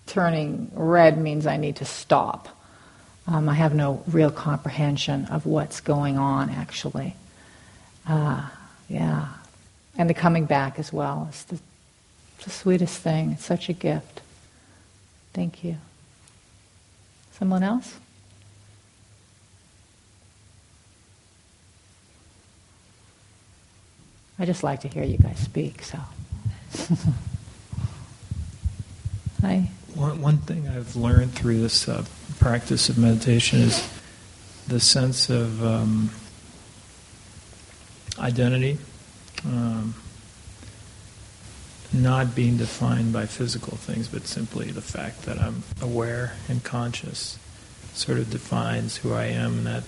turning 0.09 0.71
red 0.73 1.17
means 1.17 1.47
I 1.47 1.57
need 1.57 1.77
to 1.77 1.85
stop. 1.85 2.49
Um, 3.27 3.47
I 3.47 3.53
have 3.53 3.75
no 3.75 4.03
real 4.07 4.31
comprehension 4.31 5.25
of 5.25 5.45
what's 5.45 5.79
going 5.79 6.17
on 6.17 6.49
actually. 6.49 7.15
Ah, 8.07 8.51
yeah. 8.89 9.27
And 9.97 10.09
the 10.09 10.15
coming 10.15 10.45
back 10.45 10.79
as 10.79 10.91
well 10.91 11.29
is 11.31 11.43
the, 11.43 11.59
the 12.43 12.49
sweetest 12.49 12.99
thing. 13.01 13.33
It's 13.33 13.45
such 13.45 13.69
a 13.69 13.73
gift. 13.73 14.21
Thank 15.33 15.63
you. 15.63 15.77
Someone 17.33 17.61
else? 17.61 17.95
I 24.39 24.45
just 24.45 24.63
like 24.63 24.81
to 24.81 24.87
hear 24.87 25.03
you 25.03 25.17
guys 25.17 25.37
speak, 25.37 25.83
so. 25.83 25.99
Hi. 29.41 29.69
One, 29.95 30.21
one 30.21 30.37
thing 30.37 30.67
I've 30.67 30.95
learned 30.95 31.33
through 31.33 31.61
this 31.61 31.87
uh, 31.87 32.05
practice 32.39 32.89
of 32.89 32.97
meditation 32.97 33.59
is 33.59 33.87
the 34.67 34.79
sense 34.79 35.29
of 35.29 35.63
um, 35.63 36.11
identity 38.19 38.77
um, 39.45 39.95
not 41.91 42.35
being 42.35 42.57
defined 42.57 43.11
by 43.13 43.25
physical 43.25 43.77
things, 43.77 44.07
but 44.07 44.27
simply 44.27 44.71
the 44.71 44.81
fact 44.81 45.23
that 45.23 45.39
I'm 45.39 45.63
aware 45.81 46.33
and 46.47 46.63
conscious 46.63 47.39
sort 47.93 48.19
of 48.19 48.29
defines 48.29 48.97
who 48.97 49.13
I 49.13 49.25
am, 49.25 49.59
and 49.59 49.67
that 49.67 49.83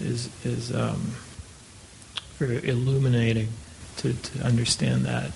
is 0.00 0.30
is 0.44 0.74
um, 0.74 1.12
very 2.38 2.66
illuminating 2.66 3.48
to, 3.98 4.14
to 4.14 4.42
understand 4.42 5.04
that, 5.04 5.32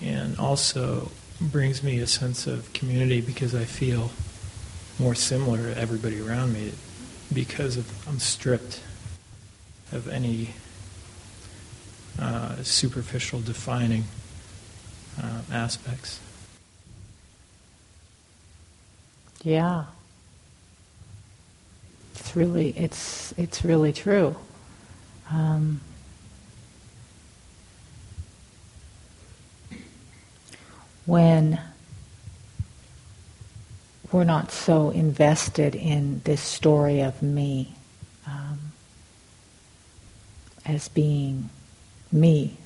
and 0.00 0.38
also 0.38 1.10
brings 1.50 1.82
me 1.82 1.98
a 2.00 2.06
sense 2.06 2.46
of 2.46 2.72
community 2.72 3.20
because 3.20 3.54
I 3.54 3.64
feel 3.64 4.10
more 4.98 5.14
similar 5.14 5.74
to 5.74 5.78
everybody 5.78 6.20
around 6.20 6.52
me 6.52 6.72
because 7.32 7.76
of 7.76 8.08
I'm 8.08 8.18
stripped 8.18 8.80
of 9.92 10.08
any 10.08 10.50
uh, 12.18 12.62
superficial 12.62 13.40
defining 13.40 14.04
uh, 15.20 15.40
aspects. 15.50 16.20
Yeah. 19.42 19.84
It's 22.14 22.36
really 22.36 22.70
it's 22.70 23.34
it's 23.36 23.64
really 23.64 23.92
true. 23.92 24.36
Um, 25.30 25.80
when 31.06 31.60
we're 34.12 34.24
not 34.24 34.52
so 34.52 34.90
invested 34.90 35.74
in 35.74 36.20
this 36.24 36.40
story 36.40 37.00
of 37.00 37.20
me 37.22 37.74
um, 38.26 38.58
as 40.64 40.88
being 40.88 41.50
me, 42.12 42.56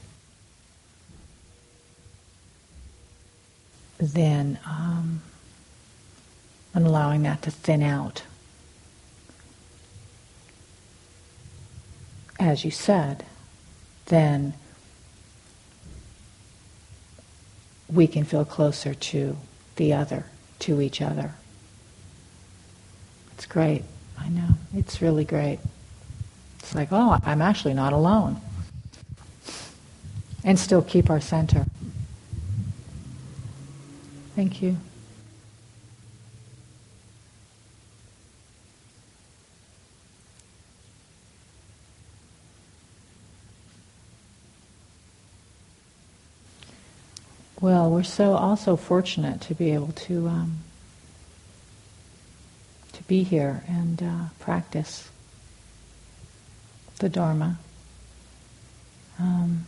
then 3.99 4.59
um, 4.66 5.22
and 6.74 6.86
allowing 6.86 7.22
that 7.22 7.43
to 7.43 7.51
thin 7.51 7.82
out. 7.82 8.22
As 12.39 12.64
you 12.64 12.70
said, 12.70 13.24
then 14.07 14.55
we 17.93 18.07
can 18.07 18.24
feel 18.24 18.45
closer 18.45 18.95
to 18.95 19.36
the 19.76 19.93
other, 19.93 20.24
to 20.61 20.80
each 20.80 21.01
other. 21.01 21.32
It's 23.34 23.47
great. 23.47 23.84
I 24.18 24.28
know. 24.28 24.49
It's 24.74 25.01
really 25.01 25.24
great. 25.24 25.61
It's 26.59 26.74
like, 26.74 26.89
oh, 26.91 27.18
I'm 27.24 27.41
actually 27.41 27.74
not 27.74 27.93
alone. 27.93 28.41
And 30.45 30.59
still 30.59 30.82
keep 30.82 31.09
our 31.09 31.20
center. 31.20 31.66
Thank 34.34 34.61
you. 34.62 34.76
Well, 47.61 47.91
we're 47.91 48.05
so 48.05 48.35
also 48.35 48.77
fortunate 48.77 49.41
to 49.43 49.55
be 49.55 49.73
able 49.73 49.91
to 50.07 50.29
um, 50.29 50.59
to 52.93 53.03
be 53.05 53.25
here 53.25 53.65
and 53.67 54.01
uh, 54.01 54.25
practice 54.39 55.09
the 57.01 57.09
Dharma. 57.09 57.59
Um, 59.19 59.67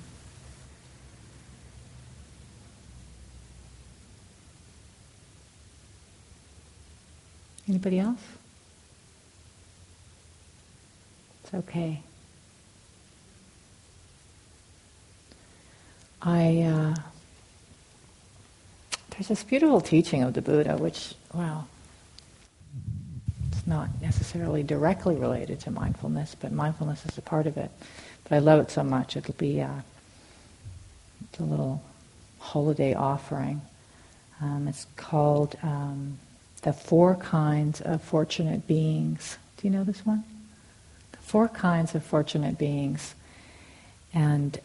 anybody 7.69 7.99
else? 7.99 8.23
It's 11.43 11.55
okay. 11.55 12.03
I. 16.23 16.61
Uh, 16.63 16.95
there's 19.21 19.29
this 19.29 19.45
beautiful 19.45 19.83
teaching 19.83 20.23
of 20.23 20.33
the 20.33 20.41
Buddha, 20.41 20.79
which, 20.79 21.15
well, 21.35 21.69
it's 23.53 23.67
not 23.67 23.91
necessarily 24.01 24.63
directly 24.63 25.15
related 25.15 25.61
to 25.61 25.71
mindfulness, 25.71 26.35
but 26.35 26.53
mindfulness 26.53 27.05
is 27.05 27.19
a 27.19 27.21
part 27.21 27.47
of 27.47 27.59
it. 27.59 27.71
But 28.25 28.37
I 28.37 28.39
love 28.39 28.61
it 28.61 28.71
so 28.71 28.83
much. 28.83 29.19
It'll 29.19 29.35
be 29.35 29.61
uh, 29.61 29.73
a 31.39 31.43
little 31.43 31.83
holiday 32.39 32.95
offering. 32.95 33.61
Um, 34.41 34.67
it's 34.67 34.87
called 34.97 35.55
um, 35.63 36.19
The 36.63 36.73
Four 36.73 37.15
Kinds 37.15 37.83
of 37.83 38.03
Fortunate 38.03 38.67
Beings. 38.67 39.37
Do 39.59 39.69
you 39.69 39.71
know 39.75 39.85
this 39.85 40.07
one? 40.07 40.25
The 41.13 41.19
Four 41.19 41.49
Kinds 41.49 41.95
of 41.95 42.03
Fortunate 42.03 42.57
Beings. 42.57 43.15
And 44.15 44.59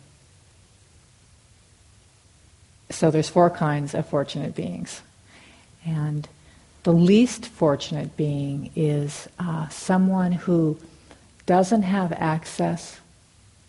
so 2.90 3.12
there's 3.12 3.30
four 3.30 3.50
kinds 3.50 3.94
of 3.94 4.08
fortunate 4.08 4.56
beings. 4.56 5.02
And 5.86 6.28
the 6.84 6.94
least 6.94 7.48
fortunate 7.48 8.16
being 8.16 8.72
is 8.76 9.28
uh, 9.40 9.68
someone 9.70 10.32
who 10.32 10.78
doesn't 11.46 11.84
have 11.84 12.12
access 12.14 13.00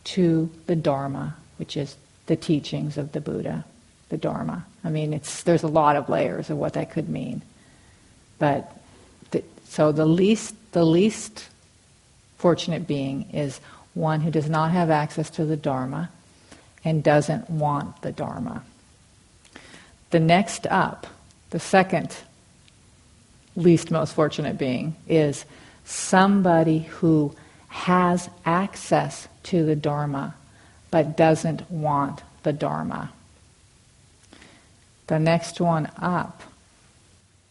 to 0.05 0.51
the 0.67 0.77
Dharma, 0.77 1.37
which 1.57 1.77
is 1.77 1.97
the 2.27 2.37
teachings 2.37 2.97
of 2.99 3.13
the 3.13 3.21
Buddha, 3.21 3.65
the 4.09 4.17
Dharma. 4.17 4.67
I 4.85 4.91
mean, 4.91 5.13
it's, 5.13 5.43
there's 5.43 5.63
a 5.63 5.69
lot 5.69 5.97
of 5.97 6.09
layers 6.09 6.51
of 6.51 6.59
what 6.59 6.75
that 6.75 6.91
could 6.91 7.09
mean. 7.09 7.43
But 8.39 8.77
the, 9.31 9.43
so 9.65 9.93
the 9.93 10.07
least, 10.07 10.55
the 10.73 10.85
least 10.85 11.49
fortunate 12.39 12.87
being 12.87 13.31
is 13.33 13.61
one 13.95 14.21
who 14.21 14.31
does 14.31 14.49
not 14.49 14.73
have 14.73 14.91
access 14.91 15.31
to 15.31 15.45
the 15.45 15.57
Dharma 15.57 16.11
and 16.85 17.03
doesn't 17.03 17.49
want 17.51 18.03
the 18.03 18.13
Dharma. 18.13 18.63
The 20.11 20.21
next 20.21 20.67
up, 20.69 21.07
the 21.51 21.61
second 21.61 22.17
least 23.57 23.91
most 23.91 24.15
fortunate 24.15 24.59
being, 24.59 24.97
is 25.09 25.45
somebody 25.85 26.81
who 26.81 27.35
has 27.69 28.29
access 28.45 29.29
to 29.45 29.65
the 29.65 29.77
Dharma 29.77 30.35
but 30.91 31.17
doesn't 31.17 31.71
want 31.71 32.23
the 32.43 32.53
Dharma. 32.53 33.13
The 35.09 35.19
next 35.19 35.61
one 35.61 35.91
up, 35.99 36.43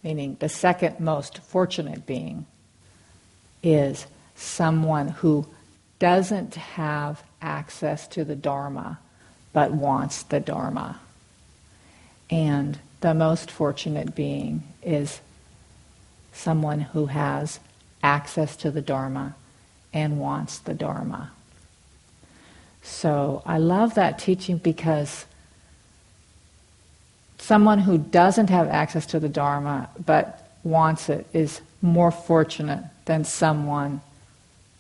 meaning 0.04 0.38
the 0.40 0.50
second 0.50 1.00
most 1.00 1.40
fortunate 1.40 2.06
being, 2.06 2.46
is 3.64 4.08
someone 4.36 5.10
who 5.10 5.48
doesn't 6.00 6.56
have 6.56 7.24
access 7.42 8.08
to 8.10 8.26
the 8.26 8.36
Dharma 8.36 9.00
but 9.54 9.72
wants 9.72 10.24
the 10.24 10.40
Dharma. 10.40 11.00
And 12.30 12.80
the 13.02 13.14
most 13.14 13.52
fortunate 13.52 14.16
being 14.16 14.64
is 14.82 15.20
someone 16.34 16.82
who 16.82 17.08
has 17.08 17.60
access 18.04 18.56
to 18.58 18.72
the 18.72 18.82
Dharma 18.82 19.36
and 19.94 20.20
wants 20.20 20.60
the 20.60 20.74
Dharma. 20.74 21.32
So 22.84 23.42
I 23.46 23.58
love 23.58 23.96
that 23.96 24.20
teaching 24.20 24.58
because 24.58 25.26
someone 27.38 27.80
who 27.80 27.98
doesn't 27.98 28.50
have 28.50 28.68
access 28.68 29.06
to 29.08 29.20
the 29.20 29.30
Dharma 29.30 29.90
but 30.06 30.52
wants 30.64 31.10
it 31.10 31.28
is 31.34 31.62
more 31.82 32.12
fortunate 32.12 32.84
than 33.06 33.24
someone 33.24 34.02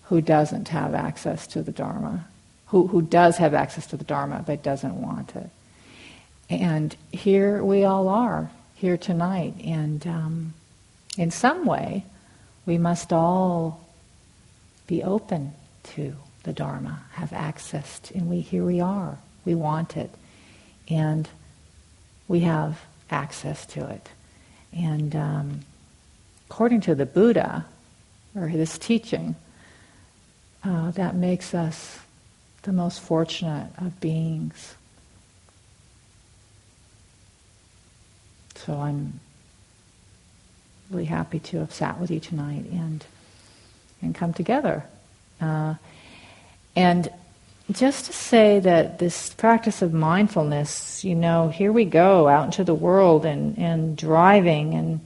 who 0.05 0.21
doesn't 0.21 0.67
have 0.69 0.93
access 0.93 1.47
to 1.47 1.63
the 1.63 1.71
Dharma, 1.71 2.27
who, 2.67 2.87
who 2.87 3.01
does 3.01 3.37
have 3.37 3.53
access 3.53 3.87
to 3.87 3.97
the 3.97 4.03
Dharma 4.03 4.43
but 4.45 4.63
doesn't 4.63 5.01
want 5.01 5.35
it. 5.35 5.49
And 6.49 6.95
here 7.11 7.63
we 7.63 7.83
all 7.83 8.07
are, 8.07 8.51
here 8.75 8.97
tonight. 8.97 9.55
And 9.63 10.05
um, 10.05 10.53
in 11.17 11.31
some 11.31 11.65
way, 11.65 12.05
we 12.65 12.77
must 12.77 13.11
all 13.11 13.83
be 14.87 15.03
open 15.03 15.53
to 15.95 16.15
the 16.43 16.53
Dharma, 16.53 17.01
have 17.13 17.33
access 17.33 17.99
to, 17.99 18.13
and 18.15 18.29
we 18.29 18.39
here 18.39 18.63
we 18.63 18.79
are. 18.79 19.17
We 19.45 19.55
want 19.55 19.97
it. 19.97 20.11
And 20.87 21.27
we 22.27 22.41
have 22.41 22.79
access 23.09 23.65
to 23.67 23.87
it. 23.89 24.09
And 24.71 25.15
um, 25.15 25.59
according 26.49 26.81
to 26.81 26.95
the 26.95 27.05
Buddha, 27.05 27.65
or 28.35 28.49
this 28.49 28.77
teaching, 28.77 29.35
uh, 30.63 30.91
that 30.91 31.15
makes 31.15 31.53
us 31.53 31.99
the 32.63 32.73
most 32.73 32.99
fortunate 32.99 33.71
of 33.77 33.99
beings. 33.99 34.74
So 38.55 38.73
I'm 38.73 39.19
really 40.89 41.05
happy 41.05 41.39
to 41.39 41.59
have 41.59 41.73
sat 41.73 41.99
with 41.99 42.11
you 42.11 42.19
tonight 42.19 42.65
and 42.71 43.05
and 44.01 44.13
come 44.13 44.33
together. 44.33 44.83
Uh, 45.41 45.75
and 46.75 47.09
just 47.71 48.05
to 48.05 48.13
say 48.13 48.59
that 48.59 48.99
this 48.99 49.33
practice 49.33 49.81
of 49.81 49.93
mindfulness, 49.93 51.03
you 51.03 51.15
know, 51.15 51.49
here 51.49 51.71
we 51.71 51.85
go 51.85 52.27
out 52.27 52.45
into 52.45 52.63
the 52.63 52.75
world 52.75 53.25
and, 53.25 53.57
and 53.57 53.97
driving, 53.97 54.75
and 54.75 54.99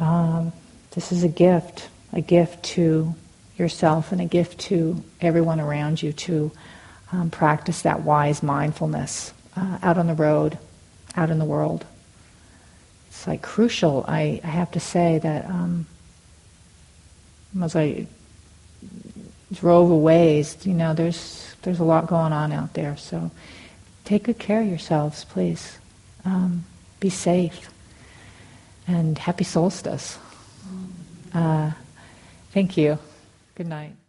um, 0.00 0.52
this 0.92 1.12
is 1.12 1.22
a 1.22 1.28
gift, 1.28 1.88
a 2.12 2.20
gift 2.20 2.64
to 2.64 3.14
yourself 3.56 4.10
and 4.10 4.20
a 4.20 4.24
gift 4.24 4.58
to 4.58 5.02
everyone 5.20 5.60
around 5.60 6.02
you 6.02 6.12
to 6.12 6.50
um, 7.12 7.30
practice 7.30 7.82
that 7.82 8.00
wise 8.00 8.42
mindfulness 8.42 9.32
uh, 9.56 9.78
out 9.82 9.98
on 9.98 10.08
the 10.08 10.14
road, 10.14 10.58
out 11.14 11.30
in 11.30 11.38
the 11.38 11.44
world. 11.44 11.86
It's 13.12 13.26
like 13.26 13.42
crucial, 13.42 14.06
I, 14.08 14.40
I 14.42 14.46
have 14.46 14.70
to 14.70 14.80
say, 14.80 15.18
that 15.18 15.44
um, 15.44 15.84
as 17.62 17.76
I 17.76 18.06
drove 19.52 19.90
a 19.90 19.96
ways, 19.96 20.56
you 20.64 20.72
know, 20.72 20.94
there's 20.94 21.54
there's 21.60 21.78
a 21.78 21.84
lot 21.84 22.06
going 22.06 22.32
on 22.32 22.52
out 22.52 22.72
there. 22.72 22.96
So 22.96 23.30
take 24.06 24.24
good 24.24 24.38
care 24.38 24.62
of 24.62 24.66
yourselves, 24.66 25.26
please. 25.26 25.78
Um, 26.24 26.64
be 27.00 27.10
safe. 27.10 27.70
And 28.88 29.18
happy 29.18 29.44
solstice. 29.44 30.18
Uh, 31.34 31.72
thank 32.52 32.78
you. 32.78 32.98
Good 33.56 33.66
night. 33.66 34.01